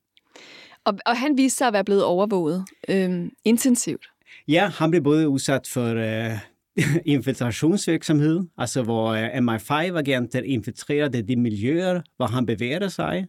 Og, 0.84 0.98
og 1.06 1.16
han 1.16 1.36
viste 1.36 1.58
sig 1.58 1.66
at 1.66 1.72
være 1.72 1.84
blevet 1.84 2.04
overvåget 2.04 2.64
øh, 2.88 3.30
intensivt. 3.44 4.06
Ja, 4.48 4.70
han 4.78 4.90
blev 4.90 5.02
både 5.02 5.28
udsat 5.28 5.68
for 5.72 5.94
øh, 5.94 6.38
infiltrationsvirksomhed, 7.14 8.40
altså 8.58 8.82
hvor 8.82 9.08
øh, 9.08 9.28
MI5-agenter 9.28 10.42
infiltrerede 10.42 11.22
de 11.22 11.36
miljøer, 11.36 12.00
hvor 12.16 12.26
han 12.26 12.46
bevæger 12.46 12.88
sig. 12.88 13.26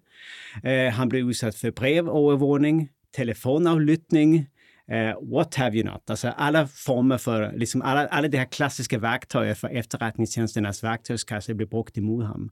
Øh, 0.65 0.93
han 0.93 1.09
blev 1.09 1.25
udsat 1.25 1.57
for 1.61 1.71
brevovervågning, 1.71 2.89
telefonaflytning, 3.13 4.47
uh, 4.91 5.31
what 5.33 5.55
have 5.55 5.73
you 5.73 5.83
not. 5.83 6.01
Altså 6.09 6.33
alle 6.37 6.67
former 6.85 7.17
for, 7.17 7.51
liksom 7.57 7.81
alle, 7.85 8.13
alle 8.13 8.27
de 8.27 8.37
her 8.37 8.45
klassiske 8.45 9.01
værktøjer 9.01 9.53
for 9.53 9.67
efterretningstjenesternes 9.67 10.67
altså 10.67 10.87
værktøjskasse 10.87 11.55
blev 11.55 11.69
brugt 11.69 11.97
imod 11.97 12.23
ham. 12.23 12.49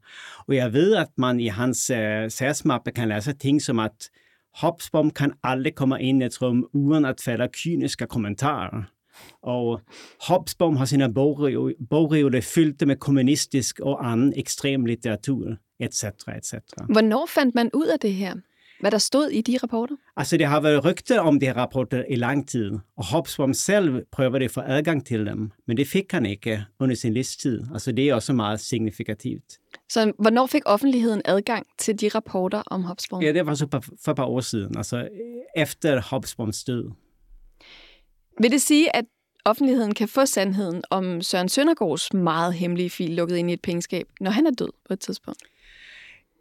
Og 0.48 0.56
jeg 0.56 0.74
ved, 0.74 0.96
at 0.96 1.10
man 1.18 1.40
i 1.40 1.48
hans 1.48 1.90
uh, 1.90 1.98
sagsmappe 2.30 2.92
kan 2.92 3.08
læse 3.08 3.34
ting 3.34 3.62
som 3.62 3.80
at 3.80 4.10
Hobsbawm 4.62 5.12
kan 5.12 5.34
aldrig 5.44 5.76
komma 5.76 6.00
in 6.00 6.22
i 6.22 6.26
ett 6.26 6.42
rum 6.42 6.68
utan 6.74 7.06
att 7.06 7.22
fälla 7.22 7.48
kyniska 7.48 8.08
kommentarer. 8.08 8.86
Og 9.42 9.82
Hobsbawm 10.28 10.76
har 10.78 10.86
sina 10.86 11.10
bogreoler 11.90 12.42
fyldte 12.42 12.86
med 12.86 13.00
kommunistisk 13.00 13.80
og 13.80 14.12
anden 14.12 14.34
ekstrem 14.36 14.86
litteratur, 14.86 15.58
etc. 15.80 16.04
etc. 16.38 16.54
Hvornår 16.90 17.26
fandt 17.30 17.56
man 17.56 17.70
ud 17.74 17.88
af 17.88 18.00
det 18.00 18.14
her? 18.14 18.36
Hvad 18.80 18.92
der 18.92 18.98
stod 18.98 19.30
i 19.30 19.42
de 19.42 19.58
rapporter? 19.64 19.96
Altså, 20.18 20.38
det 20.38 20.46
har 20.46 20.60
været 20.62 20.86
rygter 20.86 21.20
om 21.20 21.40
de 21.40 21.46
her 21.46 21.54
rapporter 21.54 22.04
i 22.10 22.16
lang 22.16 22.48
tid, 22.48 22.72
og 22.98 23.06
Hobsbawm 23.06 23.54
selv 23.54 24.06
prøvede 24.12 24.46
at 24.46 24.52
få 24.52 24.62
adgang 24.62 25.06
til 25.06 25.26
dem, 25.26 25.52
men 25.68 25.78
det 25.78 25.88
fik 25.88 26.12
han 26.12 26.26
ikke 26.26 26.66
under 26.80 26.96
sin 26.96 27.14
livstid. 27.14 27.62
Altså, 27.74 27.92
det 27.92 28.10
er 28.10 28.16
også 28.16 28.34
meget 28.34 28.60
signifikativt. 28.60 29.60
Så 29.94 30.12
hvornår 30.20 30.46
fik 30.46 30.62
offentligheden 30.66 31.22
adgang 31.26 31.66
til 31.78 32.02
de 32.02 32.10
rapporter 32.10 32.64
om 32.66 32.84
Hobsbawm? 32.84 33.22
Ja, 33.24 33.34
det 33.34 33.46
var 33.46 33.54
så 33.54 33.68
for 34.04 34.12
et 34.12 34.16
par 34.16 34.26
år 34.26 34.40
siden, 34.40 34.78
altså 34.78 35.08
efter 35.56 36.02
Hobsbawms 36.02 36.64
død. 36.64 36.92
Vil 38.42 38.52
det 38.52 38.62
sige, 38.62 38.96
at 38.96 39.06
offentligheden 39.46 39.94
kan 39.94 40.08
få 40.08 40.26
sandheden 40.26 40.82
om 40.90 41.22
Søren 41.22 41.50
Søndergaards 41.50 42.14
meget 42.14 42.54
hemmelige 42.54 42.90
fil 42.90 43.12
lukket 43.12 43.36
ind 43.36 43.50
i 43.50 43.54
et 43.54 43.62
pengeskab, 43.62 44.08
når 44.22 44.32
han 44.32 44.48
er 44.48 44.52
død 44.52 44.70
på 44.88 44.94
et 44.94 45.00
tidspunkt? 45.00 45.42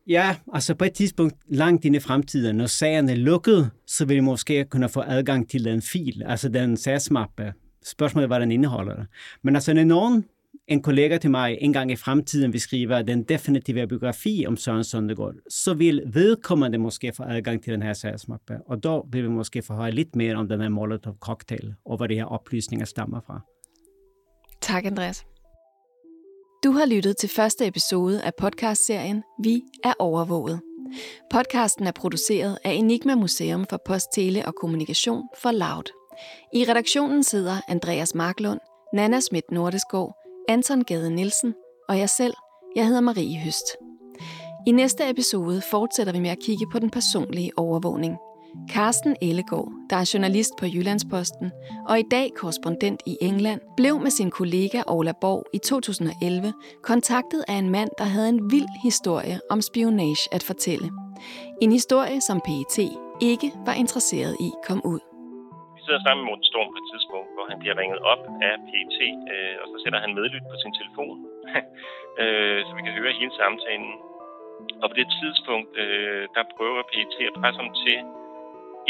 Ja, 0.06 0.36
altså 0.52 0.74
på 0.74 0.84
et 0.84 0.92
tidspunkt 0.92 1.36
langt 1.48 1.84
ind 1.84 1.96
i 1.96 2.00
fremtiden, 2.00 2.56
når 2.56 2.66
sagen 2.66 3.08
er 3.08 3.14
lukket, 3.14 3.70
så 3.86 4.04
vil 4.04 4.16
vi 4.16 4.20
måske 4.20 4.64
kunne 4.64 4.88
få 4.88 5.00
adgang 5.00 5.50
til 5.50 5.64
den 5.64 5.82
fil, 5.82 6.22
altså 6.26 6.48
den 6.48 6.76
SAS-mappe. 6.76 7.52
Spørgsmålet 7.84 8.24
er, 8.24 8.28
hvad 8.28 8.40
den 8.40 8.52
indeholder. 8.52 9.04
Men 9.42 9.54
altså, 9.54 9.72
når 9.72 9.84
nogen, 9.84 10.24
en 10.72 10.82
kollega 10.82 11.18
til 11.18 11.30
mig, 11.30 11.58
engang 11.60 11.92
i 11.92 11.96
fremtiden 11.96 12.52
vil 12.52 12.60
skrive 12.60 13.02
den 13.02 13.22
definitive 13.22 13.86
biografi 13.86 14.44
om 14.48 14.56
Søren 14.56 14.84
Søndergaard, 14.84 15.34
så 15.48 15.74
vil 15.74 16.02
vedkommende 16.06 16.78
måske 16.78 17.12
få 17.16 17.22
adgang 17.22 17.62
til 17.62 17.72
den 17.72 17.82
her 17.82 17.92
SAS-mappe. 17.92 18.58
Og 18.66 18.82
då 18.82 19.06
vil 19.12 19.22
vi 19.22 19.28
måske 19.28 19.62
få 19.62 19.74
høre 19.74 19.90
lidt 19.90 20.16
mere 20.16 20.34
om 20.34 20.48
den 20.48 20.60
her 20.60 20.68
Molotov-cocktail, 20.68 21.74
og 21.84 21.96
hvor 21.96 22.06
de 22.06 22.14
her 22.14 22.24
oplysninger 22.24 22.86
stammer 22.86 23.20
fra. 23.26 23.40
Tak, 24.60 24.84
Andreas. 24.84 25.24
Du 26.64 26.70
har 26.70 26.86
lyttet 26.86 27.16
til 27.16 27.28
første 27.28 27.66
episode 27.66 28.22
af 28.22 28.32
podcastserien 28.38 29.22
Vi 29.42 29.62
er 29.84 29.92
overvåget. 29.98 30.60
Podcasten 31.30 31.86
er 31.86 31.92
produceret 31.92 32.58
af 32.64 32.72
Enigma 32.72 33.14
Museum 33.14 33.66
for 33.70 33.80
Post, 33.86 34.06
Tele 34.14 34.46
og 34.46 34.54
Kommunikation 34.54 35.22
for 35.42 35.50
Loud. 35.50 35.92
I 36.54 36.64
redaktionen 36.64 37.22
sidder 37.22 37.60
Andreas 37.68 38.14
Marklund, 38.14 38.60
Nana 38.94 39.20
Schmidt 39.20 39.50
Nordeskov, 39.50 40.14
Anton 40.48 40.84
Gade 40.84 41.10
Nielsen, 41.10 41.54
og 41.88 41.98
jeg 41.98 42.08
selv, 42.08 42.34
jeg 42.76 42.86
hedder 42.86 43.00
Marie 43.00 43.38
Høst. 43.44 43.76
I 44.66 44.70
næste 44.70 45.10
episode 45.10 45.62
fortsætter 45.70 46.12
vi 46.12 46.20
med 46.20 46.30
at 46.30 46.38
kigge 46.38 46.66
på 46.72 46.78
den 46.78 46.90
personlige 46.90 47.52
overvågning. 47.56 48.16
Carsten 48.70 49.16
Ellegaard, 49.22 49.72
der 49.90 49.96
er 49.96 50.10
journalist 50.14 50.52
på 50.58 50.66
Jyllandsposten 50.66 51.50
og 51.88 51.98
i 51.98 52.02
dag 52.10 52.30
korrespondent 52.36 53.02
i 53.06 53.16
England, 53.20 53.60
blev 53.76 54.00
med 54.00 54.10
sin 54.10 54.30
kollega 54.30 54.82
Ola 54.86 55.12
Borg 55.20 55.44
i 55.54 55.58
2011 55.58 56.52
kontaktet 56.82 57.44
af 57.48 57.54
en 57.54 57.70
mand, 57.70 57.90
der 57.98 58.04
havde 58.04 58.28
en 58.28 58.50
vild 58.50 58.82
historie 58.82 59.40
om 59.50 59.60
spionage 59.60 60.28
at 60.32 60.42
fortælle. 60.42 60.90
En 61.62 61.72
historie, 61.72 62.20
som 62.20 62.40
PET 62.46 62.78
ikke 63.20 63.52
var 63.66 63.74
interesseret 63.82 64.36
i 64.40 64.50
kom 64.66 64.80
ud. 64.84 65.00
Vi 65.76 65.80
sidder 65.86 66.00
sammen 66.04 66.20
med 66.22 66.28
Morten 66.30 66.44
Storm 66.50 66.68
på 66.74 66.78
et 66.82 66.88
tidspunkt, 66.92 67.28
hvor 67.42 67.52
han 67.52 67.62
bliver 67.62 67.76
ringet 67.82 68.00
op 68.12 68.22
af 68.48 68.54
PET, 68.68 68.98
øh, 69.34 69.54
og 69.62 69.66
så 69.70 69.76
sætter 69.82 70.00
han 70.04 70.14
medlyt 70.18 70.46
på 70.50 70.56
sin 70.62 70.74
telefon, 70.80 71.16
øh, 72.22 72.58
så 72.66 72.70
vi 72.76 72.82
kan 72.82 72.98
høre 73.00 73.18
hele 73.20 73.34
samtalen. 73.40 73.92
Og 74.82 74.86
på 74.90 74.96
det 75.00 75.08
tidspunkt, 75.20 75.70
øh, 75.82 76.24
der 76.34 76.52
prøver 76.56 76.88
PET 76.92 77.14
at 77.30 77.38
presse 77.40 77.58
ham 77.62 77.72
til 77.84 77.98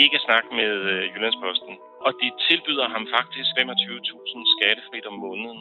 ikke 0.02 0.16
at 0.18 0.26
snakke 0.28 0.50
med 0.60 0.72
øh, 0.92 1.02
Jyllandsposten. 1.12 1.74
Og 2.06 2.12
de 2.20 2.28
tilbyder 2.48 2.86
ham 2.94 3.04
faktisk 3.16 3.48
25.000 3.58 4.54
skattefrit 4.54 5.06
om 5.10 5.16
måneden 5.26 5.60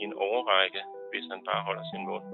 i 0.00 0.02
en 0.08 0.14
overrække, 0.28 0.80
hvis 1.10 1.26
han 1.32 1.40
bare 1.48 1.62
holder 1.68 1.84
sin 1.92 2.02
mund. 2.08 2.24